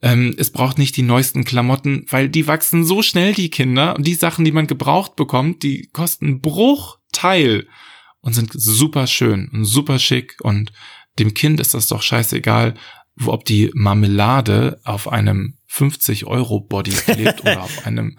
Ähm, 0.00 0.34
es 0.38 0.50
braucht 0.50 0.78
nicht 0.78 0.96
die 0.96 1.02
neuesten 1.02 1.44
Klamotten, 1.44 2.06
weil 2.08 2.28
die 2.28 2.46
wachsen 2.46 2.84
so 2.84 3.02
schnell, 3.02 3.34
die 3.34 3.50
Kinder, 3.50 3.96
und 3.96 4.06
die 4.06 4.14
Sachen, 4.14 4.44
die 4.44 4.52
man 4.52 4.68
gebraucht 4.68 5.16
bekommt, 5.16 5.62
die 5.64 5.88
kosten 5.92 6.40
Bruchteil 6.40 7.66
und 8.20 8.32
sind 8.32 8.52
super 8.52 9.06
schön 9.06 9.48
und 9.52 9.64
super 9.64 9.98
schick 9.98 10.36
und 10.42 10.72
dem 11.18 11.34
Kind 11.34 11.60
ist 11.60 11.74
das 11.74 11.88
doch 11.88 12.02
scheißegal, 12.02 12.74
ob 13.26 13.44
die 13.44 13.70
Marmelade 13.74 14.80
auf 14.84 15.08
einem 15.08 15.58
50 15.66 16.26
Euro 16.26 16.60
Body 16.60 16.92
klebt 16.92 17.40
oder 17.42 17.62
auf 17.62 17.86
einem 17.86 18.18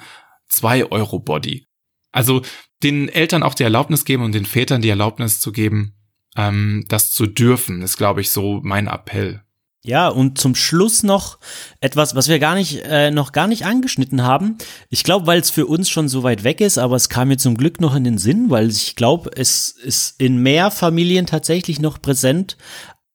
2 0.49 0.91
Euro 0.91 1.19
Body. 1.19 1.67
Also 2.11 2.41
den 2.83 3.09
Eltern 3.09 3.43
auch 3.43 3.53
die 3.53 3.63
Erlaubnis 3.63 4.05
geben 4.05 4.23
und 4.23 4.33
den 4.33 4.45
Vätern 4.45 4.81
die 4.81 4.89
Erlaubnis 4.89 5.39
zu 5.39 5.51
geben, 5.51 5.95
ähm, 6.35 6.85
das 6.87 7.11
zu 7.11 7.25
dürfen, 7.25 7.81
ist, 7.81 7.97
glaube 7.97 8.21
ich, 8.21 8.31
so 8.31 8.59
mein 8.63 8.87
Appell. 8.87 9.43
Ja, 9.85 10.09
und 10.09 10.37
zum 10.37 10.55
Schluss 10.55 11.03
noch 11.03 11.39
etwas, 11.79 12.13
was 12.13 12.27
wir 12.27 12.39
gar 12.39 12.55
nicht, 12.55 12.83
äh, 12.83 13.11
noch 13.11 13.31
gar 13.31 13.47
nicht 13.47 13.65
angeschnitten 13.65 14.23
haben. 14.23 14.57
Ich 14.89 15.05
glaube, 15.05 15.25
weil 15.25 15.39
es 15.39 15.51
für 15.51 15.67
uns 15.67 15.89
schon 15.89 16.09
so 16.09 16.21
weit 16.23 16.43
weg 16.43 16.59
ist, 16.59 16.77
aber 16.77 16.97
es 16.97 17.07
kam 17.07 17.29
mir 17.29 17.37
zum 17.37 17.55
Glück 17.55 17.79
noch 17.79 17.95
in 17.95 18.03
den 18.03 18.17
Sinn, 18.17 18.49
weil 18.49 18.69
ich 18.69 18.97
glaube, 18.97 19.31
es 19.35 19.69
ist 19.69 20.19
in 20.19 20.43
mehr 20.43 20.69
Familien 20.69 21.27
tatsächlich 21.27 21.79
noch 21.79 22.01
präsent, 22.01 22.57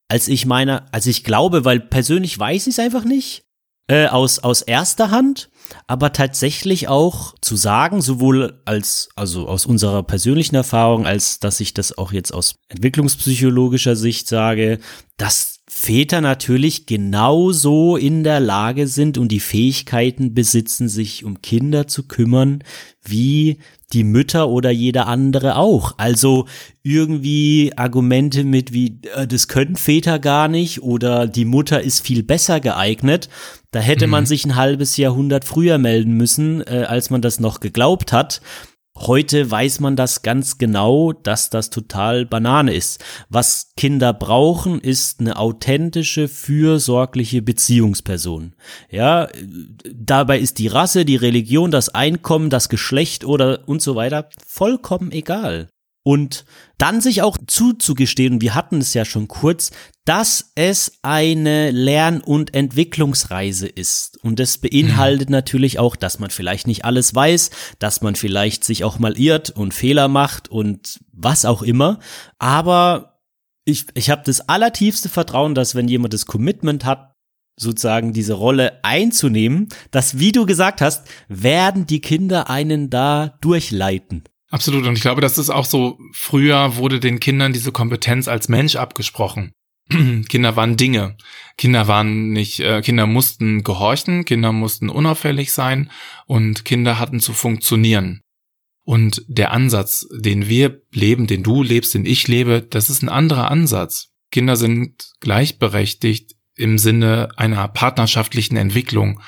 als 0.09 0.27
ich 0.29 0.46
meine, 0.46 0.90
als 0.92 1.05
ich 1.07 1.22
glaube, 1.22 1.66
weil 1.66 1.81
persönlich 1.81 2.38
weiß 2.38 2.66
ich 2.66 2.74
es 2.74 2.79
einfach 2.79 3.05
nicht. 3.05 3.44
Äh, 3.87 4.07
aus, 4.07 4.38
aus 4.38 4.62
erster 4.62 5.11
Hand 5.11 5.50
aber 5.87 6.12
tatsächlich 6.12 6.88
auch 6.88 7.35
zu 7.40 7.57
sagen, 7.57 8.00
sowohl 8.03 8.61
als, 8.64 9.09
also 9.16 9.48
aus 9.48 9.66
unserer 9.66 10.03
persönlichen 10.03 10.57
Erfahrung, 10.57 11.07
als 11.07 11.40
dass 11.40 11.61
ich 11.61 11.74
das 11.74 11.96
auch 11.96 12.12
jetzt 12.12 12.33
aus 12.33 12.56
entwicklungspsychologischer 12.69 13.96
Sicht 13.96 14.29
sage, 14.29 14.79
dass 15.17 15.54
Väter 15.77 16.20
natürlich 16.20 16.87
genauso 16.87 17.96
in 17.96 18.22
der 18.22 18.38
Lage 18.38 18.87
sind 18.87 19.18
und 19.18 19.29
die 19.29 19.40
Fähigkeiten 19.40 20.33
besitzen, 20.33 20.88
sich 20.88 21.25
um 21.25 21.42
Kinder 21.42 21.88
zu 21.88 22.04
kümmern, 22.04 22.62
wie 23.02 23.58
die 23.92 24.04
Mütter 24.04 24.48
oder 24.48 24.70
jeder 24.70 25.08
andere 25.08 25.56
auch. 25.56 25.98
Also 25.98 26.46
irgendwie 26.85 27.72
Argumente 27.77 28.44
mit 28.44 28.72
wie, 28.72 29.00
äh, 29.16 29.27
das 29.27 29.48
können 29.48 29.75
Väter 29.75 30.20
gar 30.20 30.46
nicht 30.46 30.81
oder 30.81 31.27
die 31.27 31.44
Mutter 31.44 31.83
ist 31.83 32.06
viel 32.06 32.22
besser 32.22 32.60
geeignet. 32.60 33.29
Da 33.72 33.81
hätte 33.81 34.06
mhm. 34.06 34.12
man 34.12 34.27
sich 34.27 34.44
ein 34.44 34.54
halbes 34.54 34.96
Jahrhundert 34.96 35.44
früher 35.44 35.79
melden 35.79 36.12
müssen, 36.12 36.62
äh, 36.62 36.85
als 36.88 37.10
man 37.10 37.20
das 37.20 37.40
noch 37.40 37.58
geglaubt 37.58 38.12
hat. 38.12 38.40
Heute 38.97 39.51
weiß 39.51 39.81
man 39.81 39.97
das 39.97 40.23
ganz 40.23 40.57
genau, 40.57 41.13
dass 41.13 41.51
das 41.51 41.69
total 41.69 42.27
Banane 42.27 42.73
ist. 42.73 43.05
Was 43.29 43.73
Kinder 43.77 44.13
brauchen, 44.13 44.81
ist 44.81 45.21
eine 45.21 45.37
authentische, 45.37 46.29
fürsorgliche 46.29 47.42
Beziehungsperson. 47.42 48.55
Ja, 48.90 49.29
dabei 49.92 50.38
ist 50.38 50.59
die 50.59 50.69
Rasse, 50.69 51.05
die 51.05 51.17
Religion, 51.17 51.73
das 51.73 51.88
Einkommen, 51.88 52.51
das 52.51 52.69
Geschlecht 52.69 53.25
oder 53.25 53.69
und 53.69 53.83
so 53.83 53.97
weiter 53.97 54.29
vollkommen 54.47 55.11
egal. 55.11 55.69
Und 56.07 56.44
dann 56.77 57.00
sich 57.00 57.23
auch 57.23 57.38
zuzugestehen, 57.46 58.42
wir 58.42 58.55
hatten 58.55 58.79
es 58.79 58.92
ja 58.92 59.07
schon 59.07 59.27
kurz, 59.27 59.71
dass 60.05 60.52
es 60.55 60.98
eine 61.00 61.71
Lern- 61.71 62.21
und 62.21 62.52
Entwicklungsreise 62.52 63.67
ist. 63.67 64.23
Und 64.23 64.38
das 64.38 64.59
beinhaltet 64.59 65.31
mhm. 65.31 65.33
natürlich 65.33 65.79
auch, 65.79 65.96
dass 65.96 66.19
man 66.19 66.29
vielleicht 66.29 66.67
nicht 66.67 66.85
alles 66.85 67.15
weiß, 67.15 67.50
dass 67.79 68.02
man 68.02 68.17
vielleicht 68.17 68.65
sich 68.65 68.85
auch 68.85 68.98
mal 68.98 69.19
irrt 69.19 69.50
und 69.50 69.73
Fehler 69.73 70.09
macht 70.09 70.48
und 70.50 71.00
was 71.11 71.46
auch 71.46 71.63
immer. 71.63 71.98
Aber 72.38 73.19
ich, 73.65 73.87
ich 73.94 74.11
habe 74.11 74.23
das 74.27 74.46
allertiefste 74.46 75.09
Vertrauen, 75.09 75.55
dass 75.55 75.75
wenn 75.75 75.88
jemand 75.88 76.13
das 76.13 76.27
Commitment 76.27 76.85
hat, 76.85 77.15
sozusagen 77.57 78.13
diese 78.13 78.35
Rolle 78.35 78.81
einzunehmen, 78.83 79.69
dass, 79.90 80.19
wie 80.19 80.33
du 80.33 80.44
gesagt 80.44 80.83
hast, 80.83 81.07
werden 81.29 81.87
die 81.87 82.00
Kinder 82.00 82.50
einen 82.50 82.90
da 82.90 83.38
durchleiten. 83.40 84.25
Absolut. 84.51 84.87
Und 84.87 84.97
ich 84.97 85.03
glaube, 85.03 85.21
das 85.21 85.38
ist 85.38 85.51
auch 85.51 85.65
so, 85.65 85.99
früher 86.13 86.77
wurde 86.77 87.01
den 87.01 87.21
Kindern 87.21 87.53
diese 87.53 87.73
Kompetenz 87.73 88.29
als 88.29 88.49
Mensch 88.49 88.77
abgesprochen. 88.77 89.53
Kinder 90.29 90.57
waren 90.57 90.77
Dinge. 90.77 91.17
Kinder 91.57 91.88
waren 91.88 92.31
nicht, 92.31 92.61
äh, 92.61 92.81
Kinder 92.81 93.07
mussten 93.07 93.65
gehorchen, 93.65 94.25
Kinder 94.25 94.53
mussten 94.53 94.88
unauffällig 94.88 95.53
sein 95.53 95.90
und 96.27 96.65
Kinder 96.65 96.99
hatten 96.99 97.21
zu 97.21 97.33
funktionieren. 97.33 98.21
Und 98.85 99.23
der 99.29 99.53
Ansatz, 99.53 100.07
den 100.15 100.49
wir 100.49 100.83
leben, 100.92 101.27
den 101.27 101.42
du 101.42 101.63
lebst, 101.63 101.95
den 101.95 102.05
ich 102.05 102.29
lebe, 102.29 102.61
das 102.63 102.90
ist 102.90 103.03
ein 103.03 103.09
anderer 103.09 103.51
Ansatz. 103.51 104.11
Kinder 104.31 104.57
sind 104.57 105.13
gleichberechtigt 105.21 106.35
im 106.57 106.79
Sinne 106.79 107.31
einer 107.37 107.67
partnerschaftlichen 107.69 108.57
Entwicklung 108.57 109.21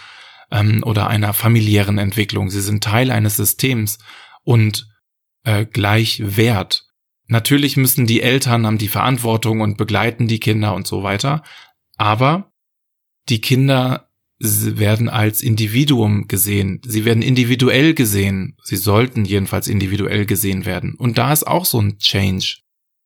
ähm, 0.51 0.83
oder 0.85 1.09
einer 1.09 1.33
familiären 1.33 1.99
Entwicklung. 1.99 2.51
Sie 2.51 2.61
sind 2.61 2.85
Teil 2.85 3.11
eines 3.11 3.37
Systems 3.37 3.99
und 4.43 4.87
äh, 5.47 5.65
gleich 5.65 6.21
wert. 6.37 6.87
Natürlich 7.29 7.77
müssen 7.77 8.07
die 8.07 8.21
Eltern 8.21 8.67
haben 8.67 8.79
die 8.79 8.89
Verantwortung 8.89 9.61
und 9.61 9.79
begleiten 9.79 10.29
die 10.29 10.41
Kinder 10.41 10.75
und 10.75 10.87
so 10.87 11.03
weiter. 11.03 11.43
Aber 11.97 12.53
die 13.29 13.41
Kinder 13.41 14.11
werden 14.39 15.09
als 15.09 15.43
Individuum 15.43 16.29
gesehen. 16.29 16.83
Sie 16.85 17.05
werden 17.05 17.23
individuell 17.23 17.95
gesehen. 17.95 18.57
Sie 18.63 18.77
sollten 18.77 19.25
jedenfalls 19.25 19.67
individuell 19.67 20.27
gesehen 20.27 20.67
werden. 20.67 20.95
Und 20.95 21.17
da 21.17 21.33
ist 21.33 21.47
auch 21.47 21.65
so 21.65 21.81
ein 21.81 21.99
Change 21.99 22.59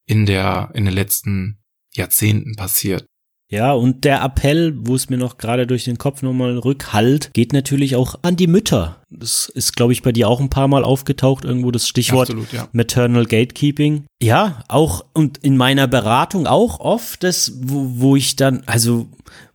in 0.07 0.27
der, 0.27 0.71
in 0.75 0.87
den 0.87 0.95
letzten 0.95 1.63
Jahrzehnten 1.93 2.57
passiert. 2.57 3.07
Ja, 3.51 3.73
und 3.73 4.05
der 4.05 4.23
Appell, 4.23 4.75
wo 4.77 4.95
es 4.95 5.11
mir 5.11 5.17
noch 5.17 5.37
gerade 5.37 5.67
durch 5.67 5.85
den 5.85 5.99
Kopf 5.99 6.23
nochmal 6.23 6.57
rückhalt, 6.57 7.31
geht 7.33 7.53
natürlich 7.53 7.97
auch 7.97 8.15
an 8.23 8.37
die 8.37 8.47
Mütter. 8.47 9.03
Das 9.11 9.51
ist, 9.53 9.75
glaube 9.75 9.93
ich, 9.93 10.03
bei 10.03 10.13
dir 10.13 10.29
auch 10.29 10.41
ein 10.41 10.51
paar 10.51 10.69
Mal 10.69 10.85
aufgetaucht, 10.85 11.45
irgendwo 11.45 11.73
das 11.73 11.89
Stichwort 11.89 12.31
Absolut, 12.31 12.53
ja. 12.53 12.69
Maternal 12.73 13.27
Gatekeeping. 13.27 14.05
Ja, 14.23 14.63
auch 14.69 15.05
und 15.15 15.39
in 15.39 15.57
meiner 15.57 15.89
Beratung 15.89 16.47
auch 16.47 16.79
oft, 16.79 17.25
das, 17.25 17.53
wo, 17.61 18.01
wo 18.01 18.17
ich 18.17 18.37
dann, 18.37 18.63
also 18.67 19.09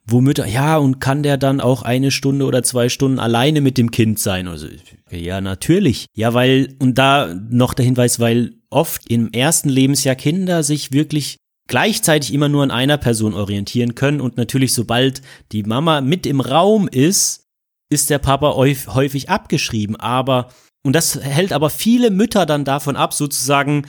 wo 0.06 0.20
Mütter, 0.20 0.46
ja, 0.46 0.78
und 0.78 1.00
kann 1.00 1.24
der 1.24 1.38
dann 1.38 1.62
auch 1.62 1.82
eine 1.82 2.12
Stunde 2.12 2.46
oder 2.46 2.64
zwei 2.64 2.90
Stunden 2.90 3.18
alleine 3.18 3.62
mit 3.62 3.78
dem 3.78 3.92
Kind 3.92 4.20
sein? 4.20 4.48
Also, 4.48 4.68
ja, 5.10 5.40
natürlich. 5.40 6.08
Ja, 6.16 6.34
weil, 6.34 6.76
und 6.80 6.98
da 6.98 7.34
noch 7.50 7.74
der 7.74 7.86
Hinweis, 7.86 8.20
weil 8.20 8.56
oft 8.70 9.10
im 9.10 9.32
ersten 9.32 9.70
Lebensjahr 9.70 10.16
Kinder 10.16 10.64
sich 10.64 10.92
wirklich 10.92 11.38
gleichzeitig 11.68 12.34
immer 12.34 12.50
nur 12.50 12.64
an 12.64 12.72
einer 12.72 12.98
Person 12.98 13.34
orientieren 13.34 13.96
können 13.96 14.22
und 14.22 14.38
natürlich 14.38 14.74
sobald 14.74 15.22
die 15.52 15.64
Mama 15.64 16.02
mit 16.02 16.26
im 16.26 16.42
Raum 16.42 16.88
ist, 16.88 17.48
ist 17.90 18.10
der 18.10 18.20
Papa 18.20 18.56
häufig 18.56 19.30
abgeschrieben, 19.30 19.96
aber 19.96 20.50
und 20.84 20.94
das 20.94 21.20
hält 21.20 21.52
aber 21.52 21.72
viele 21.72 22.12
Mütter 22.12 22.46
dann 22.46 22.64
davon 22.64 22.96
ab, 22.96 23.14
sozusagen 23.14 23.88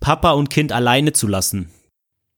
Papa 0.00 0.32
und 0.32 0.48
Kind 0.48 0.72
alleine 0.72 1.12
zu 1.12 1.26
lassen. 1.26 1.68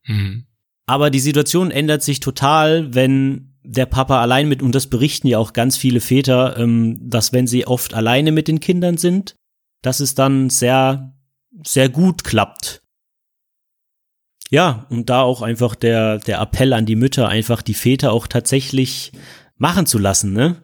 Mhm. 0.05 0.47
Aber 0.87 1.11
die 1.11 1.21
Situation 1.21 1.71
ändert 1.71 2.03
sich 2.03 2.19
total, 2.19 2.93
wenn 2.93 3.55
der 3.63 3.87
Papa 3.87 4.21
allein 4.21 4.49
mit, 4.49 4.63
und 4.63 4.75
das 4.75 4.89
berichten 4.89 5.29
ja 5.29 5.39
auch 5.39 5.53
ganz 5.53 5.77
viele 5.77 6.01
Väter, 6.01 6.57
ähm, 6.59 6.99
dass 7.09 7.33
wenn 7.33 7.47
sie 7.47 7.69
oft 7.69 7.95
alleine 7.95 8.33
mit 8.33 8.49
den 8.49 8.59
Kindern 8.59 8.97
sind, 8.97 9.37
dass 9.83 10.01
es 10.01 10.17
dann 10.17 10.51
sehr, 10.51 11.15
sehr 11.65 11.89
gut 11.89 12.25
klappt. 12.25 12.83
Ja, 14.51 14.87
und 14.91 15.09
da 15.09 15.23
auch 15.23 15.43
einfach 15.43 15.77
der, 15.77 16.19
der 16.19 16.41
Appell 16.41 16.73
an 16.73 16.85
die 16.85 16.97
Mütter, 16.97 17.29
einfach 17.29 17.63
die 17.63 17.75
Väter 17.75 18.13
auch 18.13 18.27
tatsächlich 18.27 19.13
machen 19.57 19.87
zu 19.87 19.99
lassen, 19.99 20.33
ne? 20.33 20.57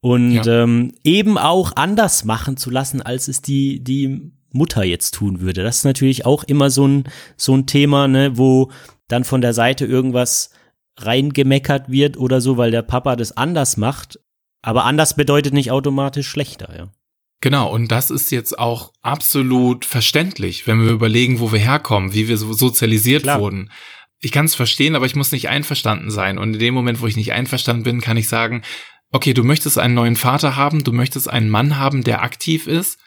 Und 0.00 0.32
ja. 0.32 0.62
ähm, 0.62 0.94
eben 1.04 1.38
auch 1.38 1.76
anders 1.76 2.24
machen 2.24 2.56
zu 2.56 2.70
lassen, 2.70 3.02
als 3.02 3.28
es 3.28 3.40
die, 3.40 3.82
die 3.82 4.32
Mutter 4.52 4.84
jetzt 4.84 5.14
tun 5.14 5.40
würde. 5.40 5.62
Das 5.62 5.78
ist 5.78 5.84
natürlich 5.84 6.26
auch 6.26 6.44
immer 6.44 6.70
so 6.70 6.86
ein, 6.86 7.04
so 7.36 7.54
ein 7.54 7.66
Thema, 7.66 8.08
ne, 8.08 8.36
wo 8.36 8.70
dann 9.08 9.24
von 9.24 9.40
der 9.40 9.54
Seite 9.54 9.86
irgendwas 9.86 10.50
reingemeckert 10.98 11.88
wird 11.88 12.16
oder 12.16 12.40
so, 12.40 12.56
weil 12.56 12.70
der 12.70 12.82
Papa 12.82 13.16
das 13.16 13.36
anders 13.36 13.76
macht. 13.76 14.18
Aber 14.60 14.84
anders 14.84 15.14
bedeutet 15.14 15.54
nicht 15.54 15.70
automatisch 15.70 16.28
schlechter, 16.28 16.76
ja. 16.76 16.88
Genau, 17.42 17.68
und 17.68 17.90
das 17.90 18.12
ist 18.12 18.30
jetzt 18.30 18.56
auch 18.56 18.92
absolut 19.02 19.84
verständlich, 19.84 20.68
wenn 20.68 20.80
wir 20.80 20.92
überlegen, 20.92 21.40
wo 21.40 21.50
wir 21.50 21.58
herkommen, 21.58 22.14
wie 22.14 22.28
wir 22.28 22.38
so 22.38 22.52
sozialisiert 22.52 23.24
Klar. 23.24 23.40
wurden. 23.40 23.72
Ich 24.20 24.30
kann 24.30 24.44
es 24.44 24.54
verstehen, 24.54 24.94
aber 24.94 25.06
ich 25.06 25.16
muss 25.16 25.32
nicht 25.32 25.48
einverstanden 25.48 26.12
sein. 26.12 26.38
Und 26.38 26.54
in 26.54 26.60
dem 26.60 26.72
Moment, 26.72 27.00
wo 27.00 27.08
ich 27.08 27.16
nicht 27.16 27.32
einverstanden 27.32 27.82
bin, 27.82 28.00
kann 28.00 28.16
ich 28.16 28.28
sagen, 28.28 28.62
okay, 29.10 29.34
du 29.34 29.42
möchtest 29.42 29.76
einen 29.76 29.94
neuen 29.94 30.14
Vater 30.14 30.54
haben, 30.54 30.84
du 30.84 30.92
möchtest 30.92 31.28
einen 31.28 31.50
Mann 31.50 31.78
haben, 31.78 32.04
der 32.04 32.22
aktiv 32.22 32.68
ist, 32.68 33.00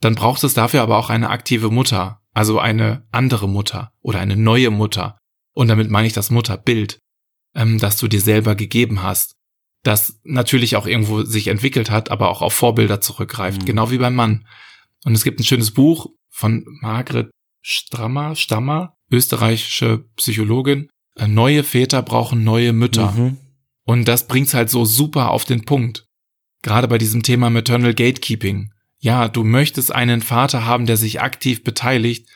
dann 0.00 0.16
braucht 0.16 0.42
es 0.42 0.52
dafür 0.52 0.82
aber 0.82 0.98
auch 0.98 1.08
eine 1.08 1.30
aktive 1.30 1.70
Mutter, 1.70 2.20
also 2.34 2.58
eine 2.58 3.06
andere 3.12 3.48
Mutter 3.48 3.92
oder 4.02 4.18
eine 4.18 4.36
neue 4.36 4.70
Mutter. 4.70 5.16
Und 5.54 5.68
damit 5.68 5.90
meine 5.90 6.08
ich 6.08 6.12
das 6.12 6.30
Mutterbild, 6.30 6.98
ähm, 7.54 7.78
das 7.78 7.98
du 7.98 8.08
dir 8.08 8.20
selber 8.20 8.56
gegeben 8.56 9.04
hast 9.04 9.36
das 9.86 10.18
natürlich 10.24 10.76
auch 10.76 10.86
irgendwo 10.86 11.22
sich 11.22 11.48
entwickelt 11.48 11.90
hat, 11.90 12.10
aber 12.10 12.28
auch 12.30 12.42
auf 12.42 12.52
Vorbilder 12.52 13.00
zurückgreift, 13.00 13.62
mhm. 13.62 13.66
genau 13.66 13.90
wie 13.90 13.98
beim 13.98 14.14
Mann. 14.14 14.46
Und 15.04 15.14
es 15.14 15.24
gibt 15.24 15.38
ein 15.38 15.44
schönes 15.44 15.70
Buch 15.70 16.08
von 16.28 16.64
Margret 16.80 17.30
Strammer, 17.62 18.34
Stammer, 18.34 18.94
österreichische 19.10 20.04
Psychologin. 20.16 20.88
Äh, 21.16 21.28
neue 21.28 21.62
Väter 21.62 22.02
brauchen 22.02 22.44
neue 22.44 22.72
Mütter. 22.72 23.12
Mhm. 23.12 23.36
Und 23.84 24.08
das 24.08 24.26
bringt's 24.26 24.54
halt 24.54 24.70
so 24.70 24.84
super 24.84 25.30
auf 25.30 25.44
den 25.44 25.64
Punkt. 25.64 26.06
Gerade 26.62 26.88
bei 26.88 26.98
diesem 26.98 27.22
Thema 27.22 27.50
Maternal 27.50 27.94
Gatekeeping. 27.94 28.72
Ja, 28.98 29.28
du 29.28 29.44
möchtest 29.44 29.94
einen 29.94 30.22
Vater 30.22 30.64
haben, 30.64 30.86
der 30.86 30.96
sich 30.96 31.20
aktiv 31.20 31.62
beteiligt, 31.62 32.28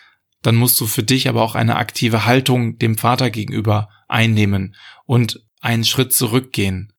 dann 0.42 0.56
musst 0.56 0.80
du 0.80 0.86
für 0.86 1.02
dich 1.02 1.28
aber 1.28 1.42
auch 1.42 1.54
eine 1.54 1.76
aktive 1.76 2.24
Haltung 2.24 2.78
dem 2.78 2.96
Vater 2.96 3.30
gegenüber 3.30 3.88
einnehmen 4.08 4.76
und 5.04 5.40
einen 5.60 5.84
Schritt 5.84 6.12
zurückgehen. 6.12 6.92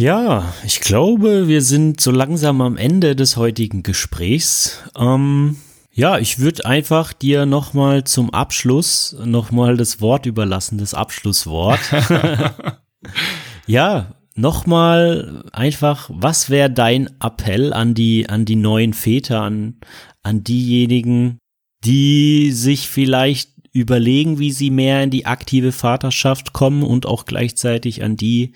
Ja, 0.00 0.54
ich 0.64 0.80
glaube, 0.80 1.46
wir 1.46 1.60
sind 1.60 2.00
so 2.00 2.10
langsam 2.10 2.62
am 2.62 2.78
Ende 2.78 3.14
des 3.14 3.36
heutigen 3.36 3.82
Gesprächs. 3.82 4.78
Ähm, 4.96 5.58
ja, 5.92 6.18
ich 6.18 6.38
würde 6.38 6.64
einfach 6.64 7.12
dir 7.12 7.44
nochmal 7.44 8.04
zum 8.04 8.30
Abschluss 8.32 9.14
nochmal 9.22 9.76
das 9.76 10.00
Wort 10.00 10.24
überlassen, 10.24 10.78
das 10.78 10.94
Abschlusswort. 10.94 11.80
ja, 13.66 14.14
nochmal 14.34 15.44
einfach, 15.52 16.08
was 16.10 16.48
wäre 16.48 16.70
dein 16.70 17.10
Appell 17.20 17.74
an 17.74 17.92
die, 17.92 18.26
an 18.26 18.46
die 18.46 18.56
neuen 18.56 18.94
Väter, 18.94 19.42
an, 19.42 19.80
an 20.22 20.42
diejenigen, 20.42 21.36
die 21.84 22.52
sich 22.52 22.88
vielleicht 22.88 23.50
überlegen, 23.74 24.38
wie 24.38 24.50
sie 24.50 24.70
mehr 24.70 25.02
in 25.02 25.10
die 25.10 25.26
aktive 25.26 25.72
Vaterschaft 25.72 26.54
kommen 26.54 26.84
und 26.84 27.04
auch 27.04 27.26
gleichzeitig 27.26 28.02
an 28.02 28.16
die, 28.16 28.54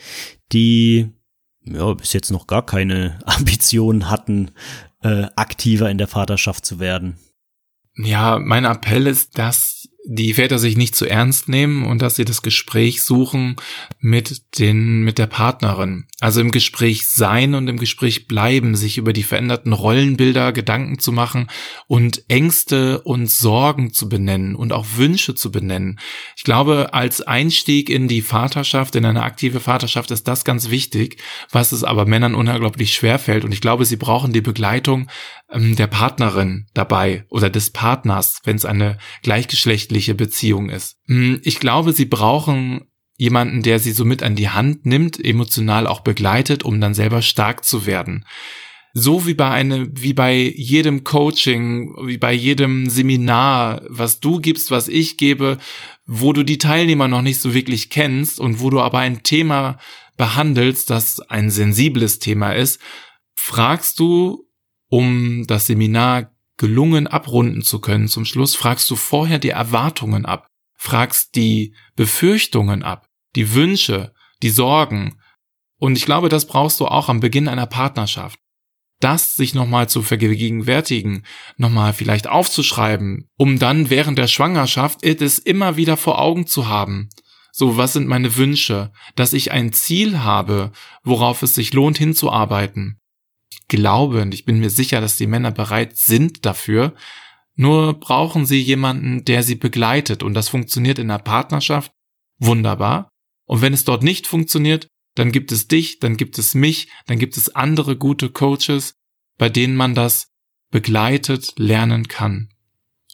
die 0.51 1.14
ja, 1.65 1.93
bis 1.95 2.13
jetzt 2.13 2.31
noch 2.31 2.47
gar 2.47 2.65
keine 2.65 3.19
Ambitionen 3.27 4.11
hatten, 4.11 4.51
äh, 5.03 5.27
aktiver 5.37 5.91
in 5.91 5.99
der 5.99 6.09
Vaterschaft 6.09 6.65
zu 6.65 6.79
werden. 6.79 7.19
Ja, 7.97 8.39
mein 8.39 8.65
Appell 8.65 9.07
ist, 9.07 9.39
dass 9.39 9.84
die 10.07 10.35
Väter 10.35 10.59
sich 10.59 10.77
nicht 10.77 10.95
zu 10.95 11.07
ernst 11.07 11.49
nehmen 11.49 11.87
und 11.87 12.03
dass 12.03 12.17
sie 12.17 12.27
das 12.27 12.43
Gespräch 12.43 13.03
suchen 13.03 13.57
mit 14.01 14.59
den, 14.59 15.03
mit 15.03 15.17
der 15.17 15.27
Partnerin. 15.27 16.07
Also 16.21 16.43
im 16.43 16.51
Gespräch 16.51 17.07
sein 17.07 17.55
und 17.55 17.69
im 17.69 17.79
Gespräch 17.79 18.29
bleiben, 18.29 18.77
sich 18.77 18.99
über 18.99 19.15
die 19.15 19.23
veränderten 19.23 19.73
Rollenbilder 19.73 20.53
Gedanken 20.53 20.99
zu 20.99 21.11
machen 21.11 21.49
und 21.87 22.25
Ängste 22.29 23.01
und 23.01 23.31
Sorgen 23.31 23.95
zu 23.95 24.09
benennen 24.09 24.55
und 24.57 24.75
auch 24.75 24.87
Wünsche 24.97 25.35
zu 25.35 25.51
benennen. 25.51 25.99
Ich 26.37 26.45
glaube, 26.45 26.93
als 26.93 27.23
Einstieg 27.23 27.89
in 27.89 28.07
die 28.07 28.23
Vaterschaft, 28.23 28.97
in 28.97 29.07
eine 29.07 29.23
aktive 29.23 29.61
Vaterschaft 29.61 30.11
ist 30.11 30.29
das 30.29 30.45
ganz 30.45 30.69
wichtig, 30.69 31.17
was 31.51 31.73
es 31.73 31.83
aber 31.83 32.05
Männern 32.05 32.35
unglaublich 32.35 32.93
schwer 32.93 33.19
fällt. 33.19 33.45
Und 33.45 33.53
ich 33.53 33.63
glaube, 33.63 33.87
sie 33.87 33.97
brauchen 33.97 34.35
die 34.35 34.43
Begleitung 34.43 35.09
ähm, 35.55 35.77
der 35.77 35.87
Partnerin 35.87 36.67
dabei 36.75 37.25
oder 37.31 37.49
des 37.49 37.71
Partners, 37.71 38.41
wenn 38.45 38.57
es 38.57 38.65
eine 38.65 38.99
gleichgeschlechtliche 39.23 40.15
Beziehung 40.15 40.69
ist. 40.69 40.97
Hm, 41.07 41.41
ich 41.43 41.61
glaube, 41.61 41.93
sie 41.93 42.07
brauchen 42.07 42.83
jemanden, 43.17 43.63
der 43.63 43.79
sie 43.79 43.93
so 43.93 44.05
mit 44.05 44.23
an 44.23 44.35
die 44.35 44.49
Hand 44.49 44.87
nimmt, 44.87 45.25
emotional 45.25 45.87
auch 45.87 46.01
begleitet, 46.01 46.65
um 46.65 46.81
dann 46.81 46.95
selber 46.95 47.23
stark 47.23 47.65
zu 47.65 47.87
werden. 47.87 48.27
So 48.93 49.27
wie 49.27 49.35
bei 49.35 49.51
eine, 49.51 49.89
wie 49.93 50.13
bei 50.13 50.35
jedem 50.35 51.03
Coaching, 51.03 51.95
wie 52.07 52.19
bei 52.19 52.33
jedem 52.33 52.89
Seminar, 52.89 53.83
was 53.89 54.21
du 54.21 54.41
gibst, 54.41 54.71
was 54.71 54.87
ich 54.89 55.17
gebe, 55.17 55.59
wo 56.07 56.33
du 56.33 56.45
die 56.45 56.59
Teilnehmer 56.59 57.09
noch 57.09 57.23
nicht 57.23 57.41
so 57.41 57.55
wirklich 57.55 57.91
kennst 57.91 58.39
und 58.39 58.61
wo 58.61 58.71
du 58.71 58.81
aber 58.81 58.99
ein 58.99 59.23
Thema 59.25 59.79
behandelst, 60.17 60.91
das 60.91 61.21
ein 61.21 61.51
sensibles 61.51 62.21
Thema 62.21 62.53
ist, 62.53 62.81
fragst 63.35 63.99
du 63.99 64.44
um 64.95 65.45
das 65.49 65.67
Seminar 65.67 66.31
gelungen 66.57 67.09
abrunden 67.09 67.63
zu 67.63 67.81
können 67.81 68.07
zum 68.07 68.25
Schluss, 68.25 68.55
fragst 68.55 68.89
du 68.93 68.95
vorher 68.95 69.41
die 69.41 69.49
Erwartungen 69.49 70.25
ab, 70.25 70.47
fragst 70.77 71.35
die 71.35 71.75
Befürchtungen 71.97 72.85
ab, 72.85 73.09
die 73.35 73.55
Wünsche, 73.55 74.15
die 74.41 74.51
Sorgen. 74.51 75.19
Und 75.81 75.99
ich 75.99 76.05
glaube, 76.07 76.29
das 76.29 76.47
brauchst 76.47 76.79
du 76.79 76.87
auch 76.87 77.09
am 77.09 77.19
Beginn 77.19 77.49
einer 77.49 77.67
Partnerschaft. 77.67 78.39
Das 79.01 79.35
sich 79.35 79.53
nochmal 79.53 79.89
zu 79.89 80.01
vergegenwärtigen, 80.01 81.27
nochmal 81.57 81.93
vielleicht 81.93 82.29
aufzuschreiben, 82.29 83.29
um 83.37 83.59
dann 83.59 83.91
während 83.91 84.17
der 84.17 84.29
Schwangerschaft 84.29 85.03
es 85.03 85.41
immer 85.41 85.77
wieder 85.77 85.97
vor 85.97 86.21
Augen 86.21 86.47
zu 86.47 86.69
haben. 86.69 87.09
So, 87.51 87.77
was 87.77 87.95
sind 87.95 88.07
meine 88.07 88.37
Wünsche? 88.37 88.93
Dass 89.17 89.33
ich 89.33 89.51
ein 89.51 89.73
Ziel 89.73 90.21
habe, 90.21 90.71
worauf 91.03 91.43
es 91.43 91.57
sich 91.57 91.73
lohnt 91.73 91.99
hinzuarbeiten 91.99 93.01
glaube 93.69 94.23
und 94.23 94.35
ich 94.35 94.45
bin 94.45 94.61
mir 94.61 94.71
sicher, 94.71 95.01
dass 95.01 95.17
die 95.17 95.27
Männer 95.27 95.51
bereit 95.51 95.97
sind 95.97 96.45
dafür. 96.45 96.95
Nur 97.57 97.95
brauchen 97.95 98.47
sie 98.47 98.61
jemanden, 98.61 99.25
der 99.25 99.43
sie 99.43 99.55
begleitet 99.55 100.23
und 100.23 100.35
das 100.35 100.49
funktioniert 100.49 100.99
in 100.99 101.09
der 101.09 101.19
Partnerschaft 101.19 101.93
wunderbar. 102.39 103.09
Und 103.47 103.63
wenn 103.63 103.73
es 103.73 103.85
dort 103.85 104.03
nicht 104.03 104.27
funktioniert, 104.27 104.89
dann 105.15 105.31
gibt 105.31 105.53
es 105.53 105.69
dich, 105.69 106.01
dann 106.01 106.17
gibt 106.17 106.39
es 106.39 106.55
mich, 106.55 106.89
dann 107.07 107.19
gibt 107.19 107.37
es 107.37 107.55
andere 107.55 107.97
gute 107.97 108.31
Coaches, 108.31 108.95
bei 109.39 109.49
denen 109.49 109.77
man 109.77 109.95
das 109.95 110.29
begleitet 110.71 111.55
lernen 111.57 112.09
kann. 112.09 112.49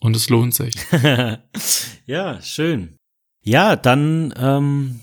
Und 0.00 0.16
es 0.16 0.30
lohnt 0.30 0.54
sich. 0.54 0.74
ja, 2.06 2.40
schön. 2.40 2.96
Ja, 3.42 3.76
dann 3.76 4.32
ähm, 4.36 5.00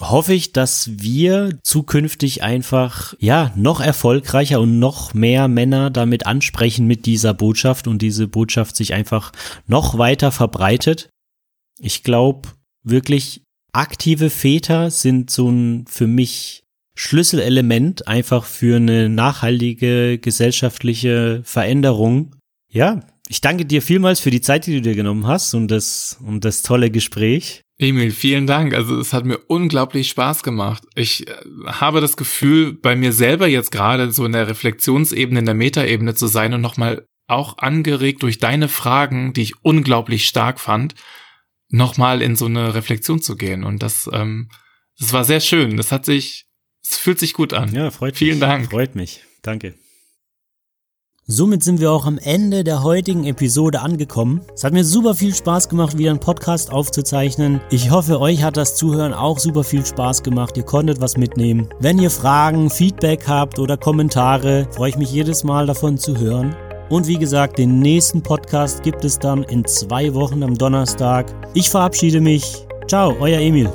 hoffe 0.00 0.34
ich, 0.34 0.52
dass 0.52 0.90
wir 1.00 1.58
zukünftig 1.62 2.42
einfach, 2.42 3.14
ja, 3.18 3.52
noch 3.56 3.80
erfolgreicher 3.80 4.60
und 4.60 4.78
noch 4.78 5.14
mehr 5.14 5.48
Männer 5.48 5.90
damit 5.90 6.26
ansprechen 6.26 6.86
mit 6.86 7.06
dieser 7.06 7.34
Botschaft 7.34 7.86
und 7.86 8.02
diese 8.02 8.28
Botschaft 8.28 8.76
sich 8.76 8.94
einfach 8.94 9.32
noch 9.66 9.98
weiter 9.98 10.32
verbreitet. 10.32 11.10
Ich 11.78 12.02
glaube 12.02 12.48
wirklich, 12.82 13.42
aktive 13.72 14.30
Väter 14.30 14.90
sind 14.90 15.30
so 15.30 15.50
ein 15.50 15.84
für 15.88 16.06
mich 16.06 16.64
Schlüsselelement 16.94 18.08
einfach 18.08 18.44
für 18.44 18.76
eine 18.76 19.08
nachhaltige 19.08 20.18
gesellschaftliche 20.18 21.42
Veränderung. 21.44 22.34
Ja, 22.68 23.00
ich 23.28 23.40
danke 23.40 23.64
dir 23.64 23.82
vielmals 23.82 24.18
für 24.18 24.32
die 24.32 24.40
Zeit, 24.40 24.66
die 24.66 24.74
du 24.74 24.82
dir 24.82 24.96
genommen 24.96 25.28
hast 25.28 25.54
und 25.54 25.68
das, 25.68 26.18
und 26.26 26.44
das 26.44 26.62
tolle 26.62 26.90
Gespräch. 26.90 27.62
Emil, 27.78 28.10
vielen 28.10 28.48
Dank. 28.48 28.74
Also 28.74 28.98
es 28.98 29.12
hat 29.12 29.24
mir 29.24 29.38
unglaublich 29.46 30.08
Spaß 30.08 30.42
gemacht. 30.42 30.82
Ich 30.96 31.28
äh, 31.28 31.34
habe 31.66 32.00
das 32.00 32.16
Gefühl, 32.16 32.72
bei 32.72 32.96
mir 32.96 33.12
selber 33.12 33.46
jetzt 33.46 33.70
gerade 33.70 34.10
so 34.10 34.24
in 34.24 34.32
der 34.32 34.48
Reflexionsebene, 34.48 35.38
in 35.38 35.46
der 35.46 35.54
Metaebene 35.54 36.14
zu 36.14 36.26
sein 36.26 36.54
und 36.54 36.60
nochmal 36.60 37.06
auch 37.28 37.58
angeregt 37.58 38.22
durch 38.22 38.38
deine 38.38 38.68
Fragen, 38.68 39.32
die 39.32 39.42
ich 39.42 39.54
unglaublich 39.62 40.26
stark 40.26 40.58
fand, 40.58 40.94
nochmal 41.68 42.20
in 42.22 42.34
so 42.34 42.46
eine 42.46 42.74
Reflexion 42.74 43.22
zu 43.22 43.36
gehen. 43.36 43.62
Und 43.62 43.82
das, 43.82 44.10
ähm, 44.12 44.48
das 44.98 45.12
war 45.12 45.24
sehr 45.24 45.40
schön. 45.40 45.76
Das 45.76 45.92
hat 45.92 46.04
sich, 46.04 46.46
es 46.82 46.96
fühlt 46.96 47.20
sich 47.20 47.34
gut 47.34 47.52
an. 47.52 47.72
Ja, 47.72 47.90
freut 47.90 48.16
Vielen 48.16 48.38
mich. 48.38 48.38
Vielen 48.38 48.50
Dank. 48.50 48.70
Freut 48.70 48.96
mich. 48.96 49.22
Danke. 49.42 49.74
Somit 51.30 51.62
sind 51.62 51.78
wir 51.78 51.92
auch 51.92 52.06
am 52.06 52.16
Ende 52.16 52.64
der 52.64 52.82
heutigen 52.82 53.26
Episode 53.26 53.82
angekommen. 53.82 54.40
Es 54.54 54.64
hat 54.64 54.72
mir 54.72 54.82
super 54.82 55.14
viel 55.14 55.34
Spaß 55.34 55.68
gemacht, 55.68 55.98
wieder 55.98 56.08
einen 56.08 56.20
Podcast 56.20 56.72
aufzuzeichnen. 56.72 57.60
Ich 57.68 57.90
hoffe, 57.90 58.18
euch 58.18 58.42
hat 58.42 58.56
das 58.56 58.76
Zuhören 58.76 59.12
auch 59.12 59.38
super 59.38 59.62
viel 59.62 59.84
Spaß 59.84 60.22
gemacht. 60.22 60.56
Ihr 60.56 60.62
konntet 60.62 61.02
was 61.02 61.18
mitnehmen. 61.18 61.68
Wenn 61.80 61.98
ihr 61.98 62.08
Fragen, 62.08 62.70
Feedback 62.70 63.28
habt 63.28 63.58
oder 63.58 63.76
Kommentare, 63.76 64.66
freue 64.70 64.88
ich 64.88 64.96
mich 64.96 65.12
jedes 65.12 65.44
Mal 65.44 65.66
davon 65.66 65.98
zu 65.98 66.16
hören. 66.16 66.56
Und 66.88 67.06
wie 67.06 67.18
gesagt, 67.18 67.58
den 67.58 67.80
nächsten 67.80 68.22
Podcast 68.22 68.82
gibt 68.82 69.04
es 69.04 69.18
dann 69.18 69.42
in 69.42 69.66
zwei 69.66 70.14
Wochen 70.14 70.42
am 70.42 70.56
Donnerstag. 70.56 71.26
Ich 71.52 71.68
verabschiede 71.68 72.22
mich. 72.22 72.66
Ciao, 72.86 73.14
euer 73.20 73.40
Emil. 73.40 73.70